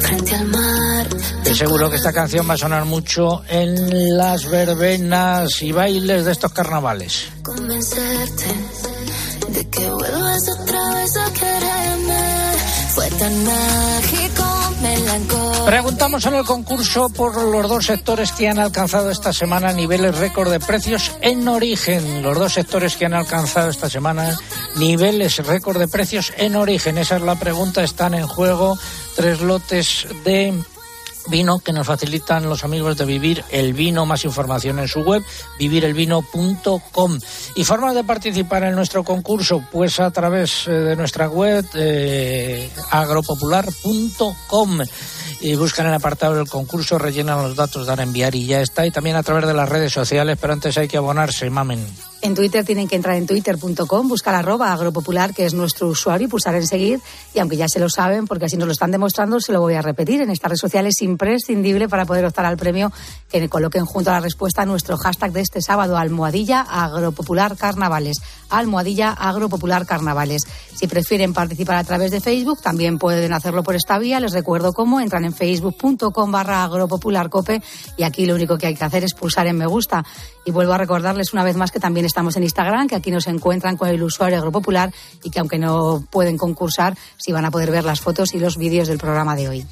Frente 0.01 0.35
al 0.35 0.47
mar. 0.47 1.07
Que 1.45 1.55
seguro 1.55 1.91
que 1.91 1.97
esta 1.97 2.13
canción 2.13 2.49
va 2.49 2.55
a 2.55 2.59
sonar 2.59 2.85
mucho 2.85 3.43
en 3.49 4.17
las 4.17 4.49
verbenas 4.49 5.63
y 5.63 5.73
bailes 5.73 6.25
de 6.25 6.33
estos 6.33 6.53
carnavales. 6.53 7.29
Convencerte 7.43 8.47
de 9.49 9.69
que 9.69 9.91
vuelvas 9.91 10.49
otra 10.49 10.95
vez 10.95 11.17
a 11.17 11.33
quererme. 11.33 12.53
Fue 12.95 13.11
tan 13.11 13.45
mágico. 13.45 14.59
Preguntamos 15.67 16.25
en 16.25 16.35
el 16.35 16.45
concurso 16.45 17.09
por 17.09 17.43
los 17.43 17.69
dos 17.69 17.87
sectores 17.87 18.33
que 18.33 18.49
han 18.49 18.59
alcanzado 18.59 19.11
esta 19.11 19.33
semana 19.33 19.73
niveles 19.73 20.17
récord 20.17 20.51
de 20.51 20.61
precios 20.61 21.13
en 21.21 21.47
origen. 21.49 22.23
Los 22.23 22.39
dos 22.39 22.55
sectores 22.55 22.97
que 22.97 23.07
han 23.07 23.15
alcanzado 23.15 23.69
esta 23.69 23.91
semana 23.91 24.39
niveles 24.77 25.45
récord 25.45 25.79
de 25.79 25.89
precios 25.89 26.33
en 26.37 26.57
origen. 26.57 26.97
Esa 26.97 27.17
es 27.17 27.23
la 27.23 27.35
pregunta. 27.35 27.83
Están 27.83 28.15
en 28.15 28.27
juego 28.27 28.79
tres 29.19 29.41
lotes 29.41 30.07
de 30.25 30.55
vino 31.29 31.59
que 31.59 31.73
nos 31.73 31.89
facilitan 31.89 32.49
los 32.49 32.63
amigos 32.63 32.97
de 32.97 33.05
Vivir 33.05 33.45
el 33.51 33.73
Vino. 33.73 34.07
Más 34.07 34.25
información 34.25 34.79
en 34.79 34.87
su 34.87 35.01
web, 35.01 35.25
vivirelvino.com. 35.59 37.19
Y 37.57 37.65
formas 37.65 37.97
de 37.97 38.05
participar 38.05 38.63
en 38.63 38.77
nuestro 38.77 39.03
concurso, 39.03 39.61
pues 39.73 39.99
a 39.99 40.13
través 40.13 40.69
eh, 40.69 40.71
de 40.71 40.95
nuestra 40.95 41.29
web, 41.29 41.67
eh, 41.75 42.71
agropopular.com. 42.91 44.83
Y 45.41 45.57
buscan 45.57 45.87
el 45.87 45.95
apartado 45.95 46.37
del 46.37 46.49
concurso, 46.49 46.97
rellenan 46.97 47.43
los 47.43 47.57
datos, 47.57 47.89
dan 47.89 47.99
a 47.99 48.05
enviar 48.05 48.37
y 48.37 48.47
ya 48.47 48.61
está. 48.61 48.87
Y 48.87 48.93
también 48.93 49.17
a 49.17 49.25
través 49.25 49.49
de 49.49 49.55
las 49.55 49.69
redes 49.69 49.93
sociales, 49.93 50.39
pero 50.41 50.53
antes 50.53 50.79
hay 50.79 50.87
que 50.87 50.97
abonarse, 50.97 51.51
mamen. 51.51 51.85
En 52.21 52.35
Twitter 52.35 52.65
tienen 52.65 52.89
que 52.89 52.97
entrar 52.97 53.15
en 53.15 53.27
twitter.com, 53.27 54.09
buscar 54.09 54.35
arroba 54.35 54.73
agropopular, 54.73 55.33
que 55.33 55.47
es 55.47 55.55
nuestro 55.55 55.87
usuario, 55.87 56.27
y 56.27 56.31
pulsar 56.31 56.57
en 56.57 56.67
seguir. 56.67 57.01
Y 57.33 57.39
aunque 57.39 57.57
ya 57.57 57.69
se 57.69 57.79
lo 57.79 57.89
saben, 57.89 58.27
porque 58.27 58.47
así 58.47 58.57
nos 58.57 58.67
lo 58.67 58.73
están 58.73 58.91
demostrando, 58.91 59.41
se 59.41 59.53
lo 59.53 59.61
voy 59.61 59.75
a 59.75 59.83
repetir. 59.83 60.21
En 60.21 60.31
esta 60.31 60.49
red 60.49 60.57
social 60.57 60.87
es 60.87 61.01
imprescindible 61.01 61.89
para 61.89 62.07
poder 62.07 62.25
optar 62.25 62.45
al 62.45 62.57
premio 62.57 62.93
que 63.31 63.49
coloquen 63.49 63.85
junto 63.85 64.11
a 64.11 64.15
la 64.15 64.21
respuesta 64.21 64.65
nuestro 64.65 64.97
hashtag 64.97 65.31
de 65.31 65.43
este 65.43 65.63
sábado, 65.63 65.97
almohadilla 65.97 66.61
agropopular 66.63 67.57
carnavales. 67.57 68.19
Almohadilla 68.51 69.13
agropopular 69.13 69.87
carnavales. 69.87 70.43
Si 70.75 70.89
prefieren 70.89 71.33
participar 71.33 71.77
a 71.77 71.85
través 71.85 72.11
de 72.11 72.21
Facebook, 72.21 72.61
también 72.61 72.99
pueden 72.99 73.33
hacerlo 73.33 73.63
por 73.63 73.77
esta 73.77 73.99
vía. 73.99 74.19
Les 74.19 74.33
recuerdo 74.33 74.73
cómo 74.73 75.01
entran 75.01 75.25
en 75.25 75.35
facebook.com 75.35 76.33
barra 76.33 76.65
agropopularcope 76.65 77.63
y 77.97 78.03
aquí 78.03 78.27
lo 78.27 78.35
único 78.35 78.59
que 78.59 78.67
hay 78.67 78.75
que 78.75 78.85
hacer 78.85 79.05
es 79.05 79.15
pulsar 79.15 79.47
en 79.47 79.57
me 79.57 79.67
gusta. 79.67 80.05
Y 80.49 80.51
vuelvo 80.51 80.73
a 80.73 80.79
recordarles 80.79 81.35
una 81.35 81.45
vez 81.45 81.57
más 81.57 81.71
que 81.71 81.79
también 81.79 82.07
estamos 82.07 82.35
en 82.39 82.43
Instagram, 82.43 82.89
que 82.89 82.95
aquí 82.95 83.11
nos 83.11 83.27
encuentran 83.27 83.77
con 83.77 83.91
el 83.91 84.03
usuario 84.03 84.39
agropopular 84.39 84.91
y 85.23 85.29
que 85.29 85.41
aunque 85.41 85.59
no 85.59 86.03
pueden 86.09 86.39
concursar, 86.39 86.97
sí 87.19 87.33
van 87.33 87.45
a 87.45 87.51
poder 87.51 87.71
ver 87.71 87.85
las 87.85 88.01
fotos 88.01 88.33
y 88.33 88.39
los 88.39 88.57
vídeos 88.57 88.89
del 88.89 88.97
programa 88.97 89.37
de 89.37 89.47
hoy. 89.47 89.67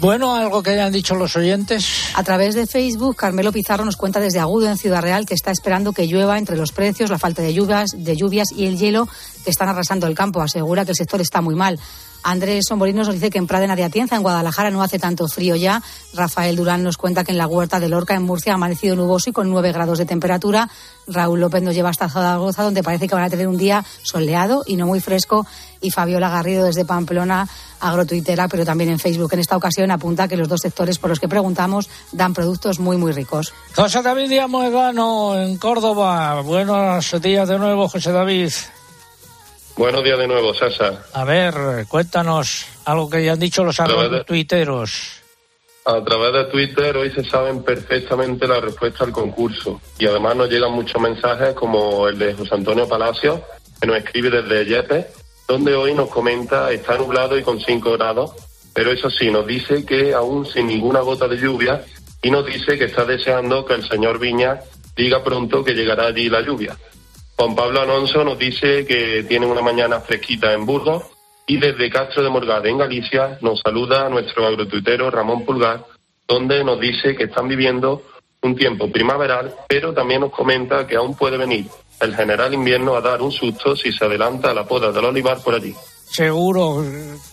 Bueno, 0.00 0.34
algo 0.34 0.64
que 0.64 0.70
hayan 0.70 0.92
dicho 0.92 1.14
los 1.14 1.36
oyentes. 1.36 1.86
A 2.16 2.24
través 2.24 2.56
de 2.56 2.66
Facebook, 2.66 3.14
Carmelo 3.14 3.52
Pizarro 3.52 3.84
nos 3.84 3.96
cuenta 3.96 4.18
desde 4.18 4.40
Agudo 4.40 4.68
en 4.68 4.78
Ciudad 4.78 5.00
Real 5.00 5.26
que 5.26 5.34
está 5.34 5.52
esperando 5.52 5.92
que 5.92 6.08
llueva 6.08 6.38
entre 6.38 6.56
los 6.56 6.72
precios, 6.72 7.08
la 7.08 7.20
falta 7.20 7.42
de 7.42 7.54
lluvias, 7.54 7.92
de 7.96 8.16
lluvias 8.16 8.48
y 8.50 8.66
el 8.66 8.76
hielo 8.76 9.08
que 9.44 9.50
están 9.50 9.68
arrasando 9.68 10.08
el 10.08 10.16
campo. 10.16 10.42
Asegura 10.42 10.84
que 10.84 10.90
el 10.90 10.96
sector 10.96 11.20
está 11.20 11.40
muy 11.40 11.54
mal. 11.54 11.78
Andrés 12.24 12.64
Somborinos 12.66 13.06
nos 13.06 13.14
dice 13.14 13.28
que 13.28 13.36
en 13.36 13.46
Pradena 13.46 13.76
de 13.76 13.84
Atienza, 13.84 14.16
en 14.16 14.22
Guadalajara, 14.22 14.70
no 14.70 14.82
hace 14.82 14.98
tanto 14.98 15.28
frío 15.28 15.56
ya. 15.56 15.82
Rafael 16.14 16.56
Durán 16.56 16.82
nos 16.82 16.96
cuenta 16.96 17.22
que 17.22 17.32
en 17.32 17.38
la 17.38 17.46
huerta 17.46 17.78
de 17.80 17.90
Lorca, 17.90 18.14
en 18.14 18.22
Murcia, 18.22 18.52
ha 18.52 18.54
amanecido 18.54 18.96
nuboso 18.96 19.28
y 19.28 19.32
con 19.34 19.50
9 19.50 19.72
grados 19.72 19.98
de 19.98 20.06
temperatura. 20.06 20.70
Raúl 21.06 21.40
López 21.40 21.62
nos 21.62 21.74
lleva 21.74 21.90
hasta 21.90 22.08
Zaragoza, 22.08 22.62
donde 22.62 22.82
parece 22.82 23.08
que 23.08 23.14
van 23.14 23.24
a 23.24 23.30
tener 23.30 23.46
un 23.46 23.58
día 23.58 23.84
soleado 24.02 24.64
y 24.66 24.76
no 24.76 24.86
muy 24.86 25.00
fresco. 25.00 25.46
Y 25.82 25.90
Fabiola 25.90 26.30
Garrido 26.30 26.64
desde 26.64 26.86
Pamplona, 26.86 27.46
agrotuitera, 27.78 28.48
pero 28.48 28.64
también 28.64 28.88
en 28.88 28.98
Facebook. 28.98 29.34
En 29.34 29.40
esta 29.40 29.58
ocasión 29.58 29.90
apunta 29.90 30.26
que 30.26 30.38
los 30.38 30.48
dos 30.48 30.62
sectores 30.62 30.98
por 30.98 31.10
los 31.10 31.20
que 31.20 31.28
preguntamos 31.28 31.90
dan 32.10 32.32
productos 32.32 32.78
muy, 32.78 32.96
muy 32.96 33.12
ricos. 33.12 33.52
José 33.76 34.00
David 34.00 34.30
Díaz 34.30 34.48
Moegano, 34.48 35.38
en 35.38 35.58
Córdoba. 35.58 36.40
Buenos 36.40 37.14
días 37.20 37.46
de 37.46 37.58
nuevo, 37.58 37.86
José 37.86 38.12
David. 38.12 38.50
Buenos 39.76 40.04
días 40.04 40.18
de 40.18 40.28
nuevo, 40.28 40.54
Sasa. 40.54 41.04
A 41.12 41.24
ver, 41.24 41.54
cuéntanos 41.88 42.66
algo 42.84 43.10
que 43.10 43.24
ya 43.24 43.32
han 43.32 43.40
dicho 43.40 43.64
los 43.64 43.76
tuiteros. 44.26 45.22
A 45.86 46.02
través 46.02 46.32
de 46.32 46.44
Twitter 46.44 46.96
hoy 46.96 47.10
se 47.10 47.24
saben 47.24 47.62
perfectamente 47.62 48.46
la 48.46 48.60
respuesta 48.60 49.04
al 49.04 49.12
concurso 49.12 49.80
y 49.98 50.06
además 50.06 50.36
nos 50.36 50.48
llegan 50.48 50.72
muchos 50.72 51.00
mensajes 51.02 51.54
como 51.54 52.08
el 52.08 52.18
de 52.18 52.32
José 52.34 52.54
Antonio 52.54 52.88
Palacio, 52.88 53.42
que 53.80 53.86
nos 53.86 53.98
escribe 53.98 54.30
desde 54.30 54.64
Yepes, 54.64 55.06
donde 55.46 55.74
hoy 55.74 55.92
nos 55.92 56.08
comenta 56.08 56.70
está 56.72 56.96
nublado 56.96 57.36
y 57.36 57.42
con 57.42 57.60
5 57.60 57.92
grados, 57.98 58.30
pero 58.72 58.92
eso 58.92 59.10
sí, 59.10 59.30
nos 59.30 59.46
dice 59.46 59.84
que 59.84 60.14
aún 60.14 60.46
sin 60.46 60.68
ninguna 60.68 61.00
gota 61.00 61.28
de 61.28 61.36
lluvia 61.36 61.84
y 62.22 62.30
nos 62.30 62.46
dice 62.46 62.78
que 62.78 62.84
está 62.84 63.04
deseando 63.04 63.66
que 63.66 63.74
el 63.74 63.86
señor 63.86 64.18
Viña 64.18 64.60
diga 64.96 65.22
pronto 65.22 65.62
que 65.62 65.74
llegará 65.74 66.06
allí 66.06 66.30
la 66.30 66.40
lluvia. 66.40 66.78
Juan 67.36 67.54
Pablo 67.54 67.80
Alonso 67.80 68.22
nos 68.24 68.38
dice 68.38 68.86
que 68.86 69.24
tiene 69.28 69.46
una 69.46 69.60
mañana 69.60 70.00
fresquita 70.00 70.52
en 70.52 70.64
Burgos 70.64 71.04
y 71.46 71.58
desde 71.58 71.90
Castro 71.90 72.22
de 72.22 72.30
Morgade, 72.30 72.70
en 72.70 72.78
Galicia, 72.78 73.38
nos 73.42 73.60
saluda 73.60 74.08
nuestro 74.08 74.46
agrotuitero 74.46 75.10
Ramón 75.10 75.44
Pulgar, 75.44 75.84
donde 76.26 76.64
nos 76.64 76.80
dice 76.80 77.14
que 77.14 77.24
están 77.24 77.48
viviendo 77.48 78.02
un 78.42 78.54
tiempo 78.54 78.90
primaveral, 78.90 79.54
pero 79.68 79.92
también 79.92 80.20
nos 80.20 80.32
comenta 80.32 80.86
que 80.86 80.96
aún 80.96 81.16
puede 81.16 81.36
venir 81.36 81.66
el 82.00 82.14
general 82.14 82.54
invierno 82.54 82.94
a 82.94 83.00
dar 83.00 83.20
un 83.20 83.32
susto 83.32 83.76
si 83.76 83.92
se 83.92 84.04
adelanta 84.04 84.54
la 84.54 84.64
poda 84.64 84.92
del 84.92 85.04
olivar 85.04 85.38
por 85.42 85.54
allí. 85.54 85.74
Seguro 86.06 86.84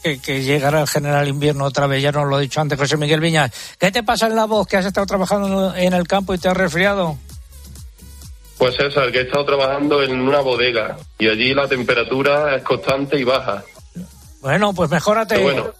que, 0.01 0.19
que, 0.19 0.41
llegará 0.41 0.81
el 0.81 0.87
general 0.87 1.27
invierno 1.27 1.65
otra 1.65 1.85
vez, 1.87 2.01
ya 2.01 2.11
nos 2.11 2.27
lo 2.27 2.39
he 2.39 2.43
dicho 2.43 2.59
antes, 2.61 2.79
José 2.79 2.97
Miguel 2.97 3.19
Viñas. 3.19 3.51
¿Qué 3.77 3.91
te 3.91 4.01
pasa 4.01 4.27
en 4.27 4.35
la 4.35 4.45
voz? 4.45 4.67
¿Que 4.67 4.77
has 4.77 4.85
estado 4.85 5.05
trabajando 5.05 5.75
en 5.75 5.93
el 5.93 6.07
campo 6.07 6.33
y 6.33 6.37
te 6.37 6.49
has 6.49 6.57
resfriado? 6.57 7.17
Pues 8.61 8.75
César, 8.75 9.11
que 9.11 9.17
he 9.17 9.21
estado 9.23 9.43
trabajando 9.43 10.03
en 10.03 10.21
una 10.21 10.39
bodega 10.39 10.95
y 11.17 11.27
allí 11.27 11.51
la 11.51 11.67
temperatura 11.67 12.55
es 12.57 12.61
constante 12.61 13.19
y 13.19 13.23
baja. 13.23 13.63
Bueno, 14.39 14.71
pues 14.71 14.87
mejórate. 14.91 15.33
Pero 15.33 15.45
bueno, 15.45 15.73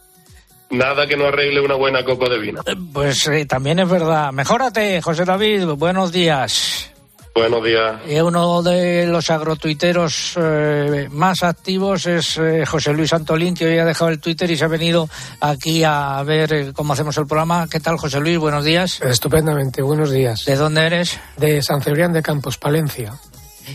nada 0.71 1.05
que 1.05 1.15
no 1.15 1.27
arregle 1.27 1.61
una 1.61 1.75
buena 1.75 2.03
copa 2.03 2.27
de 2.27 2.39
vino. 2.39 2.63
Pues 2.91 3.27
eh, 3.27 3.45
también 3.45 3.77
es 3.77 3.87
verdad. 3.87 4.31
Mejórate, 4.31 4.99
José 4.99 5.25
David. 5.25 5.65
Buenos 5.77 6.11
días. 6.11 6.90
Buenos 7.33 7.63
días. 7.63 8.01
Y 8.07 8.19
uno 8.19 8.61
de 8.61 9.07
los 9.07 9.29
agrotuiteros 9.29 10.33
eh, 10.35 11.07
más 11.11 11.43
activos 11.43 12.05
es 12.05 12.37
eh, 12.37 12.65
José 12.65 12.91
Luis 12.91 13.13
Antolín, 13.13 13.55
que 13.55 13.65
hoy 13.65 13.77
ha 13.77 13.85
dejado 13.85 14.11
el 14.11 14.19
Twitter 14.19 14.51
y 14.51 14.57
se 14.57 14.65
ha 14.65 14.67
venido 14.67 15.07
aquí 15.39 15.83
a 15.85 16.21
ver 16.23 16.53
eh, 16.53 16.73
cómo 16.73 16.91
hacemos 16.91 17.17
el 17.17 17.27
programa. 17.27 17.67
¿Qué 17.69 17.79
tal, 17.79 17.97
José 17.97 18.19
Luis? 18.19 18.37
Buenos 18.37 18.65
días. 18.65 19.01
Estupendamente, 19.01 19.81
buenos 19.81 20.11
días. 20.11 20.43
¿De 20.43 20.57
dónde 20.57 20.85
eres? 20.85 21.19
De 21.37 21.61
San 21.61 21.81
Cebrián 21.81 22.11
de 22.11 22.21
Campos, 22.21 22.57
Palencia. 22.57 23.13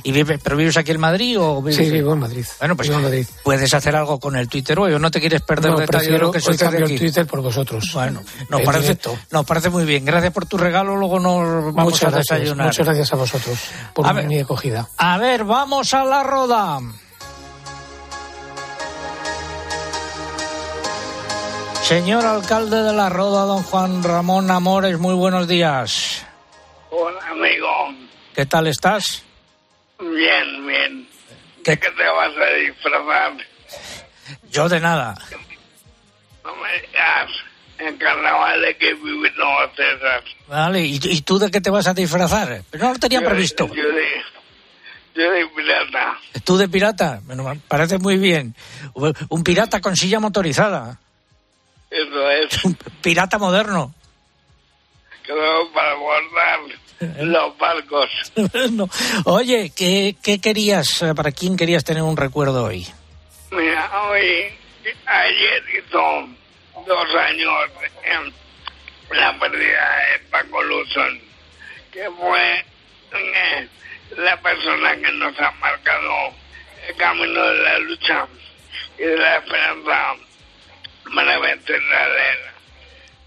¿Y 0.02 0.12
vive, 0.12 0.38
¿Pero 0.38 0.56
vives 0.56 0.76
aquí 0.76 0.90
en 0.92 1.00
Madrid 1.00 1.40
o 1.40 1.62
vives 1.62 1.76
Sí, 1.76 1.90
vivo 1.90 2.12
en 2.12 2.18
Madrid. 2.20 2.44
Bueno, 2.58 2.76
pues 2.76 2.88
Vivo 2.88 2.98
en 3.00 3.04
Madrid. 3.04 3.26
puedes 3.42 3.72
hacer 3.74 3.96
algo 3.96 4.18
con 4.20 4.36
el 4.36 4.48
Twitter 4.48 4.78
hoy 4.78 4.92
o 4.92 4.98
no 4.98 5.10
te 5.10 5.20
quieres 5.20 5.42
perder 5.42 5.72
No, 5.72 5.78
detalle 5.78 6.10
de 6.10 6.18
lo 6.18 6.30
que 6.30 6.40
soy 6.40 6.56
cambio 6.56 6.84
aquí. 6.84 6.94
el 6.94 7.00
Twitter 7.00 7.26
por 7.26 7.40
vosotros. 7.42 7.90
Bueno, 7.94 8.22
nos 8.48 8.60
En 8.60 8.66
parece, 8.66 8.82
directo. 8.84 9.16
nos 9.30 9.44
parece 9.46 9.70
muy 9.70 9.84
bien. 9.84 10.04
Gracias 10.04 10.32
por 10.32 10.46
tu 10.46 10.58
regalo. 10.58 10.96
Luego 10.96 11.18
nos 11.20 11.74
vamos 11.74 11.92
muchas 11.92 12.04
a 12.04 12.10
gracias, 12.10 12.38
desayunar. 12.40 12.66
muchas 12.66 12.86
gracias 12.86 13.12
a 13.12 13.16
vosotros 13.16 13.58
por 13.94 14.06
A 14.06 14.12
mi 14.12 14.34
ver. 14.36 14.44
acogida. 14.44 14.88
A 14.98 15.18
ver, 15.18 15.44
vamos 15.44 15.92
a 15.94 16.04
la 16.04 16.22
roda. 16.22 16.80
Señor 21.82 22.24
alcalde 22.24 22.82
de 22.82 22.92
la 22.92 23.08
Roda, 23.08 23.42
don 23.44 23.62
Juan 23.62 24.02
Ramón 24.02 24.50
Amores, 24.50 24.98
muy 24.98 25.14
buenos 25.14 25.46
días. 25.46 26.24
Hola, 26.90 27.20
amigo. 27.30 27.68
¿Qué 28.34 28.44
tal 28.44 28.66
estás? 28.66 29.22
Bien, 29.98 30.66
bien. 30.66 31.08
¿De 31.64 31.78
qué 31.78 31.90
te 31.90 32.04
vas 32.08 32.32
a 32.36 32.46
disfrazar? 32.54 33.32
Yo 34.50 34.68
de 34.68 34.80
nada. 34.80 35.14
No 36.44 36.54
me 36.56 36.72
digas. 36.80 37.30
En 37.78 37.96
carnaval 37.98 38.62
de 38.62 38.76
que 38.78 38.94
vivimos, 38.94 39.70
César. 39.76 40.22
Vale, 40.48 40.80
¿y, 40.80 40.98
y 41.02 41.20
tú 41.20 41.38
de 41.38 41.50
qué 41.50 41.60
te 41.60 41.68
vas 41.70 41.86
a 41.86 41.92
disfrazar? 41.92 42.62
Pero 42.70 42.84
no 42.86 42.92
lo 42.94 42.98
tenía 42.98 43.20
Yo- 43.20 43.26
previsto. 43.28 43.66
Yo 43.68 43.88
de, 43.92 44.22
yo 45.14 45.30
de 45.30 45.46
pirata. 45.48 46.18
¿Tú 46.44 46.56
de 46.56 46.68
pirata? 46.70 47.20
Bueno, 47.24 47.42
me 47.44 47.56
parece 47.56 47.98
muy 47.98 48.16
bien. 48.16 48.54
Un 49.28 49.44
pirata 49.44 49.80
con 49.82 49.94
silla 49.94 50.20
motorizada. 50.20 50.98
Eso 51.90 52.30
es. 52.30 52.48
Pirata 53.02 53.38
moderno. 53.38 53.94
Creo 55.22 55.70
para 55.72 55.94
guardar 55.94 56.60
los 57.20 57.58
barcos. 57.58 58.10
No. 58.70 58.88
Oye, 59.24 59.72
¿qué, 59.76 60.16
¿qué 60.22 60.40
querías, 60.40 61.02
eh, 61.02 61.14
para 61.14 61.32
quién 61.32 61.56
querías 61.56 61.84
tener 61.84 62.02
un 62.02 62.16
recuerdo 62.16 62.64
hoy? 62.64 62.86
Mira, 63.50 63.90
hoy, 64.08 64.46
ayer 65.06 65.62
hizo 65.78 66.28
dos 66.86 67.14
años 67.14 67.70
en 68.04 69.16
la 69.16 69.38
pérdida 69.38 69.96
de 70.12 70.18
Paco 70.30 70.62
Luzón, 70.62 71.20
que 71.92 72.10
fue 72.18 72.64
eh, 73.12 73.68
la 74.16 74.40
persona 74.40 74.96
que 74.96 75.12
nos 75.12 75.38
ha 75.40 75.50
marcado 75.52 76.34
el 76.88 76.96
camino 76.96 77.42
de 77.46 77.62
la 77.62 77.78
lucha 77.78 78.26
y 78.98 79.02
de 79.02 79.16
la 79.16 79.36
esperanza 79.36 80.14
para 81.14 81.38
vencer 81.38 81.82
la 81.82 82.08
guerra. 82.08 82.52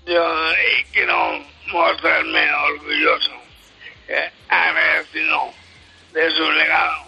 Yo 0.05 0.51
y 0.53 0.83
quiero 0.91 1.45
mostrarme 1.67 2.51
orgulloso, 2.53 3.31
eh, 4.09 4.31
agradecido 4.49 5.39
de 6.13 6.31
su 6.31 6.51
legado, 6.51 7.03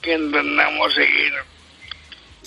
que 0.00 0.14
intentamos 0.14 0.94
seguir 0.94 1.32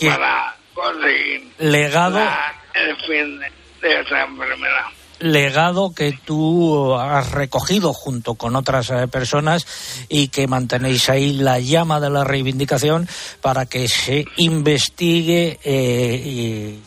para 0.09 0.55
conseguir 0.73 1.51
Legado. 1.59 2.19
la- 2.19 2.55
el 2.73 2.95
fin 3.05 3.39
de, 3.39 3.51
de 3.87 4.01
esa 4.01 4.21
enfermedad. 4.21 4.85
legado 5.19 5.93
que 5.93 6.13
tú 6.23 6.95
has 6.95 7.31
recogido 7.31 7.91
junto 7.93 8.35
con 8.35 8.55
otras 8.55 8.89
eh, 8.91 9.07
personas 9.09 10.05
y 10.07 10.29
que 10.29 10.47
mantenéis 10.47 11.09
ahí 11.09 11.33
la 11.33 11.59
llama 11.59 11.99
de 11.99 12.09
la 12.09 12.23
reivindicación 12.23 13.09
para 13.41 13.65
que 13.65 13.89
se 13.89 14.23
investigue 14.37 15.59
eh, 15.65 16.23
y 16.25 16.79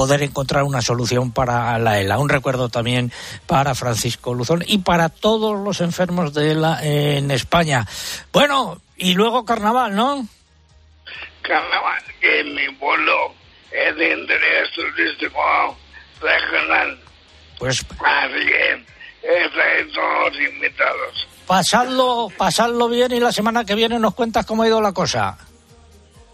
poder 0.00 0.22
encontrar 0.22 0.62
una 0.62 0.80
solución 0.80 1.30
para 1.30 1.78
la 1.78 2.00
ELA. 2.00 2.18
Un 2.18 2.30
recuerdo 2.30 2.70
también 2.70 3.12
para 3.46 3.74
Francisco 3.74 4.32
Luzón 4.32 4.64
y 4.66 4.78
para 4.78 5.10
todos 5.10 5.62
los 5.62 5.82
enfermos 5.82 6.32
de 6.32 6.52
ELA 6.52 6.78
en 6.82 7.30
España. 7.30 7.86
Bueno, 8.32 8.80
y 8.96 9.12
luego 9.12 9.44
carnaval, 9.44 9.94
¿no? 9.94 10.26
Carnaval, 11.42 12.02
que 12.18 12.44
mi 12.44 12.74
pueblo 12.76 13.34
es 13.70 13.94
de 13.94 14.14
interés 14.14 14.70
turístico 14.74 15.76
regional. 16.22 16.98
Pues 17.58 17.84
Así 17.90 18.46
que 18.46 18.84
estáis 19.44 19.92
todos 19.92 20.32
invitados. 20.54 21.28
pasadlo, 21.46 22.28
pasadlo 22.38 22.88
bien 22.88 23.12
y 23.12 23.20
la 23.20 23.32
semana 23.32 23.66
que 23.66 23.74
viene 23.74 23.98
nos 23.98 24.14
cuentas 24.14 24.46
cómo 24.46 24.62
ha 24.62 24.66
ido 24.66 24.80
la 24.80 24.92
cosa. 24.92 25.36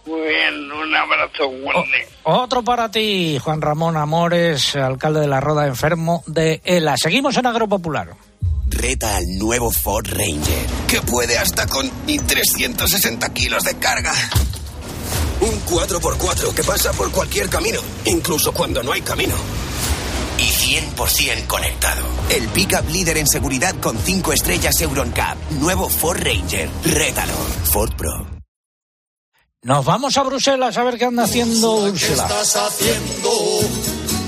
Muy 0.07 0.21
bien, 0.21 0.71
un 0.71 0.95
abrazo, 0.95 1.47
Wendy. 1.49 1.97
Otro 2.23 2.63
para 2.63 2.89
ti, 2.89 3.37
Juan 3.43 3.61
Ramón 3.61 3.97
Amores, 3.97 4.73
alcalde 4.77 5.19
de 5.19 5.27
la 5.27 5.41
Roda, 5.41 5.67
enfermo 5.67 6.23
de 6.27 6.61
ELA. 6.63 6.95
Seguimos 6.95 7.35
en 7.35 7.45
Agropopular. 7.45 8.15
Reta 8.67 9.17
al 9.17 9.37
nuevo 9.37 9.69
Ford 9.69 10.07
Ranger, 10.07 10.65
que 10.87 11.01
puede 11.01 11.37
hasta 11.37 11.67
con 11.67 11.89
1360 12.05 13.33
kilos 13.33 13.63
de 13.63 13.75
carga. 13.79 14.13
Un 15.41 15.59
4x4 15.65 16.53
que 16.53 16.63
pasa 16.63 16.93
por 16.93 17.11
cualquier 17.11 17.49
camino, 17.49 17.81
incluso 18.05 18.53
cuando 18.53 18.81
no 18.83 18.93
hay 18.93 19.01
camino. 19.01 19.35
Y 20.37 20.49
100% 20.49 21.47
conectado. 21.47 22.03
El 22.29 22.47
pickup 22.49 22.87
líder 22.89 23.17
en 23.17 23.27
seguridad 23.27 23.75
con 23.81 23.97
5 23.97 24.31
estrellas 24.31 24.79
Euroncap. 24.81 25.37
Nuevo 25.51 25.89
Ford 25.89 26.21
Ranger. 26.21 26.69
Rétalo. 26.85 27.33
Ford 27.65 27.91
Pro. 27.97 28.36
Nos 29.67 29.83
vamos 29.83 30.15
a 30.15 30.23
Bruselas 30.23 30.77
a 30.77 30.83
ver 30.85 30.97
qué 30.97 31.03
anda 31.03 31.25
haciendo 31.25 31.75
Úrsula. 31.75 32.23
estás 32.23 32.55
haciendo? 32.55 33.29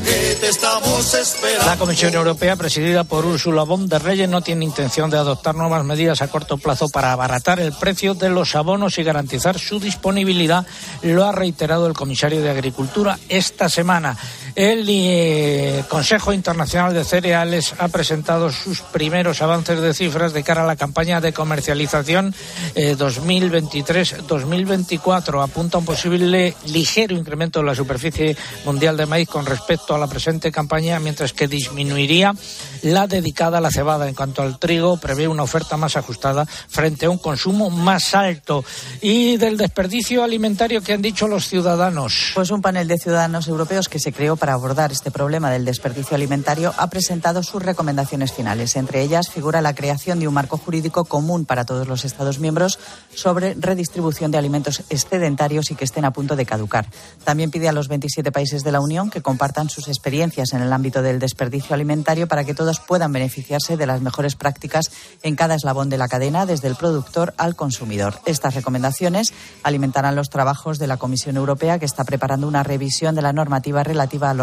Que 0.04 0.36
te 0.36 0.50
estamos 0.50 1.14
esperando. 1.14 1.66
La 1.66 1.78
Comisión 1.78 2.14
Europea, 2.14 2.58
presidida 2.58 3.06
por 3.06 3.26
Ursula 3.26 3.64
von 3.64 3.88
der 3.88 4.04
Leyen, 4.04 4.32
no 4.32 4.42
tiene 4.42 4.66
intención 4.66 5.10
de 5.10 5.18
adoptar 5.18 5.56
nuevas 5.56 5.86
medidas 5.86 6.22
a 6.22 6.28
corto 6.28 6.58
plazo 6.58 6.90
para 6.90 7.14
abaratar 7.14 7.62
el 7.62 7.72
precio 7.72 8.16
de 8.16 8.30
los 8.30 8.54
abonos 8.54 8.98
y 8.98 9.04
garantizar 9.04 9.58
su 9.58 9.80
disponibilidad, 9.80 10.68
lo 11.04 11.24
ha 11.24 11.32
reiterado 11.32 11.88
el 11.88 11.94
comisario 11.94 12.42
de 12.42 12.50
Agricultura 12.50 13.18
esta 13.30 13.70
semana. 13.70 14.18
El 14.60 14.86
eh, 14.90 15.86
Consejo 15.88 16.34
Internacional 16.34 16.94
de 16.94 17.06
Cereales 17.06 17.76
ha 17.80 17.88
presentado 17.88 18.52
sus 18.52 18.82
primeros 18.82 19.42
avances 19.42 19.80
de 19.80 19.94
cifras 19.94 20.34
de 20.34 20.44
cara 20.44 20.64
a 20.64 20.68
la 20.68 20.76
campaña 20.76 21.22
de 21.22 21.32
comercialización 21.32 22.36
eh, 22.76 22.98
2023-2024. 22.98 25.42
Apunta 25.42 25.78
a 25.78 25.80
un 25.80 25.86
posible 25.86 26.56
ligero 26.66 27.16
incremento 27.16 27.60
de 27.60 27.66
la 27.68 27.74
superficie 27.74 28.36
mundial 28.66 28.98
de 28.98 29.06
maíz 29.06 29.30
con 29.30 29.46
respecto 29.46 29.96
a 29.96 29.98
la 29.98 30.08
presente 30.08 30.52
campaña, 30.52 31.00
mientras 31.00 31.32
que 31.32 31.48
disminuiría 31.48 32.34
la 32.82 33.08
dedicada 33.08 33.60
a 33.60 33.62
la 33.62 33.72
cebada. 33.72 34.10
En 34.10 34.14
cuanto 34.14 34.42
al 34.42 34.60
trigo, 34.60 34.98
prevé 34.98 35.30
una 35.30 35.44
oferta 35.44 35.78
más 35.78 35.96
ajustada 35.96 36.46
frente 36.46 37.06
a 37.06 37.10
un 37.10 37.18
consumo 37.18 37.70
más 37.70 38.14
alto. 38.14 38.66
Y 39.00 39.38
del 39.38 39.56
desperdicio 39.56 40.22
alimentario 40.22 40.82
que 40.82 40.92
han 40.92 41.02
dicho 41.02 41.30
los 41.30 41.48
ciudadanos. 41.48 42.34
Pues 42.36 42.52
un 42.52 42.62
panel 42.62 42.90
de 42.90 42.98
ciudadanos 42.98 43.48
europeos 43.48 43.88
que 43.88 44.00
se 44.00 44.12
creó 44.12 44.36
para 44.36 44.49
abordar 44.54 44.92
este 44.92 45.12
problema 45.12 45.50
del 45.52 45.66
desperdicio 45.66 46.16
alimentario 46.16 46.74
ha 46.78 46.90
presentado 46.90 47.44
sus 47.44 47.64
recomendaciones 47.64 48.34
finales. 48.34 48.76
Entre 48.76 49.02
ellas 49.02 49.30
figura 49.30 49.62
la 49.62 49.76
creación 49.76 50.20
de 50.20 50.28
un 50.28 50.34
marco 50.34 50.58
jurídico 50.58 51.06
común 51.06 51.46
para 51.46 51.66
todos 51.66 51.88
los 51.88 52.06
Estados 52.06 52.40
miembros 52.40 52.80
sobre 53.14 53.56
redistribución 53.56 54.32
de 54.32 54.38
alimentos 54.38 54.84
excedentarios 54.90 55.72
y 55.72 55.76
que 55.76 55.86
estén 55.86 56.06
a 56.06 56.12
punto 56.12 56.36
de 56.36 56.46
caducar. 56.46 56.88
También 57.24 57.52
pide 57.52 57.70
a 57.70 57.74
los 57.74 57.88
27 57.88 58.32
países 58.32 58.64
de 58.64 58.72
la 58.72 58.82
Unión 58.82 59.10
que 59.10 59.22
compartan 59.22 59.70
sus 59.70 59.88
experiencias 59.88 60.54
en 60.54 60.62
el 60.62 60.74
ámbito 60.74 61.02
del 61.02 61.20
desperdicio 61.20 61.74
alimentario 61.74 62.28
para 62.28 62.44
que 62.44 62.54
todos 62.54 62.80
puedan 62.80 63.12
beneficiarse 63.12 63.78
de 63.78 63.86
las 63.86 64.02
mejores 64.02 64.36
prácticas 64.36 64.92
en 65.24 65.36
cada 65.36 65.56
eslabón 65.56 65.90
de 65.90 65.98
la 65.98 66.08
cadena, 66.08 66.46
desde 66.46 66.68
el 66.68 66.76
productor 66.76 67.34
al 67.38 67.56
consumidor. 67.56 68.20
Estas 68.26 68.56
recomendaciones 68.56 69.34
alimentarán 69.64 70.16
los 70.16 70.30
trabajos 70.30 70.80
de 70.80 70.88
la 70.88 70.98
Comisión 70.98 71.38
Europea, 71.38 71.80
que 71.80 71.86
está 71.86 72.04
preparando 72.04 72.48
una 72.48 72.64
revisión 72.64 73.16
de 73.16 73.22
la 73.22 73.34
normativa 73.34 73.84
relativa 73.84 74.30
a 74.30 74.34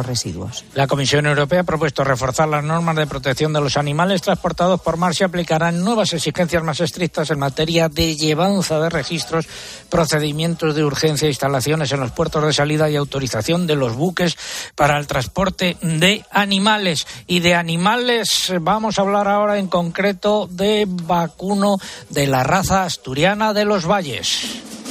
La 0.74 0.86
Comisión 0.86 1.26
Europea 1.26 1.60
ha 1.60 1.64
propuesto 1.64 2.04
reforzar 2.04 2.48
las 2.48 2.64
normas 2.64 2.96
de 2.96 3.06
protección 3.06 3.52
de 3.52 3.60
los 3.60 3.76
animales 3.76 4.22
transportados 4.22 4.80
por 4.80 4.96
mar 4.96 5.12
y 5.18 5.24
aplicarán 5.24 5.82
nuevas 5.82 6.12
exigencias 6.12 6.62
más 6.62 6.80
estrictas 6.80 7.30
en 7.30 7.38
materia 7.38 7.88
de 7.88 8.16
llevanza 8.16 8.80
de 8.80 8.90
registros, 8.90 9.46
procedimientos 9.88 10.74
de 10.74 10.84
urgencia, 10.84 11.28
instalaciones 11.28 11.92
en 11.92 12.00
los 12.00 12.12
puertos 12.12 12.44
de 12.44 12.52
salida 12.52 12.90
y 12.90 12.96
autorización 12.96 13.66
de 13.66 13.76
los 13.76 13.94
buques 13.94 14.36
para 14.74 14.98
el 14.98 15.06
transporte 15.06 15.76
de 15.82 16.24
animales. 16.30 17.06
Y 17.26 17.40
de 17.40 17.54
animales 17.54 18.52
vamos 18.60 18.98
a 18.98 19.02
hablar 19.02 19.28
ahora 19.28 19.58
en 19.58 19.68
concreto 19.68 20.48
de 20.50 20.86
vacuno 20.88 21.76
de 22.10 22.26
la 22.26 22.42
raza 22.42 22.84
asturiana 22.84 23.52
de 23.52 23.64
los 23.64 23.86
valles. 23.86 24.85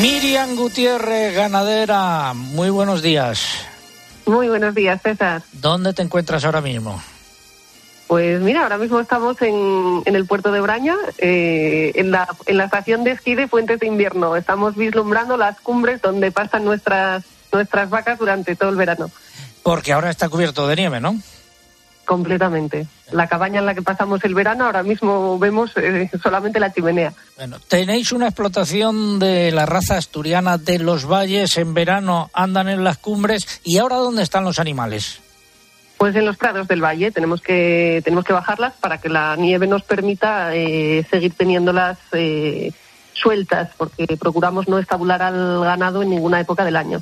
Miriam 0.00 0.56
Gutiérrez, 0.56 1.34
ganadera, 1.34 2.32
muy 2.34 2.70
buenos 2.70 3.02
días. 3.02 3.66
Muy 4.26 4.48
buenos 4.48 4.74
días, 4.74 5.00
César. 5.02 5.42
¿Dónde 5.52 5.92
te 5.92 6.02
encuentras 6.02 6.44
ahora 6.44 6.60
mismo? 6.60 7.02
Pues 8.06 8.40
mira, 8.40 8.62
ahora 8.62 8.78
mismo 8.78 9.00
estamos 9.00 9.40
en, 9.40 10.02
en 10.04 10.14
el 10.16 10.26
puerto 10.26 10.52
de 10.52 10.60
Braña, 10.60 10.96
eh, 11.18 11.92
en, 11.94 12.10
la, 12.10 12.28
en 12.46 12.58
la 12.58 12.64
estación 12.64 13.04
de 13.04 13.12
esquí 13.12 13.34
de 13.34 13.48
Fuentes 13.48 13.80
de 13.80 13.86
Invierno. 13.86 14.36
Estamos 14.36 14.76
vislumbrando 14.76 15.36
las 15.36 15.60
cumbres 15.60 16.02
donde 16.02 16.30
pasan 16.30 16.64
nuestras, 16.64 17.24
nuestras 17.52 17.88
vacas 17.88 18.18
durante 18.18 18.56
todo 18.56 18.70
el 18.70 18.76
verano. 18.76 19.10
Porque 19.62 19.92
ahora 19.92 20.10
está 20.10 20.28
cubierto 20.28 20.66
de 20.66 20.76
nieve, 20.76 21.00
¿no? 21.00 21.16
Completamente. 22.04 22.86
La 23.12 23.26
cabaña 23.28 23.60
en 23.60 23.66
la 23.66 23.74
que 23.74 23.82
pasamos 23.82 24.22
el 24.24 24.34
verano, 24.34 24.64
ahora 24.66 24.82
mismo 24.82 25.38
vemos 25.38 25.72
eh, 25.76 26.10
solamente 26.22 26.60
la 26.60 26.72
chimenea. 26.72 27.12
Bueno, 27.36 27.58
tenéis 27.66 28.12
una 28.12 28.26
explotación 28.26 29.18
de 29.18 29.50
la 29.52 29.64
raza 29.64 29.96
asturiana 29.96 30.58
de 30.58 30.78
los 30.78 31.06
valles, 31.06 31.56
en 31.56 31.72
verano 31.72 32.30
andan 32.34 32.68
en 32.68 32.84
las 32.84 32.98
cumbres, 32.98 33.60
¿y 33.64 33.78
ahora 33.78 33.96
dónde 33.96 34.22
están 34.22 34.44
los 34.44 34.58
animales? 34.58 35.20
Pues 35.96 36.14
en 36.16 36.26
los 36.26 36.36
prados 36.36 36.68
del 36.68 36.84
valle 36.84 37.12
tenemos 37.12 37.40
que 37.40 38.02
tenemos 38.04 38.24
que 38.24 38.32
bajarlas 38.32 38.74
para 38.74 38.98
que 38.98 39.08
la 39.08 39.36
nieve 39.36 39.66
nos 39.66 39.82
permita 39.82 40.54
eh, 40.54 41.06
seguir 41.08 41.34
teniéndolas 41.34 41.98
eh, 42.12 42.72
sueltas, 43.14 43.70
porque 43.76 44.06
procuramos 44.18 44.68
no 44.68 44.78
estabular 44.78 45.22
al 45.22 45.64
ganado 45.64 46.02
en 46.02 46.10
ninguna 46.10 46.40
época 46.40 46.64
del 46.64 46.76
año. 46.76 47.00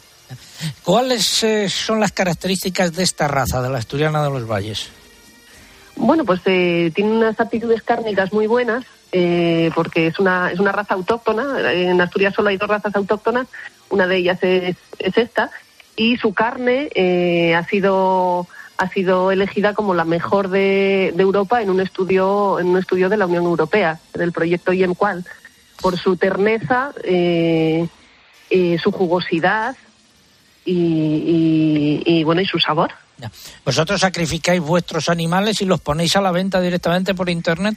¿Cuáles 0.83 1.43
eh, 1.43 1.69
son 1.69 2.01
las 2.01 2.13
características 2.13 2.93
de 2.93 3.03
esta 3.03 3.29
raza, 3.29 3.63
de 3.63 3.71
la 3.71 3.79
asturiana 3.79 4.23
de 4.23 4.31
los 4.31 4.47
valles? 4.47 4.91
Bueno, 5.97 6.25
pues 6.25 6.41
eh, 6.47 6.91
tiene 6.95 7.13
unas 7.13 7.39
aptitudes 7.39 7.83
cárnicas 7.83 8.33
muy 8.33 8.47
buenas, 8.47 8.85
eh, 9.13 9.71
porque 9.75 10.07
es 10.07 10.19
una, 10.19 10.51
es 10.51 10.59
una 10.59 10.73
raza 10.73 10.95
autóctona. 10.95 11.73
En 11.73 12.01
Asturias 12.01 12.35
solo 12.35 12.49
hay 12.49 12.57
dos 12.57 12.69
razas 12.69 12.95
autóctonas, 12.97 13.47
una 13.91 14.07
de 14.07 14.17
ellas 14.17 14.39
es, 14.43 14.77
es 14.99 15.17
esta, 15.17 15.51
y 15.97 16.17
su 16.17 16.33
carne 16.33 16.89
eh, 16.95 17.55
ha 17.55 17.67
sido 17.67 18.47
ha 18.79 18.89
sido 18.89 19.31
elegida 19.31 19.75
como 19.75 19.95
la 19.95 20.05
mejor 20.05 20.49
de, 20.49 21.13
de, 21.15 21.23
Europa 21.23 21.63
en 21.63 21.71
un 21.71 21.81
estudio 21.81 22.59
en 22.59 22.69
un 22.69 22.79
estudio 22.79 23.09
de 23.09 23.17
la 23.17 23.27
Unión 23.27 23.45
Europea 23.45 24.01
del 24.15 24.33
proyecto 24.33 24.73
IEMQUAL 24.73 25.25
por 25.81 25.99
su 25.99 26.17
terneza, 26.17 26.93
eh, 27.05 27.87
eh, 28.51 28.79
su 28.83 28.93
jugosidad 28.93 29.77
y, 30.65 30.73
y, 30.75 32.03
y, 32.05 32.25
bueno 32.25 32.41
y 32.41 32.47
su 32.47 32.59
sabor. 32.59 32.93
¿Vosotros 33.65 34.01
sacrificáis 34.01 34.61
vuestros 34.61 35.09
animales 35.09 35.61
y 35.63 35.67
los 35.67 35.81
ponéis 35.81 36.17
a 36.17 36.21
la 36.21 36.33
venta 36.33 36.61
directamente 36.61 37.15
por 37.15 37.29
internet? 37.29 37.77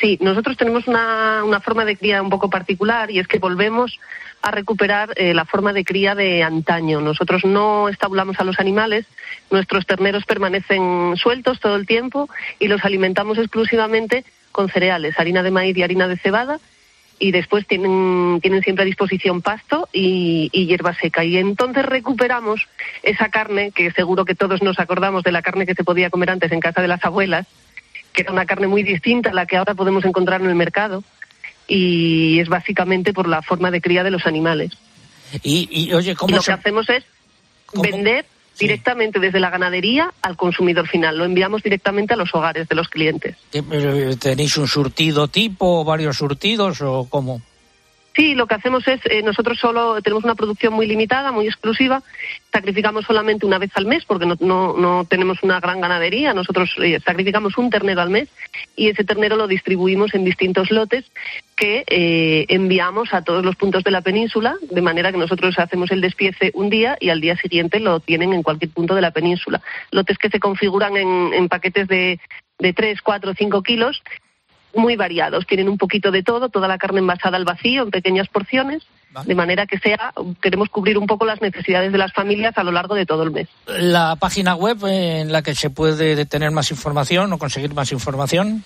Sí, 0.00 0.18
nosotros 0.20 0.56
tenemos 0.56 0.88
una, 0.88 1.44
una 1.44 1.60
forma 1.60 1.84
de 1.84 1.96
cría 1.96 2.22
un 2.22 2.30
poco 2.30 2.50
particular 2.50 3.10
y 3.10 3.18
es 3.18 3.28
que 3.28 3.38
volvemos 3.38 3.98
a 4.40 4.50
recuperar 4.50 5.10
eh, 5.16 5.34
la 5.34 5.44
forma 5.44 5.72
de 5.72 5.84
cría 5.84 6.14
de 6.14 6.42
antaño. 6.42 7.00
Nosotros 7.00 7.44
no 7.44 7.88
estabulamos 7.88 8.40
a 8.40 8.44
los 8.44 8.58
animales, 8.58 9.06
nuestros 9.50 9.86
terneros 9.86 10.24
permanecen 10.24 11.14
sueltos 11.16 11.60
todo 11.60 11.76
el 11.76 11.86
tiempo 11.86 12.28
y 12.58 12.66
los 12.66 12.84
alimentamos 12.84 13.38
exclusivamente 13.38 14.24
con 14.50 14.68
cereales, 14.68 15.18
harina 15.18 15.42
de 15.42 15.50
maíz 15.52 15.76
y 15.76 15.82
harina 15.82 16.08
de 16.08 16.16
cebada 16.16 16.58
y 17.18 17.30
después 17.32 17.66
tienen, 17.66 18.40
tienen 18.40 18.62
siempre 18.62 18.82
a 18.82 18.86
disposición 18.86 19.42
pasto 19.42 19.88
y, 19.92 20.48
y, 20.52 20.66
hierba 20.66 20.94
seca. 20.94 21.24
Y 21.24 21.36
entonces 21.36 21.84
recuperamos 21.84 22.66
esa 23.02 23.28
carne, 23.28 23.70
que 23.70 23.90
seguro 23.92 24.24
que 24.24 24.34
todos 24.34 24.62
nos 24.62 24.78
acordamos 24.80 25.22
de 25.22 25.32
la 25.32 25.42
carne 25.42 25.66
que 25.66 25.74
se 25.74 25.84
podía 25.84 26.10
comer 26.10 26.30
antes 26.30 26.50
en 26.52 26.60
casa 26.60 26.82
de 26.82 26.88
las 26.88 27.04
abuelas, 27.04 27.46
que 28.12 28.22
era 28.22 28.32
una 28.32 28.44
carne 28.46 28.66
muy 28.66 28.82
distinta 28.82 29.30
a 29.30 29.34
la 29.34 29.46
que 29.46 29.56
ahora 29.56 29.74
podemos 29.74 30.04
encontrar 30.04 30.40
en 30.40 30.48
el 30.48 30.54
mercado 30.56 31.04
y 31.68 32.40
es 32.40 32.48
básicamente 32.48 33.12
por 33.12 33.28
la 33.28 33.40
forma 33.42 33.70
de 33.70 33.80
cría 33.80 34.02
de 34.02 34.10
los 34.10 34.26
animales. 34.26 34.72
Y, 35.42 35.68
y 35.70 35.92
oye, 35.94 36.14
¿cómo 36.14 36.30
Y 36.32 36.36
lo 36.36 36.42
se- 36.42 36.50
que 36.50 36.54
hacemos 36.54 36.88
es 36.90 37.04
vender 37.74 38.26
directamente 38.62 39.18
desde 39.18 39.40
la 39.40 39.50
ganadería 39.50 40.12
al 40.22 40.36
consumidor 40.36 40.88
final. 40.88 41.18
Lo 41.18 41.24
enviamos 41.24 41.62
directamente 41.62 42.14
a 42.14 42.16
los 42.16 42.34
hogares 42.34 42.68
de 42.68 42.74
los 42.74 42.88
clientes. 42.88 43.36
eh, 43.52 44.16
¿Tenéis 44.18 44.56
un 44.56 44.68
surtido 44.68 45.28
tipo 45.28 45.84
varios 45.84 46.16
surtidos 46.16 46.80
o 46.80 47.06
cómo? 47.08 47.42
Sí, 48.14 48.34
lo 48.34 48.46
que 48.46 48.54
hacemos 48.54 48.86
es, 48.88 49.00
eh, 49.06 49.22
nosotros 49.22 49.58
solo 49.58 50.00
tenemos 50.02 50.24
una 50.24 50.34
producción 50.34 50.74
muy 50.74 50.86
limitada, 50.86 51.32
muy 51.32 51.46
exclusiva, 51.46 52.02
sacrificamos 52.52 53.06
solamente 53.06 53.46
una 53.46 53.58
vez 53.58 53.70
al 53.74 53.86
mes 53.86 54.04
porque 54.04 54.26
no, 54.26 54.36
no, 54.40 54.76
no 54.76 55.06
tenemos 55.08 55.42
una 55.42 55.60
gran 55.60 55.80
ganadería, 55.80 56.34
nosotros 56.34 56.74
eh, 56.82 57.00
sacrificamos 57.00 57.56
un 57.56 57.70
ternero 57.70 58.02
al 58.02 58.10
mes 58.10 58.28
y 58.76 58.88
ese 58.88 59.04
ternero 59.04 59.36
lo 59.36 59.46
distribuimos 59.46 60.14
en 60.14 60.24
distintos 60.24 60.70
lotes 60.70 61.06
que 61.56 61.84
eh, 61.86 62.44
enviamos 62.48 63.14
a 63.14 63.22
todos 63.22 63.44
los 63.44 63.56
puntos 63.56 63.82
de 63.82 63.90
la 63.90 64.02
península, 64.02 64.56
de 64.60 64.82
manera 64.82 65.10
que 65.10 65.18
nosotros 65.18 65.58
hacemos 65.58 65.90
el 65.90 66.02
despiece 66.02 66.50
un 66.54 66.68
día 66.68 66.98
y 67.00 67.08
al 67.08 67.20
día 67.22 67.36
siguiente 67.36 67.80
lo 67.80 68.00
tienen 68.00 68.34
en 68.34 68.42
cualquier 68.42 68.72
punto 68.72 68.94
de 68.94 69.00
la 69.00 69.12
península. 69.12 69.62
Lotes 69.90 70.18
que 70.18 70.28
se 70.28 70.40
configuran 70.40 70.98
en, 70.98 71.32
en 71.32 71.48
paquetes 71.48 71.88
de, 71.88 72.20
de 72.58 72.72
3, 72.74 73.00
4, 73.00 73.32
5 73.38 73.62
kilos 73.62 74.02
muy 74.74 74.96
variados. 74.96 75.46
Tienen 75.46 75.68
un 75.68 75.76
poquito 75.78 76.10
de 76.10 76.22
todo, 76.22 76.48
toda 76.48 76.68
la 76.68 76.78
carne 76.78 77.00
envasada 77.00 77.36
al 77.36 77.44
vacío 77.44 77.82
en 77.82 77.90
pequeñas 77.90 78.28
porciones, 78.28 78.82
de 79.26 79.34
manera 79.34 79.66
que 79.66 79.78
sea, 79.78 80.14
queremos 80.40 80.70
cubrir 80.70 80.96
un 80.96 81.06
poco 81.06 81.26
las 81.26 81.42
necesidades 81.42 81.92
de 81.92 81.98
las 81.98 82.14
familias 82.14 82.56
a 82.56 82.64
lo 82.64 82.72
largo 82.72 82.94
de 82.94 83.04
todo 83.04 83.24
el 83.24 83.30
mes. 83.30 83.46
La 83.66 84.16
página 84.16 84.54
web 84.54 84.78
en 84.86 85.32
la 85.32 85.42
que 85.42 85.54
se 85.54 85.68
puede 85.68 86.24
tener 86.26 86.50
más 86.50 86.70
información 86.70 87.30
o 87.32 87.38
conseguir 87.38 87.74
más 87.74 87.92
información. 87.92 88.64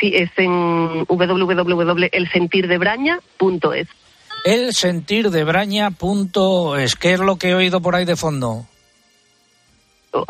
Sí, 0.00 0.12
es 0.14 0.30
en 0.36 1.04
www.elsentirdebraña.es. 1.08 3.88
El 4.44 4.74
sentir 4.74 5.30
de 5.30 5.44
Braña.es. 5.44 6.96
¿Qué 6.96 7.12
es 7.12 7.20
lo 7.20 7.36
que 7.36 7.50
he 7.50 7.54
oído 7.54 7.80
por 7.80 7.94
ahí 7.94 8.04
de 8.04 8.16
fondo? 8.16 8.66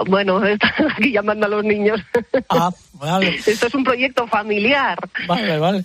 Bueno, 0.07 0.45
están 0.47 0.72
aquí 0.97 1.12
llamando 1.12 1.47
a 1.47 1.49
los 1.49 1.64
niños. 1.64 2.01
Ah, 2.49 2.70
vale. 2.95 3.37
Esto 3.47 3.66
es 3.66 3.74
un 3.74 3.85
proyecto 3.85 4.26
familiar. 4.26 4.99
Vale, 5.26 5.59
vale. 5.59 5.85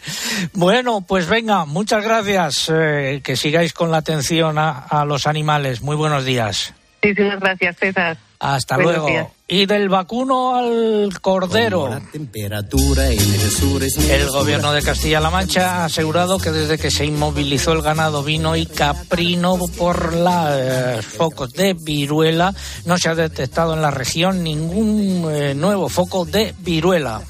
Bueno, 0.54 1.02
pues 1.02 1.28
venga, 1.28 1.66
muchas 1.66 2.04
gracias. 2.04 2.72
eh, 2.74 3.22
que 3.24 3.36
sigáis 3.36 3.74
con 3.74 3.92
la 3.92 3.98
atención 3.98 4.58
a, 4.58 4.72
a 4.80 5.06
los 5.06 5.28
animales. 5.28 5.82
Muy 5.82 5.96
buenos 5.96 6.26
días. 6.26 6.74
Muchísimas 7.02 7.40
gracias, 7.40 7.78
César. 7.78 8.18
Hasta 8.40 8.76
Buenos 8.76 8.94
luego. 8.94 9.08
días. 9.08 9.28
Y 9.48 9.66
del 9.66 9.88
vacuno 9.88 10.56
al 10.56 11.10
cordero. 11.22 12.02
temperatura 12.12 13.08
en 13.08 13.20
el 13.20 13.50
sur 13.50 13.82
es 13.82 13.98
El 13.98 14.30
gobierno 14.30 14.74
de 14.74 14.82
Castilla-La 14.82 15.30
Mancha 15.30 15.78
ha 15.78 15.86
asegurado 15.86 16.38
que 16.38 16.52
desde 16.52 16.78
que 16.78 16.92
se 16.92 17.06
inmovilizó 17.06 17.72
el 17.72 17.82
ganado 17.82 18.24
vino 18.24 18.56
y 18.58 18.66
caprino 18.66 19.58
por 19.78 20.14
los 20.14 21.06
focos 21.06 21.54
de 21.54 21.74
viruela, 21.74 22.54
no 22.86 22.98
se 22.98 23.10
ha 23.10 23.16
detectado 23.16 23.74
en 23.74 23.82
la 23.82 23.90
región 23.90 24.44
ningún 24.44 25.32
eh, 25.32 25.56
nuevo 25.56 25.88
foco 25.88 26.26
de 26.26 26.54
viruela. 26.60 27.22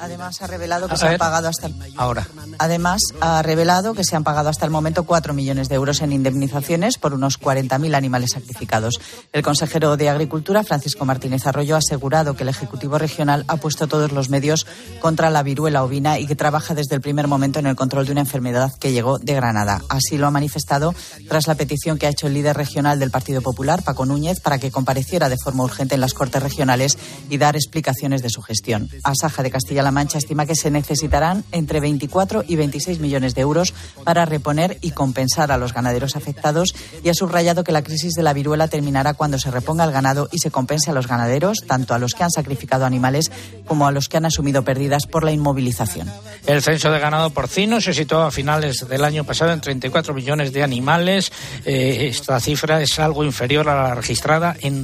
Además 0.00 0.40
ha 0.40 0.46
revelado 0.46 0.88
que 0.88 0.94
A 0.94 0.96
se 0.96 1.04
han 1.04 1.10
ver. 1.12 1.18
pagado 1.18 1.48
hasta 1.48 1.66
el... 1.66 1.74
Ahora. 1.96 2.26
Además, 2.58 3.00
ha 3.20 3.42
revelado 3.42 3.94
que 3.94 4.02
se 4.02 4.16
han 4.16 4.24
pagado 4.24 4.48
hasta 4.48 4.64
el 4.64 4.70
momento 4.70 5.04
4 5.04 5.34
millones 5.34 5.68
de 5.68 5.74
euros 5.74 6.00
en 6.00 6.12
indemnizaciones 6.12 6.96
por 6.98 7.12
unos 7.12 7.38
40.000 7.38 7.94
animales 7.94 8.30
sacrificados. 8.32 9.00
El 9.32 9.42
consejero 9.42 9.96
de 9.96 10.08
Agricultura, 10.08 10.64
Francisco 10.64 11.04
Martínez 11.04 11.46
Arroyo, 11.46 11.74
ha 11.74 11.78
asegurado 11.78 12.34
que 12.34 12.44
el 12.44 12.48
Ejecutivo 12.48 12.98
Regional 12.98 13.44
ha 13.48 13.56
puesto 13.58 13.88
todos 13.88 14.12
los 14.12 14.30
medios 14.30 14.66
contra 15.00 15.30
la 15.30 15.42
viruela 15.42 15.84
ovina 15.84 16.18
y 16.18 16.26
que 16.26 16.34
trabaja 16.34 16.74
desde 16.74 16.94
el 16.94 17.00
primer 17.00 17.26
momento 17.26 17.58
en 17.58 17.66
el 17.66 17.76
control 17.76 18.06
de 18.06 18.12
una 18.12 18.22
enfermedad 18.22 18.72
que 18.80 18.92
llegó 18.92 19.18
de 19.18 19.34
Granada. 19.34 19.82
Así 19.88 20.16
lo 20.16 20.26
ha 20.26 20.30
manifestado 20.30 20.94
tras 21.28 21.46
la 21.46 21.54
petición 21.54 21.98
que 21.98 22.06
ha 22.06 22.10
hecho 22.10 22.26
el 22.26 22.34
líder 22.34 22.56
regional 22.56 22.98
del 22.98 23.10
Partido 23.10 23.42
Popular, 23.42 23.82
Paco 23.82 24.06
Núñez, 24.06 24.40
para 24.40 24.58
que 24.58 24.70
compareciera 24.70 25.28
de 25.28 25.36
forma 25.36 25.64
urgente 25.64 25.94
en 25.94 26.00
las 26.00 26.14
Cortes 26.14 26.42
Regionales 26.42 26.96
y 27.28 27.36
dar 27.38 27.54
explicaciones 27.56 28.22
de 28.22 28.30
su 28.30 28.42
gestión. 28.42 28.88
Asaja 29.04 29.42
de 29.42 29.50
Castilla-La 29.50 29.89
Mancha 29.90 30.18
estima 30.18 30.46
que 30.46 30.54
se 30.54 30.70
necesitarán 30.70 31.44
entre 31.52 31.80
24 31.80 32.44
y 32.46 32.56
26 32.56 33.00
millones 33.00 33.34
de 33.34 33.42
euros 33.42 33.74
para 34.04 34.24
reponer 34.24 34.78
y 34.80 34.90
compensar 34.92 35.52
a 35.52 35.58
los 35.58 35.72
ganaderos 35.72 36.16
afectados 36.16 36.74
y 37.02 37.08
ha 37.08 37.14
subrayado 37.14 37.64
que 37.64 37.72
la 37.72 37.82
crisis 37.82 38.14
de 38.14 38.22
la 38.22 38.32
viruela 38.32 38.68
terminará 38.68 39.14
cuando 39.14 39.38
se 39.38 39.50
reponga 39.50 39.84
el 39.84 39.92
ganado 39.92 40.28
y 40.32 40.38
se 40.38 40.50
compense 40.50 40.90
a 40.90 40.94
los 40.94 41.06
ganaderos, 41.06 41.64
tanto 41.66 41.94
a 41.94 41.98
los 41.98 42.14
que 42.14 42.24
han 42.24 42.30
sacrificado 42.30 42.84
animales 42.84 43.30
como 43.66 43.86
a 43.86 43.92
los 43.92 44.08
que 44.08 44.16
han 44.16 44.26
asumido 44.26 44.62
pérdidas 44.62 45.06
por 45.06 45.24
la 45.24 45.32
inmovilización. 45.32 46.10
El 46.46 46.62
censo 46.62 46.90
de 46.90 46.98
ganado 46.98 47.30
porcino 47.30 47.80
se 47.80 47.94
situó 47.94 48.22
a 48.22 48.30
finales 48.30 48.86
del 48.88 49.04
año 49.04 49.24
pasado 49.24 49.52
en 49.52 49.60
34 49.60 50.14
millones 50.14 50.52
de 50.52 50.62
animales. 50.62 51.32
Eh, 51.64 52.08
esta 52.10 52.40
cifra 52.40 52.80
es 52.80 52.98
algo 52.98 53.24
inferior 53.24 53.68
a 53.68 53.88
la 53.88 53.94
registrada 53.94 54.56
en 54.60 54.82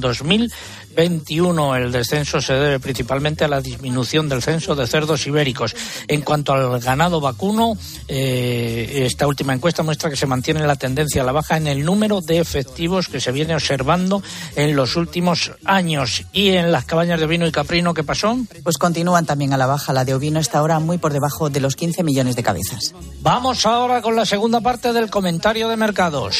2021. 0.97 1.75
El 1.75 1.91
descenso 1.91 2.41
se 2.41 2.53
debe 2.53 2.79
principalmente 2.79 3.45
a 3.45 3.47
la 3.47 3.61
disminución 3.61 4.27
del 4.27 4.41
censo 4.41 4.75
de 4.75 4.87
cerdos 4.87 5.27
ibéricos. 5.27 5.75
En 6.07 6.21
cuanto 6.21 6.53
al 6.53 6.79
ganado 6.79 7.21
vacuno, 7.21 7.77
eh, 8.07 9.03
esta 9.05 9.27
última 9.27 9.53
encuesta 9.53 9.83
muestra 9.83 10.09
que 10.09 10.15
se 10.15 10.25
mantiene 10.25 10.65
la 10.65 10.75
tendencia 10.75 11.21
a 11.21 11.25
la 11.25 11.31
baja 11.31 11.57
en 11.57 11.67
el 11.67 11.85
número 11.85 12.21
de 12.21 12.39
efectivos 12.39 13.07
que 13.07 13.21
se 13.21 13.31
viene 13.31 13.53
observando 13.53 14.23
en 14.55 14.75
los 14.75 14.95
últimos 14.95 15.51
años. 15.65 16.25
Y 16.33 16.49
en 16.49 16.71
las 16.71 16.85
cabañas 16.85 17.19
de 17.19 17.27
vino 17.27 17.45
y 17.45 17.51
caprino, 17.51 17.93
¿qué 17.93 18.03
pasó? 18.03 18.37
Pues 18.63 18.77
continúan 18.77 19.25
también 19.25 19.53
a 19.53 19.57
la 19.57 19.67
baja. 19.67 19.93
La 19.93 20.03
de 20.03 20.15
ovino 20.15 20.39
está 20.39 20.59
ahora 20.59 20.79
muy 20.79 20.97
por 20.97 21.13
debajo 21.13 21.49
de 21.49 21.59
los 21.59 21.75
15 21.75 22.03
millones 22.03 22.35
de 22.35 22.43
cabezas. 22.43 22.93
Vamos 23.21 23.65
ahora 23.65 24.01
con 24.01 24.15
la 24.15 24.25
segunda 24.25 24.61
parte 24.61 24.93
del 24.93 25.09
comentario 25.09 25.69
de 25.69 25.77
mercados. 25.77 26.37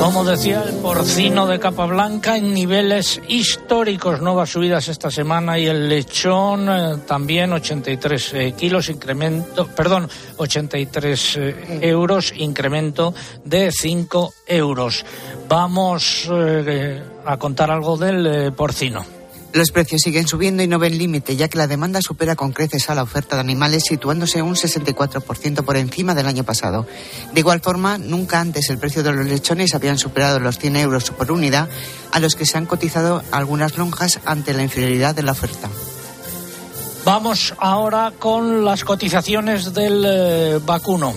Como 0.00 0.24
decía 0.24 0.62
el 0.62 0.76
porcino 0.76 1.46
de 1.46 1.60
capa 1.60 1.84
blanca 1.84 2.38
en 2.38 2.54
niveles 2.54 3.20
históricos, 3.28 4.22
nuevas 4.22 4.48
subidas 4.48 4.88
esta 4.88 5.10
semana 5.10 5.58
y 5.58 5.66
el 5.66 5.90
lechón 5.90 6.70
eh, 6.70 6.96
también 7.06 7.52
83 7.52 8.32
eh, 8.32 8.54
kilos, 8.56 8.88
incremento, 8.88 9.66
perdón, 9.66 10.08
83 10.38 11.36
eh, 11.36 11.78
euros, 11.82 12.32
incremento 12.34 13.12
de 13.44 13.70
5 13.70 14.32
euros. 14.46 15.04
Vamos 15.46 16.30
a 17.26 17.36
contar 17.36 17.70
algo 17.70 17.98
del 17.98 18.54
porcino. 18.54 19.19
Los 19.52 19.72
precios 19.72 20.02
siguen 20.02 20.28
subiendo 20.28 20.62
y 20.62 20.68
no 20.68 20.78
ven 20.78 20.96
límite, 20.96 21.34
ya 21.34 21.48
que 21.48 21.58
la 21.58 21.66
demanda 21.66 22.00
supera 22.00 22.36
con 22.36 22.52
creces 22.52 22.88
a 22.88 22.94
la 22.94 23.02
oferta 23.02 23.34
de 23.34 23.40
animales, 23.40 23.82
situándose 23.84 24.42
un 24.42 24.54
64% 24.54 25.64
por 25.64 25.76
encima 25.76 26.14
del 26.14 26.28
año 26.28 26.44
pasado. 26.44 26.86
De 27.32 27.40
igual 27.40 27.60
forma, 27.60 27.98
nunca 27.98 28.40
antes 28.40 28.70
el 28.70 28.78
precio 28.78 29.02
de 29.02 29.12
los 29.12 29.26
lechones 29.26 29.74
habían 29.74 29.98
superado 29.98 30.38
los 30.38 30.58
100 30.58 30.76
euros 30.76 31.10
por 31.10 31.32
unidad, 31.32 31.68
a 32.12 32.20
los 32.20 32.36
que 32.36 32.46
se 32.46 32.58
han 32.58 32.66
cotizado 32.66 33.24
algunas 33.32 33.76
lonjas 33.76 34.20
ante 34.24 34.54
la 34.54 34.62
inferioridad 34.62 35.16
de 35.16 35.24
la 35.24 35.32
oferta. 35.32 35.68
Vamos 37.04 37.54
ahora 37.58 38.12
con 38.16 38.64
las 38.64 38.84
cotizaciones 38.84 39.74
del 39.74 40.04
eh, 40.06 40.60
vacuno. 40.64 41.12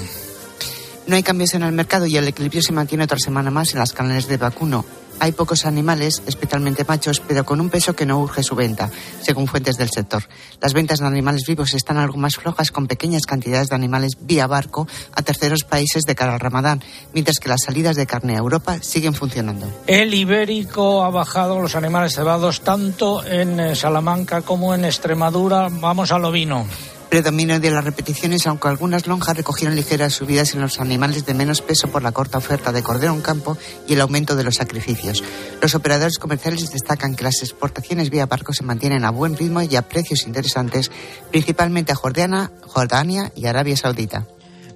No 1.06 1.16
hay 1.16 1.24
cambios 1.24 1.54
en 1.54 1.64
el 1.64 1.74
mercado 1.74 2.08
y 2.08 2.18
el 2.18 2.28
equilibrio 2.28 2.64
se 2.64 2.72
mantiene 2.72 3.04
otra 3.04 3.20
semana 3.20 3.52
más 3.52 3.74
en 3.74 3.80
las 3.80 3.94
canales 3.94 4.28
de 4.28 4.38
vacuno. 4.38 4.86
Hay 5.24 5.32
pocos 5.32 5.66
animales, 5.66 6.22
especialmente 6.28 6.84
machos, 6.84 7.22
pero 7.26 7.46
con 7.46 7.62
un 7.62 7.70
peso 7.70 7.96
que 7.96 8.06
no 8.06 8.20
urge 8.20 8.44
su 8.44 8.56
venta, 8.56 8.92
según 9.22 9.48
fuentes 9.48 9.78
del 9.78 9.90
sector. 9.90 10.22
Las 10.60 10.74
ventas 10.74 11.00
de 11.00 11.08
animales 11.08 11.46
vivos 11.48 11.74
están 11.74 11.96
algo 11.96 12.18
más 12.18 12.36
flojas, 12.36 12.72
con 12.72 12.88
pequeñas 12.88 13.22
cantidades 13.26 13.70
de 13.70 13.76
animales 13.76 14.18
vía 14.20 14.48
barco 14.48 14.86
a 15.14 15.22
terceros 15.22 15.64
países 15.64 16.04
de 16.04 16.14
cara 16.14 16.34
al 16.34 16.42
Ramadán, 16.42 16.84
mientras 17.14 17.38
que 17.40 17.48
las 17.48 17.62
salidas 17.64 17.96
de 17.96 18.06
carne 18.06 18.36
a 18.36 18.40
Europa 18.40 18.80
siguen 18.82 19.14
funcionando. 19.14 19.66
El 19.88 20.14
ibérico 20.14 21.06
ha 21.06 21.10
bajado 21.10 21.62
los 21.62 21.78
animales 21.78 22.16
cebados 22.16 22.60
tanto 22.60 23.26
en 23.26 23.62
eh, 23.62 23.76
Salamanca 23.78 24.42
como 24.42 24.76
en 24.76 24.84
Extremadura. 24.84 25.70
Vamos 25.72 26.12
al 26.12 26.26
ovino. 26.26 26.66
Predominio 27.14 27.60
de 27.60 27.70
las 27.70 27.84
repeticiones, 27.84 28.48
aunque 28.48 28.70
algunas 28.70 29.06
lonjas 29.06 29.38
recogieron 29.38 29.76
ligeras 29.76 30.14
subidas 30.14 30.56
en 30.56 30.62
los 30.62 30.80
animales 30.80 31.28
de 31.28 31.36
menos 31.36 31.62
peso 31.62 31.88
por 31.90 32.02
la 32.02 32.12
corta 32.12 32.40
oferta 32.40 32.72
de 32.72 32.82
cordero 32.82 33.14
en 33.14 33.22
campo 33.22 33.56
y 33.88 33.94
el 33.94 34.02
aumento 34.02 34.36
de 34.36 34.44
los 34.44 34.56
sacrificios. 34.56 35.24
Los 35.62 35.76
operadores 35.76 36.18
comerciales 36.18 36.72
destacan 36.72 37.16
que 37.16 37.24
las 37.24 37.44
exportaciones 37.44 38.10
vía 38.10 38.26
barco 38.26 38.52
se 38.52 38.64
mantienen 38.64 39.06
a 39.06 39.12
buen 39.12 39.38
ritmo 39.38 39.62
y 39.62 39.76
a 39.76 39.84
precios 39.84 40.26
interesantes, 40.26 40.90
principalmente 41.30 41.92
a 41.92 41.96
Jordania, 41.96 42.52
Jordania 42.66 43.32
y 43.36 43.46
Arabia 43.46 43.78
Saudita. 43.78 44.26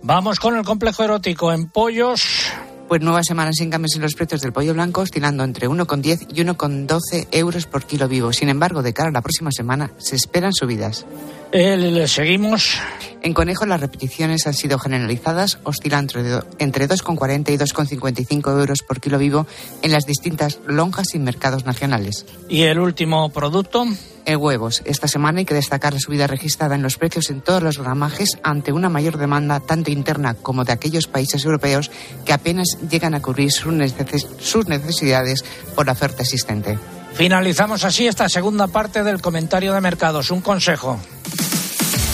Vamos 0.04 0.40
con 0.40 0.56
el 0.56 0.64
complejo 0.64 1.04
erótico 1.04 1.52
en 1.52 1.68
pollos. 1.72 2.52
Pues 2.88 3.02
nueva 3.02 3.22
semana 3.22 3.52
sin 3.52 3.70
cambios 3.70 3.96
en 3.96 4.02
los 4.04 4.14
precios 4.14 4.40
del 4.40 4.54
pollo 4.54 4.74
blanco, 4.74 5.02
oscilando 5.02 5.44
entre 5.44 5.68
1,10 5.68 6.28
y 6.34 6.42
1,12 6.46 7.28
euros 7.32 7.66
por 7.66 7.84
kilo 7.84 8.08
vivo. 8.08 8.32
Sin 8.32 8.48
embargo, 8.48 8.82
de 8.82 8.94
cara 8.94 9.10
a 9.10 9.12
la 9.12 9.22
próxima 9.22 9.52
semana 9.52 9.92
se 9.98 10.16
esperan 10.16 10.54
subidas. 10.54 11.06
El, 11.52 12.08
seguimos. 12.08 12.78
En 13.24 13.34
conejo 13.34 13.66
las 13.66 13.82
repeticiones 13.82 14.48
han 14.48 14.54
sido 14.54 14.80
generalizadas, 14.80 15.60
oscilando 15.64 16.20
entre 16.60 16.88
2,40 16.88 17.52
y 17.52 17.58
2,55 17.58 18.60
euros 18.60 18.84
por 18.84 19.00
kilo 19.02 19.18
vivo 19.18 19.48
en 19.82 19.92
las 19.92 20.06
distintas 20.06 20.60
lonjas 20.66 21.16
y 21.16 21.20
mercados 21.20 21.66
nacionales. 21.66 22.26
¿Y 22.48 22.64
el 22.64 22.80
último 22.80 23.30
producto? 23.30 23.86
En 24.26 24.38
huevos, 24.38 24.82
esta 24.86 25.08
semana 25.08 25.40
hay 25.40 25.46
que 25.46 25.54
destacar 25.54 25.94
la 25.94 26.00
subida 26.00 26.28
registrada 26.28 26.76
en 26.76 26.84
los 26.84 26.98
precios 26.98 27.30
en 27.30 27.40
todos 27.40 27.64
los 27.64 27.78
gramajes 27.78 28.38
ante 28.44 28.74
una 28.74 28.90
mayor 28.90 29.18
demanda 29.18 29.62
tanto 29.62 29.90
interna 29.90 30.34
como 30.34 30.66
de 30.66 30.74
aquellos 30.74 31.08
países 31.08 31.46
europeos 31.46 31.92
que 32.26 32.34
apenas 32.34 32.78
llegan 32.90 33.14
a 33.14 33.22
cubrir 33.22 33.52
sus 33.52 34.68
necesidades 34.68 35.46
por 35.76 35.86
la 35.86 35.94
oferta 35.94 36.24
existente. 36.24 36.78
Finalizamos 37.18 37.84
así 37.84 38.06
esta 38.06 38.30
segunda 38.30 38.68
parte 38.68 39.04
del 39.04 39.20
comentario 39.22 39.74
de 39.74 39.82
mercados. 39.82 40.30
Un 40.30 40.42
consejo. 40.42 41.00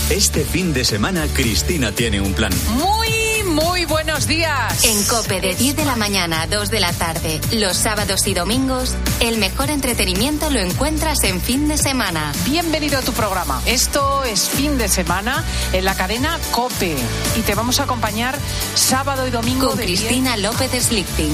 Este 0.09 0.45
fin 0.45 0.73
de 0.73 0.85
semana 0.85 1.25
Cristina 1.33 1.91
tiene 1.91 2.21
un 2.21 2.33
plan. 2.33 2.53
Muy, 2.69 3.43
muy 3.43 3.83
buenos 3.83 4.27
días. 4.27 4.85
En 4.85 5.03
Cope 5.03 5.41
de 5.41 5.55
10 5.55 5.75
de 5.75 5.83
la 5.83 5.97
mañana 5.97 6.43
a 6.43 6.47
2 6.47 6.69
de 6.69 6.79
la 6.79 6.93
tarde, 6.93 7.41
los 7.51 7.75
sábados 7.75 8.25
y 8.27 8.33
domingos, 8.33 8.95
el 9.19 9.39
mejor 9.39 9.71
entretenimiento 9.71 10.49
lo 10.49 10.59
encuentras 10.59 11.21
en 11.25 11.41
fin 11.41 11.67
de 11.67 11.77
semana. 11.77 12.31
Bienvenido 12.45 12.97
a 12.97 13.01
tu 13.01 13.11
programa. 13.11 13.61
Esto 13.65 14.23
es 14.23 14.47
fin 14.47 14.77
de 14.77 14.87
semana 14.87 15.43
en 15.73 15.83
la 15.83 15.95
cadena 15.95 16.39
Cope 16.51 16.95
y 17.37 17.41
te 17.41 17.55
vamos 17.55 17.81
a 17.81 17.83
acompañar 17.83 18.37
sábado 18.75 19.27
y 19.27 19.31
domingo 19.31 19.67
Con 19.67 19.79
de 19.79 19.83
Cristina 19.83 20.37
López 20.37 20.71
Slichting. 20.81 21.33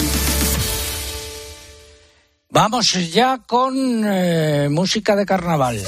Vamos 2.51 2.93
ya 3.11 3.39
con 3.45 4.03
eh, 4.05 4.69
música 4.71 5.15
de 5.15 5.23
carnaval. 5.23 5.79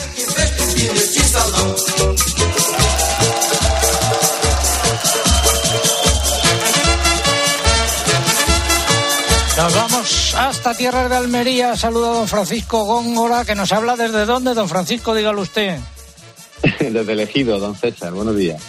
Nos 9.57 9.75
vamos 9.75 10.35
hasta 10.35 10.75
tierra 10.75 11.09
de 11.09 11.15
Almería. 11.15 11.75
Saludo 11.75 12.11
a 12.11 12.13
don 12.13 12.27
Francisco 12.27 12.85
Góngora, 12.85 13.43
que 13.43 13.55
nos 13.55 13.71
habla 13.71 13.95
desde 13.95 14.25
dónde, 14.25 14.53
don 14.53 14.69
Francisco, 14.69 15.15
dígalo 15.15 15.41
usted. 15.41 15.79
Desde 16.79 17.11
elegido, 17.11 17.57
don 17.57 17.75
César, 17.75 18.13
buenos 18.13 18.35
días. 18.35 18.61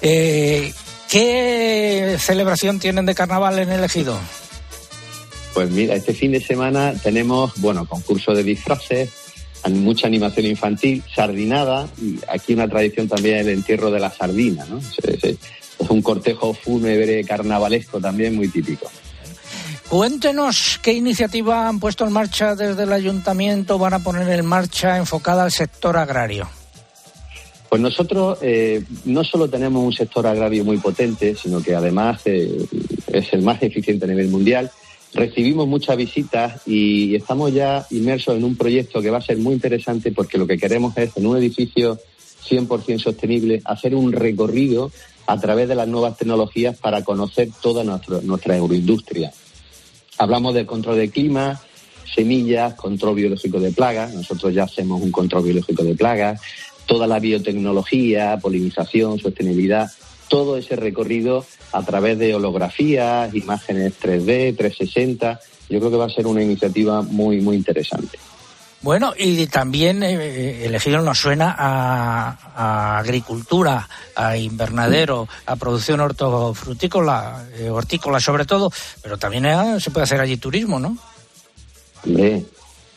Eh, 0.00 0.72
¿Qué 1.10 2.16
celebración 2.18 2.78
tienen 2.78 3.04
de 3.04 3.14
carnaval 3.14 3.58
en 3.58 3.70
el 3.70 3.84
ejido? 3.84 4.18
Pues 5.54 5.70
mira, 5.70 5.94
este 5.94 6.14
fin 6.14 6.32
de 6.32 6.40
semana 6.40 6.94
tenemos, 7.02 7.52
bueno, 7.56 7.86
concurso 7.86 8.32
de 8.32 8.42
disfraces, 8.42 9.10
mucha 9.70 10.06
animación 10.06 10.46
infantil, 10.46 11.02
sardinada, 11.14 11.88
y 12.00 12.18
aquí 12.28 12.54
una 12.54 12.68
tradición 12.68 13.08
también 13.08 13.38
el 13.38 13.48
entierro 13.48 13.90
de 13.90 14.00
la 14.00 14.10
sardina, 14.10 14.64
¿no? 14.66 14.78
Es 14.78 15.36
un 15.88 16.02
cortejo 16.02 16.54
fúnebre 16.54 17.24
carnavalesco 17.24 18.00
también 18.00 18.34
muy 18.36 18.48
típico. 18.48 18.90
Cuéntenos 19.88 20.78
qué 20.82 20.92
iniciativa 20.92 21.66
han 21.66 21.80
puesto 21.80 22.04
en 22.06 22.12
marcha 22.12 22.54
desde 22.54 22.82
el 22.82 22.92
ayuntamiento, 22.92 23.78
van 23.78 23.94
a 23.94 23.98
poner 24.00 24.28
en 24.28 24.44
marcha 24.44 24.98
enfocada 24.98 25.44
al 25.44 25.50
sector 25.50 25.96
agrario. 25.96 26.48
Pues 27.70 27.80
nosotros 27.80 28.38
eh, 28.42 28.82
no 29.04 29.24
solo 29.24 29.48
tenemos 29.48 29.82
un 29.82 29.92
sector 29.92 30.26
agrario 30.26 30.64
muy 30.64 30.78
potente, 30.78 31.34
sino 31.34 31.62
que 31.62 31.74
además 31.74 32.20
eh, 32.26 32.66
es 33.06 33.32
el 33.32 33.42
más 33.42 33.62
eficiente 33.62 34.04
a 34.04 34.08
nivel 34.08 34.28
mundial. 34.28 34.70
Recibimos 35.14 35.66
muchas 35.66 35.96
visitas 35.96 36.60
y 36.66 37.14
estamos 37.14 37.52
ya 37.52 37.86
inmersos 37.90 38.36
en 38.36 38.44
un 38.44 38.56
proyecto 38.56 39.00
que 39.00 39.10
va 39.10 39.18
a 39.18 39.22
ser 39.22 39.38
muy 39.38 39.54
interesante 39.54 40.12
porque 40.12 40.38
lo 40.38 40.46
que 40.46 40.58
queremos 40.58 40.96
es, 40.98 41.16
en 41.16 41.26
un 41.26 41.36
edificio 41.36 41.98
100% 42.48 42.98
sostenible, 42.98 43.62
hacer 43.64 43.94
un 43.94 44.12
recorrido 44.12 44.90
a 45.26 45.38
través 45.40 45.68
de 45.68 45.74
las 45.74 45.88
nuevas 45.88 46.16
tecnologías 46.16 46.76
para 46.76 47.02
conocer 47.04 47.48
toda 47.60 47.84
nuestra, 47.84 48.20
nuestra 48.22 48.54
agroindustria. 48.54 49.32
Hablamos 50.18 50.54
del 50.54 50.66
control 50.66 50.96
del 50.96 51.10
clima, 51.10 51.60
semillas, 52.14 52.74
control 52.74 53.14
biológico 53.14 53.60
de 53.60 53.72
plagas. 53.72 54.14
Nosotros 54.14 54.54
ya 54.54 54.64
hacemos 54.64 55.00
un 55.00 55.12
control 55.12 55.44
biológico 55.44 55.84
de 55.84 55.94
plagas, 55.94 56.40
toda 56.86 57.06
la 57.06 57.18
biotecnología, 57.18 58.38
polinización, 58.40 59.18
sostenibilidad, 59.18 59.90
todo 60.28 60.56
ese 60.56 60.76
recorrido 60.76 61.44
a 61.72 61.82
través 61.82 62.18
de 62.18 62.34
holografías, 62.34 63.34
imágenes 63.34 63.94
3D, 64.00 64.56
360. 64.56 65.40
Yo 65.68 65.78
creo 65.78 65.90
que 65.90 65.96
va 65.96 66.06
a 66.06 66.10
ser 66.10 66.26
una 66.26 66.42
iniciativa 66.42 67.02
muy, 67.02 67.40
muy 67.40 67.56
interesante. 67.56 68.18
Bueno, 68.80 69.12
y 69.18 69.44
también 69.48 70.04
eh, 70.04 70.64
el 70.64 70.74
ejido 70.74 71.02
nos 71.02 71.18
suena 71.18 71.54
a, 71.58 72.38
a 72.54 72.98
agricultura, 72.98 73.88
a 74.14 74.36
invernadero, 74.36 75.28
a 75.46 75.56
producción 75.56 75.98
hortofrutícola, 75.98 77.44
eh, 77.58 77.70
hortícola 77.70 78.20
sobre 78.20 78.44
todo, 78.44 78.70
pero 79.02 79.18
también 79.18 79.46
eh, 79.46 79.80
se 79.80 79.90
puede 79.90 80.04
hacer 80.04 80.20
allí 80.20 80.36
turismo, 80.36 80.78
¿no? 80.78 80.96
Hombre, 82.04 82.44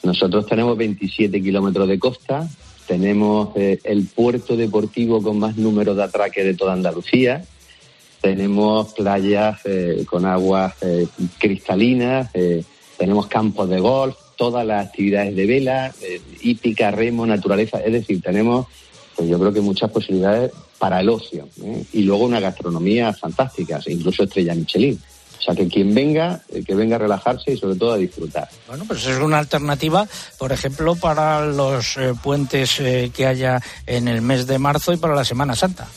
nosotros 0.03 0.45
tenemos 0.45 0.77
27 0.77 1.41
kilómetros 1.41 1.87
de 1.87 1.97
costa, 1.97 2.47
tenemos 2.91 3.55
eh, 3.55 3.79
el 3.85 4.05
puerto 4.05 4.57
deportivo 4.57 5.23
con 5.23 5.39
más 5.39 5.55
número 5.55 5.95
de 5.95 6.03
atraques 6.03 6.43
de 6.43 6.55
toda 6.55 6.73
Andalucía, 6.73 7.41
tenemos 8.19 8.93
playas 8.93 9.61
eh, 9.63 10.03
con 10.05 10.25
aguas 10.25 10.73
eh, 10.81 11.07
cristalinas, 11.37 12.33
tenemos 12.97 13.27
campos 13.27 13.69
de 13.69 13.79
golf, 13.79 14.17
todas 14.35 14.67
las 14.67 14.87
actividades 14.87 15.33
de 15.37 15.45
vela, 15.45 15.95
hípica, 16.41 16.91
remo, 16.91 17.25
naturaleza, 17.25 17.79
es 17.79 17.93
decir, 17.93 18.21
tenemos 18.21 18.67
pues 19.15 19.29
yo 19.29 19.39
creo 19.39 19.53
que 19.53 19.61
muchas 19.61 19.89
posibilidades 19.89 20.51
para 20.77 20.99
el 20.99 21.07
ocio 21.07 21.47
y 21.93 22.01
luego 22.01 22.25
una 22.25 22.41
gastronomía 22.41 23.13
fantástica, 23.13 23.79
incluso 23.87 24.23
estrella 24.23 24.53
Michelin. 24.53 24.99
O 25.41 25.43
sea, 25.43 25.55
que 25.55 25.67
quien 25.67 25.95
venga, 25.95 26.39
eh, 26.49 26.63
que 26.63 26.75
venga 26.75 26.97
a 26.97 26.99
relajarse 26.99 27.53
y 27.53 27.57
sobre 27.57 27.75
todo 27.75 27.93
a 27.93 27.97
disfrutar. 27.97 28.47
Bueno, 28.67 28.85
pues 28.87 29.07
es 29.07 29.17
una 29.17 29.39
alternativa, 29.39 30.07
por 30.37 30.51
ejemplo, 30.51 30.95
para 30.95 31.47
los 31.47 31.97
eh, 31.97 32.13
puentes 32.21 32.79
eh, 32.79 33.11
que 33.11 33.25
haya 33.25 33.59
en 33.87 34.07
el 34.07 34.21
mes 34.21 34.45
de 34.45 34.59
marzo 34.59 34.93
y 34.93 34.97
para 34.97 35.15
la 35.15 35.25
Semana 35.25 35.55
Santa. 35.55 35.87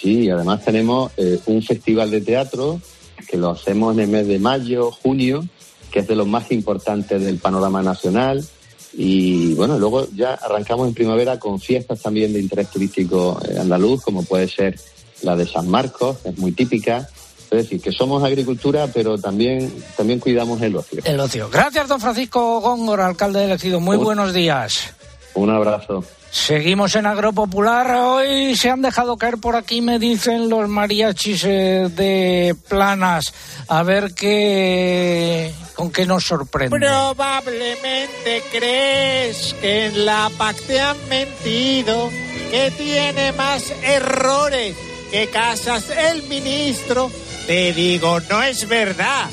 Sí, 0.00 0.24
y 0.24 0.30
además 0.30 0.64
tenemos 0.64 1.12
eh, 1.16 1.38
un 1.46 1.62
festival 1.62 2.10
de 2.10 2.20
teatro 2.20 2.80
que 3.28 3.36
lo 3.36 3.50
hacemos 3.50 3.94
en 3.94 4.02
el 4.02 4.08
mes 4.08 4.26
de 4.26 4.38
mayo, 4.40 4.90
junio, 4.90 5.44
que 5.90 6.00
es 6.00 6.08
de 6.08 6.16
los 6.16 6.26
más 6.26 6.50
importantes 6.50 7.22
del 7.22 7.38
panorama 7.38 7.82
nacional. 7.82 8.44
Y 8.92 9.54
bueno, 9.54 9.78
luego 9.78 10.08
ya 10.12 10.34
arrancamos 10.34 10.88
en 10.88 10.94
primavera 10.94 11.38
con 11.38 11.60
fiestas 11.60 12.00
también 12.02 12.32
de 12.32 12.40
interés 12.40 12.68
turístico 12.68 13.40
andaluz, 13.58 14.02
como 14.02 14.22
puede 14.24 14.48
ser 14.48 14.78
la 15.22 15.36
de 15.36 15.46
San 15.46 15.68
Marcos, 15.68 16.18
que 16.18 16.30
es 16.30 16.38
muy 16.38 16.52
típica. 16.52 17.08
Es 17.50 17.58
decir, 17.58 17.80
que 17.80 17.92
somos 17.92 18.24
agricultura, 18.24 18.88
pero 18.92 19.18
también, 19.18 19.72
también 19.96 20.18
cuidamos 20.18 20.60
el 20.62 20.76
ocio. 20.76 21.00
El 21.04 21.20
ocio. 21.20 21.48
Gracias, 21.50 21.88
don 21.88 22.00
Francisco 22.00 22.60
Góngora, 22.60 23.06
alcalde 23.06 23.40
del 23.40 23.52
Ejido. 23.52 23.80
Muy 23.80 23.96
buenos 23.96 24.34
días. 24.34 24.94
Un 25.34 25.50
abrazo. 25.50 26.02
Seguimos 26.30 26.94
en 26.96 27.06
Agropopular. 27.06 27.90
Hoy 27.92 28.56
se 28.56 28.68
han 28.68 28.82
dejado 28.82 29.16
caer 29.16 29.38
por 29.38 29.56
aquí, 29.56 29.80
me 29.80 29.98
dicen 29.98 30.48
los 30.48 30.68
mariachis 30.68 31.44
eh, 31.44 31.88
de 31.90 32.54
Planas. 32.68 33.32
A 33.68 33.82
ver 33.82 34.12
qué, 34.12 35.52
con 35.74 35.90
qué 35.90 36.04
nos 36.04 36.24
sorprende. 36.24 36.78
Probablemente 36.78 38.42
crees 38.50 39.54
que 39.60 39.86
en 39.86 40.04
la 40.04 40.30
PAC 40.36 40.60
te 40.66 40.80
han 40.80 40.96
mentido, 41.08 42.10
que 42.50 42.70
tiene 42.76 43.32
más 43.32 43.72
errores 43.82 44.76
que 45.10 45.28
casas 45.28 45.88
el 45.90 46.22
ministro. 46.24 47.10
Te 47.46 47.72
digo, 47.72 48.20
no 48.28 48.42
es 48.42 48.68
verdad. 48.68 49.30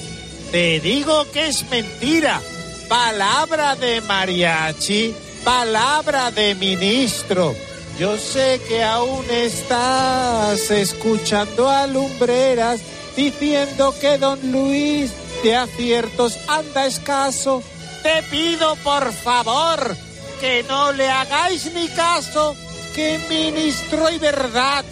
Te 0.52 0.80
digo 0.80 1.32
que 1.32 1.48
es 1.48 1.68
mentira. 1.70 2.40
Palabra 2.88 3.76
de 3.76 4.02
mariachi, 4.02 5.16
palabra 5.44 6.30
de 6.30 6.54
ministro. 6.54 7.56
Yo 7.98 8.18
sé 8.18 8.62
que 8.68 8.84
aún 8.84 9.26
estás 9.32 10.70
escuchando 10.70 11.70
a 11.70 11.88
lumbreras 11.88 12.82
diciendo 13.16 13.96
que 14.00 14.18
don 14.18 14.40
Luis 14.52 15.12
de 15.44 15.56
aciertos 15.56 16.38
anda 16.48 16.86
escaso. 16.86 17.64
Te 18.04 18.22
pido 18.24 18.76
por 18.78 19.12
favor 19.12 19.96
que 20.40 20.64
no 20.64 20.92
le 20.92 21.10
hagáis 21.10 21.72
ni 21.74 21.88
caso, 21.90 22.56
que 22.94 23.20
ministro 23.30 24.10
y 24.12 24.20
verdad 24.20 24.84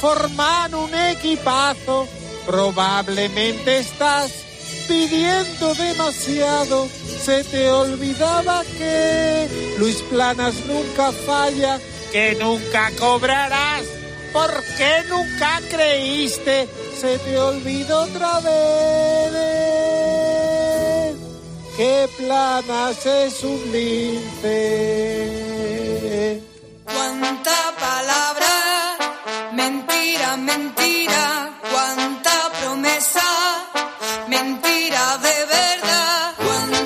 forman 0.00 0.74
un 0.74 0.94
equipazo. 0.94 2.06
Probablemente 2.46 3.78
estás 3.78 4.30
pidiendo 4.88 5.74
demasiado. 5.74 6.88
Se 7.24 7.44
te 7.44 7.70
olvidaba 7.70 8.62
que 8.78 9.48
Luis 9.78 10.02
Planas 10.10 10.54
nunca 10.66 11.12
falla, 11.12 11.78
que 12.12 12.36
nunca 12.40 12.90
cobrarás. 12.98 13.84
¿Por 14.32 14.50
qué 14.76 15.04
nunca 15.08 15.60
creíste? 15.68 16.68
Se 17.00 17.18
te 17.18 17.38
olvidó 17.38 18.02
otra 18.02 18.40
vez 18.40 19.60
que 21.80 22.08
Planas 22.18 23.06
es 23.06 23.42
un 23.42 23.72
lince. 23.72 24.50
Cuánta 26.84 27.74
palabra, 27.80 28.52
mentira, 29.60 30.36
mentira, 30.36 31.50
cuánta 31.70 32.36
promesa, 32.60 33.28
mentira 34.28 35.18
de 35.18 35.36
verdad. 35.56 35.80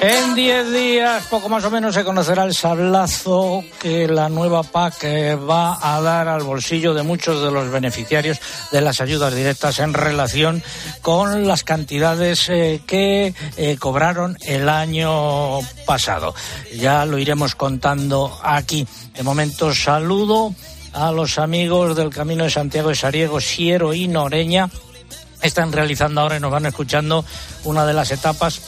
En 0.01 0.35
10 0.35 0.73
días, 0.73 1.27
poco 1.27 1.49
más 1.49 1.65
o 1.65 1.71
menos, 1.71 1.95
se 1.95 2.05
conocerá 2.05 2.45
el 2.45 2.55
sablazo 2.55 3.65
que 3.81 4.07
la 4.09 4.29
nueva 4.29 4.63
PAC 4.63 5.05
eh, 5.05 5.35
va 5.37 5.79
a 5.81 6.01
dar 6.03 6.29
al 6.29 6.43
bolsillo 6.43 6.93
de 6.93 7.03
muchos 7.03 7.43
de 7.43 7.51
los 7.51 7.71
beneficiarios 7.71 8.39
de 8.71 8.81
las 8.81 9.01
ayudas 9.01 9.35
directas 9.35 9.79
en 9.79 9.95
relación 9.95 10.63
con 11.01 11.47
las 11.47 11.65
cantidades 11.65 12.49
eh, 12.49 12.83
que 12.87 13.35
eh, 13.57 13.77
cobraron 13.79 14.37
el 14.43 14.69
año 14.69 15.61
pasado. 15.87 16.35
Ya 16.77 17.07
lo 17.07 17.19
iremos 17.19 17.55
contando 17.55 18.39
aquí. 18.43 18.87
De 19.15 19.23
momento, 19.23 19.73
saludo 19.75 20.55
a 20.95 21.11
los 21.11 21.39
amigos 21.39 21.97
del 21.97 22.11
Camino 22.11 22.45
de 22.45 22.51
Santiago 22.51 22.89
de 22.89 22.95
Sariego, 22.95 23.41
Siero 23.41 23.93
y 23.93 24.09
Noreña. 24.09 24.71
Están 25.43 25.73
realizando 25.73 26.21
ahora 26.21 26.37
y 26.37 26.41
nos 26.41 26.53
van 26.53 26.67
escuchando 26.67 27.25
una 27.65 27.85
de 27.85 27.93
las 27.93 28.11
etapas 28.11 28.63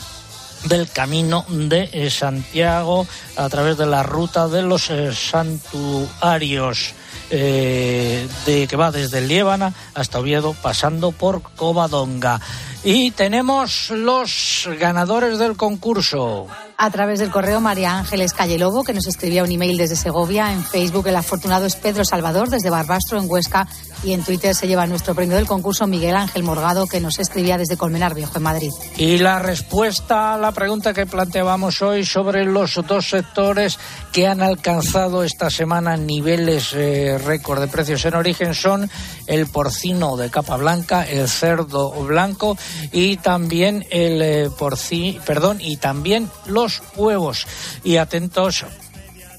del 0.65 0.91
camino 0.91 1.45
de 1.49 2.11
Santiago 2.11 3.07
a 3.37 3.49
través 3.49 3.79
de 3.79 3.87
la 3.87 4.03
ruta 4.03 4.49
de 4.49 4.63
los 4.63 4.91
eh, 4.91 5.15
santuarios. 5.15 6.95
Eh, 7.29 8.29
de 8.47 8.69
que 8.69 8.77
va 8.77 8.93
desde 8.93 9.21
Liébana 9.21 9.75
hasta 9.95 10.21
Oviedo 10.21 10.55
pasando 10.63 11.11
por 11.11 11.43
Covadonga 11.43 12.41
y 12.89 13.11
tenemos 13.11 13.91
los 13.91 14.69
ganadores 14.79 15.41
del 15.41 15.57
concurso 15.57 16.47
a 16.77 16.91
través 16.93 17.19
del 17.19 17.33
correo 17.33 17.61
María 17.61 17.99
Ángeles 17.99 18.33
Calle 18.33 18.59
Lobo, 18.59 18.85
que 18.85 18.93
nos 18.93 19.09
escribía 19.09 19.43
un 19.43 19.51
email 19.51 19.77
desde 19.77 19.97
Segovia. 19.97 20.53
En 20.53 20.63
Facebook 20.63 21.09
el 21.09 21.17
afortunado 21.17 21.67
es 21.67 21.75
Pedro 21.75 22.05
Salvador, 22.05 22.49
desde 22.49 22.71
Barbastro, 22.71 23.19
en 23.19 23.29
Huesca. 23.29 23.67
Y 24.03 24.13
en 24.13 24.23
Twitter 24.23 24.55
se 24.55 24.69
lleva 24.69 24.87
nuestro 24.87 25.15
premio 25.15 25.37
del 25.37 25.47
concurso 25.47 25.87
Miguel 25.87 26.17
Ángel 26.17 26.43
Morgado, 26.43 26.87
que 26.87 27.01
nos 27.01 27.19
escribía 27.19 27.59
desde 27.59 27.77
Colmenar 27.77 28.15
Viejo, 28.15 28.37
en 28.37 28.43
Madrid. 28.43 28.71
Y 28.97 29.19
la 29.19 29.39
respuesta 29.39 30.35
a 30.35 30.39
la 30.39 30.53
pregunta 30.53 30.93
que 30.95 31.07
planteábamos 31.07 31.83
hoy 31.83 32.05
sobre 32.05 32.45
los 32.45 32.75
dos 32.87 33.09
sectores 33.09 33.79
que 34.13 34.27
han 34.27 34.43
alcanzado 34.43 35.23
esta 35.23 35.51
semana 35.51 35.97
niveles 35.97 36.73
eh, 36.75 37.19
récord 37.19 37.61
de 37.61 37.69
precios 37.69 38.05
en 38.05 38.15
origen 38.15 38.55
son 38.55 38.91
el 39.27 39.47
porcino 39.47 40.17
de 40.17 40.31
capa 40.31 40.57
blanca, 40.57 41.05
el 41.05 41.29
cerdo 41.29 41.91
blanco 41.91 42.57
y 42.93 43.17
también 43.17 43.85
el 43.91 44.23
eh, 44.23 44.51
perdón, 45.25 45.59
y 45.61 45.77
también 45.77 46.31
los 46.47 46.83
huevos. 46.97 47.47
Y 47.85 47.97
atentos 47.97 48.65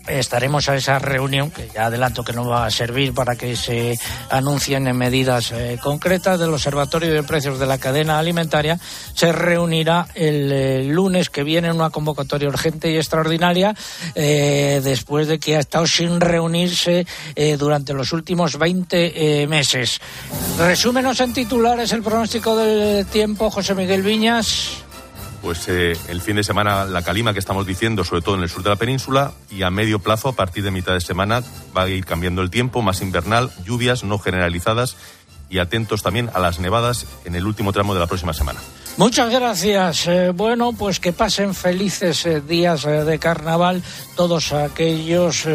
estaremos 0.07 0.69
a 0.69 0.75
esa 0.75 0.99
reunión, 0.99 1.51
que 1.51 1.69
ya 1.73 1.85
adelanto 1.85 2.23
que 2.23 2.33
no 2.33 2.45
va 2.45 2.65
a 2.65 2.71
servir 2.71 3.13
para 3.13 3.35
que 3.35 3.55
se 3.55 3.97
anuncien 4.29 4.83
medidas 4.95 5.51
eh, 5.51 5.77
concretas 5.81 6.39
del 6.39 6.53
Observatorio 6.53 7.13
de 7.13 7.23
Precios 7.23 7.59
de 7.59 7.65
la 7.65 7.77
Cadena 7.77 8.19
Alimentaria. 8.19 8.79
Se 9.13 9.31
reunirá 9.31 10.07
el 10.15 10.51
eh, 10.51 10.83
lunes 10.83 11.29
que 11.29 11.43
viene 11.43 11.69
en 11.69 11.75
una 11.75 11.89
convocatoria 11.89 12.47
urgente 12.47 12.91
y 12.91 12.97
extraordinaria, 12.97 13.75
eh, 14.15 14.81
después 14.83 15.27
de 15.27 15.39
que 15.39 15.55
ha 15.55 15.59
estado 15.59 15.87
sin 15.87 16.19
reunirse 16.21 17.05
durante 17.57 17.93
los 17.93 18.13
últimos 18.13 18.57
20 18.57 19.47
meses. 19.47 19.99
Resúmenos 20.57 21.19
en 21.19 21.33
titulares 21.33 21.91
el 21.91 22.01
pronóstico 22.01 22.55
del 22.55 23.05
tiempo, 23.07 23.49
José 23.49 23.75
Miguel 23.75 24.01
Viñas 24.01 24.86
pues 25.47 25.69
eh, 25.69 25.93
el 26.09 26.19
fin 26.19 26.35
de 26.35 26.43
semana 26.43 26.83
la 26.83 27.03
calima 27.03 27.31
que 27.31 27.39
estamos 27.39 27.65
diciendo, 27.65 28.03
sobre 28.03 28.21
todo 28.21 28.35
en 28.35 28.43
el 28.43 28.49
sur 28.49 28.63
de 28.63 28.69
la 28.69 28.75
península, 28.75 29.31
y 29.49 29.63
a 29.63 29.69
medio 29.69 29.99
plazo, 29.99 30.27
a 30.27 30.33
partir 30.33 30.61
de 30.61 30.71
mitad 30.71 30.93
de 30.93 30.99
semana, 30.99 31.41
va 31.75 31.83
a 31.83 31.87
ir 31.87 32.05
cambiando 32.05 32.41
el 32.41 32.49
tiempo, 32.49 32.81
más 32.81 32.99
invernal, 32.99 33.49
lluvias 33.63 34.03
no 34.03 34.19
generalizadas 34.19 34.97
y 35.49 35.59
atentos 35.59 36.03
también 36.03 36.29
a 36.33 36.41
las 36.41 36.59
nevadas 36.59 37.05
en 37.23 37.35
el 37.35 37.47
último 37.47 37.71
tramo 37.71 37.93
de 37.93 38.01
la 38.01 38.07
próxima 38.07 38.33
semana. 38.33 38.59
Muchas 38.97 39.31
gracias. 39.31 40.07
Eh, 40.07 40.31
bueno, 40.35 40.73
pues 40.73 40.99
que 40.99 41.13
pasen 41.13 41.55
felices 41.55 42.25
eh, 42.25 42.41
días 42.41 42.83
de 42.83 43.17
carnaval 43.17 43.81
todos 44.17 44.51
aquellos 44.51 45.47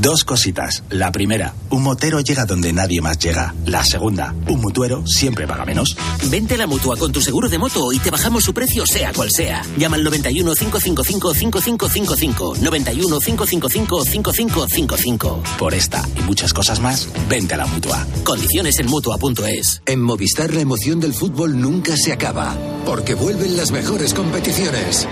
Dos 0.00 0.24
cositas. 0.24 0.82
La 0.88 1.12
primera, 1.12 1.54
un 1.68 1.82
motero 1.82 2.20
llega 2.20 2.46
donde 2.46 2.72
nadie 2.72 3.02
más 3.02 3.18
llega. 3.18 3.54
La 3.66 3.84
segunda, 3.84 4.34
un 4.48 4.58
mutuero 4.58 5.06
siempre 5.06 5.46
paga 5.46 5.66
menos. 5.66 5.94
Vente 6.30 6.54
a 6.54 6.56
la 6.58 6.66
mutua 6.66 6.96
con 6.96 7.12
tu 7.12 7.20
seguro 7.20 7.50
de 7.50 7.58
moto 7.58 7.92
y 7.92 7.98
te 7.98 8.10
bajamos 8.10 8.44
su 8.44 8.54
precio 8.54 8.86
sea 8.86 9.12
cual 9.12 9.28
sea. 9.30 9.62
Llama 9.76 9.96
al 9.96 10.04
91 10.04 10.54
555 10.54 11.34
5555. 11.34 12.54
91 12.62 13.20
555 13.20 14.04
5555. 14.06 15.42
Por 15.58 15.74
esta 15.74 16.08
y 16.18 16.22
muchas 16.22 16.54
cosas 16.54 16.80
más, 16.80 17.06
vente 17.28 17.52
a 17.52 17.58
la 17.58 17.66
mutua. 17.66 18.06
Condiciones 18.24 18.78
en 18.78 18.86
mutua.es. 18.86 19.82
En 19.84 20.00
Movistar 20.00 20.54
la 20.54 20.62
emoción 20.62 21.00
del 21.00 21.12
fútbol 21.12 21.60
nunca 21.60 21.94
se 21.98 22.14
acaba, 22.14 22.56
porque 22.86 23.14
vuelven 23.14 23.54
las 23.54 23.70
mejores 23.70 24.14
competiciones. 24.14 25.06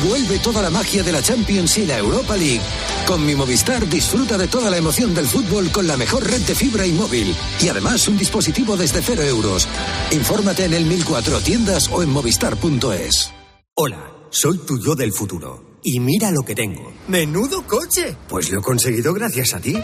Vuelve 0.00 0.38
toda 0.38 0.62
la 0.62 0.70
magia 0.70 1.02
de 1.02 1.12
la 1.12 1.22
Champions 1.22 1.76
y 1.78 1.86
la 1.86 1.98
Europa 1.98 2.36
League. 2.36 2.62
Con 3.06 3.24
mi 3.24 3.34
Movistar 3.34 3.86
disfruta 3.88 4.38
de 4.38 4.48
toda 4.48 4.70
la 4.70 4.78
emoción 4.78 5.14
del 5.14 5.26
fútbol 5.26 5.70
con 5.70 5.86
la 5.86 5.96
mejor 5.96 6.28
red 6.28 6.40
de 6.40 6.54
fibra 6.54 6.86
y 6.86 6.92
móvil. 6.92 7.34
Y 7.60 7.68
además 7.68 8.08
un 8.08 8.16
dispositivo 8.16 8.76
desde 8.76 9.02
cero 9.02 9.22
euros. 9.22 9.68
Infórmate 10.10 10.64
en 10.64 10.74
el 10.74 10.86
1004 10.86 11.40
tiendas 11.40 11.88
o 11.92 12.02
en 12.02 12.10
movistar.es. 12.10 13.32
Hola, 13.74 14.12
soy 14.30 14.58
tu 14.58 14.78
yo 14.78 14.94
del 14.94 15.12
futuro. 15.12 15.78
Y 15.84 16.00
mira 16.00 16.30
lo 16.30 16.42
que 16.42 16.54
tengo. 16.54 16.92
¡Menudo 17.08 17.66
coche! 17.66 18.16
Pues 18.28 18.50
lo 18.50 18.60
he 18.60 18.62
conseguido 18.62 19.12
gracias 19.12 19.54
a 19.54 19.60
ti. 19.60 19.76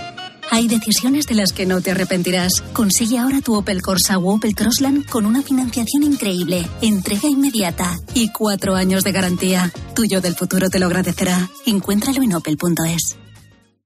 Hay 0.50 0.66
decisiones 0.68 1.26
de 1.26 1.34
las 1.34 1.52
que 1.52 1.66
no 1.66 1.80
te 1.80 1.90
arrepentirás. 1.90 2.62
Consigue 2.72 3.18
ahora 3.18 3.40
tu 3.40 3.54
Opel 3.54 3.82
Corsa 3.82 4.18
o 4.18 4.34
Opel 4.34 4.54
Crossland 4.54 5.06
con 5.06 5.26
una 5.26 5.42
financiación 5.42 6.02
increíble, 6.02 6.66
entrega 6.80 7.28
inmediata 7.28 7.96
y 8.14 8.30
cuatro 8.32 8.74
años 8.74 9.04
de 9.04 9.12
garantía. 9.12 9.72
Tuyo 9.94 10.20
del 10.20 10.34
futuro 10.34 10.68
te 10.70 10.78
lo 10.78 10.86
agradecerá. 10.86 11.48
Encuéntralo 11.66 12.22
en 12.22 12.34
opel.es. 12.34 13.16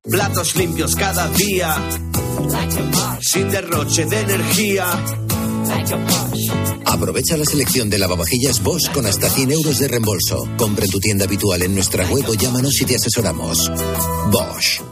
Platos 0.02 0.56
limpios 0.56 0.96
cada 0.96 1.28
día, 1.28 1.76
sin 3.20 3.50
derroche 3.50 4.04
de 4.06 4.20
energía. 4.20 4.86
Aprovecha 6.86 7.36
la 7.36 7.44
selección 7.44 7.88
de 7.88 7.98
lavavajillas 7.98 8.62
Bosch 8.62 8.90
con 8.92 9.06
hasta 9.06 9.30
100 9.30 9.52
euros 9.52 9.78
de 9.78 9.88
reembolso. 9.88 10.48
Compre 10.56 10.88
tu 10.88 10.98
tienda 10.98 11.24
habitual 11.24 11.62
en 11.62 11.74
nuestra 11.74 12.04
web 12.06 12.24
o 12.28 12.34
llámanos 12.34 12.80
y 12.80 12.84
te 12.84 12.96
asesoramos. 12.96 13.70
Bosch. 14.30 14.91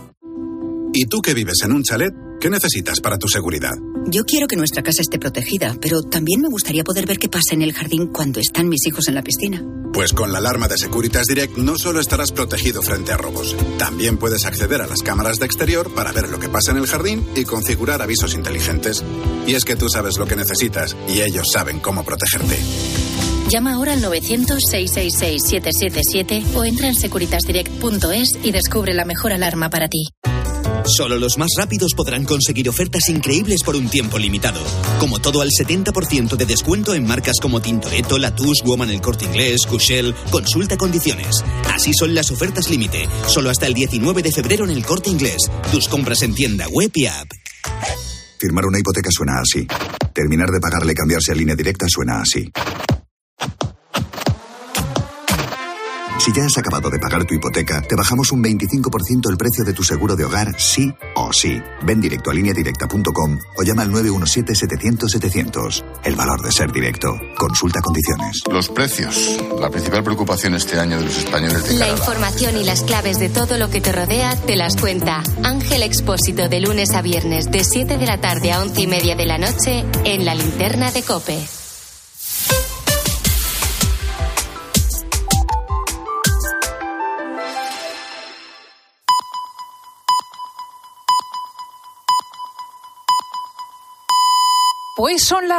¿Y 0.92 1.06
tú 1.06 1.20
que 1.20 1.34
vives 1.34 1.62
en 1.64 1.72
un 1.72 1.84
chalet? 1.84 2.12
¿Qué 2.40 2.50
necesitas 2.50 3.00
para 3.00 3.16
tu 3.16 3.28
seguridad? 3.28 3.76
Yo 4.06 4.24
quiero 4.24 4.48
que 4.48 4.56
nuestra 4.56 4.82
casa 4.82 5.02
esté 5.02 5.18
protegida, 5.18 5.76
pero 5.80 6.02
también 6.02 6.40
me 6.40 6.48
gustaría 6.48 6.82
poder 6.82 7.06
ver 7.06 7.18
qué 7.18 7.28
pasa 7.28 7.54
en 7.54 7.62
el 7.62 7.72
jardín 7.72 8.08
cuando 8.08 8.40
están 8.40 8.68
mis 8.68 8.84
hijos 8.86 9.06
en 9.08 9.14
la 9.14 9.22
piscina. 9.22 9.64
Pues 9.92 10.12
con 10.12 10.32
la 10.32 10.38
alarma 10.38 10.66
de 10.66 10.78
Securitas 10.78 11.26
Direct 11.26 11.58
no 11.58 11.78
solo 11.78 12.00
estarás 12.00 12.32
protegido 12.32 12.82
frente 12.82 13.12
a 13.12 13.16
robos, 13.16 13.56
también 13.78 14.16
puedes 14.16 14.46
acceder 14.46 14.80
a 14.80 14.86
las 14.86 15.02
cámaras 15.02 15.38
de 15.38 15.46
exterior 15.46 15.92
para 15.94 16.12
ver 16.12 16.28
lo 16.28 16.40
que 16.40 16.48
pasa 16.48 16.72
en 16.72 16.78
el 16.78 16.86
jardín 16.86 17.24
y 17.36 17.44
configurar 17.44 18.02
avisos 18.02 18.34
inteligentes. 18.34 19.04
Y 19.46 19.54
es 19.54 19.64
que 19.64 19.76
tú 19.76 19.88
sabes 19.88 20.18
lo 20.18 20.26
que 20.26 20.36
necesitas 20.36 20.96
y 21.08 21.20
ellos 21.20 21.48
saben 21.52 21.78
cómo 21.78 22.04
protegerte. 22.04 22.58
Llama 23.48 23.74
ahora 23.74 23.92
al 23.92 24.02
900-666-777 24.02 26.54
o 26.54 26.64
entra 26.64 26.88
en 26.88 26.94
securitasdirect.es 26.94 28.38
y 28.42 28.52
descubre 28.52 28.94
la 28.94 29.04
mejor 29.04 29.32
alarma 29.32 29.70
para 29.70 29.88
ti. 29.88 30.08
Solo 30.84 31.18
los 31.18 31.38
más 31.38 31.50
rápidos 31.56 31.92
podrán 31.94 32.24
conseguir 32.24 32.68
ofertas 32.68 33.08
increíbles 33.08 33.62
por 33.62 33.76
un 33.76 33.88
tiempo 33.88 34.18
limitado. 34.18 34.60
Como 34.98 35.18
todo 35.18 35.40
al 35.42 35.48
70% 35.48 36.36
de 36.36 36.46
descuento 36.46 36.94
en 36.94 37.06
marcas 37.06 37.36
como 37.40 37.60
Tintoretto, 37.60 38.18
Latus, 38.18 38.62
Woman 38.64 38.90
El 38.90 39.00
Corte 39.00 39.24
Inglés, 39.24 39.66
Cushell. 39.68 40.14
Consulta 40.30 40.76
condiciones. 40.76 41.44
Así 41.72 41.92
son 41.92 42.14
las 42.14 42.30
ofertas 42.30 42.70
límite. 42.70 43.08
Solo 43.26 43.50
hasta 43.50 43.66
el 43.66 43.74
19 43.74 44.22
de 44.22 44.32
febrero 44.32 44.64
en 44.64 44.70
El 44.70 44.84
Corte 44.84 45.10
Inglés. 45.10 45.38
Tus 45.70 45.88
compras 45.88 46.22
en 46.22 46.34
tienda 46.34 46.66
web 46.68 46.90
y 46.94 47.06
app. 47.06 47.28
Firmar 48.38 48.66
una 48.66 48.78
hipoteca 48.78 49.10
suena 49.10 49.40
así. 49.40 49.66
Terminar 50.14 50.50
de 50.50 50.60
pagarle 50.60 50.92
y 50.92 50.94
cambiarse 50.94 51.32
a 51.32 51.34
línea 51.34 51.54
directa 51.54 51.86
suena 51.88 52.22
así. 52.22 52.50
Si 56.20 56.30
ya 56.34 56.44
has 56.44 56.58
acabado 56.58 56.90
de 56.90 56.98
pagar 56.98 57.24
tu 57.24 57.32
hipoteca, 57.32 57.80
te 57.80 57.96
bajamos 57.96 58.30
un 58.30 58.44
25% 58.44 59.30
el 59.30 59.38
precio 59.38 59.64
de 59.64 59.72
tu 59.72 59.82
seguro 59.82 60.16
de 60.16 60.26
hogar, 60.26 60.54
sí 60.60 60.92
o 61.14 61.32
sí. 61.32 61.58
Ven 61.82 61.98
directo 61.98 62.30
a 62.30 62.34
lineadirecta.com 62.34 63.38
o 63.56 63.62
llama 63.62 63.80
al 63.80 63.90
917-700-700. 63.90 65.82
El 66.04 66.16
valor 66.16 66.42
de 66.42 66.52
ser 66.52 66.70
directo. 66.72 67.18
Consulta 67.38 67.80
condiciones. 67.80 68.42
Los 68.52 68.68
precios. 68.68 69.38
La 69.58 69.70
principal 69.70 70.04
preocupación 70.04 70.54
este 70.54 70.78
año 70.78 70.98
de 70.98 71.06
los 71.06 71.16
españoles 71.16 71.66
de 71.66 71.78
La 71.78 71.88
información 71.88 72.54
y 72.58 72.64
las 72.64 72.82
claves 72.82 73.18
de 73.18 73.30
todo 73.30 73.56
lo 73.56 73.70
que 73.70 73.80
te 73.80 73.90
rodea 73.90 74.36
te 74.36 74.56
las 74.56 74.76
cuenta 74.76 75.22
Ángel 75.42 75.82
Expósito 75.82 76.50
de 76.50 76.60
lunes 76.60 76.90
a 76.90 77.00
viernes 77.00 77.50
de 77.50 77.64
7 77.64 77.96
de 77.96 78.04
la 78.04 78.20
tarde 78.20 78.52
a 78.52 78.60
11 78.60 78.78
y 78.78 78.86
media 78.86 79.16
de 79.16 79.24
la 79.24 79.38
noche 79.38 79.86
en 80.04 80.26
la 80.26 80.34
linterna 80.34 80.90
de 80.92 81.02
Cope. 81.02 81.59
Pues 95.00 95.24
son 95.24 95.48
las 95.48 95.56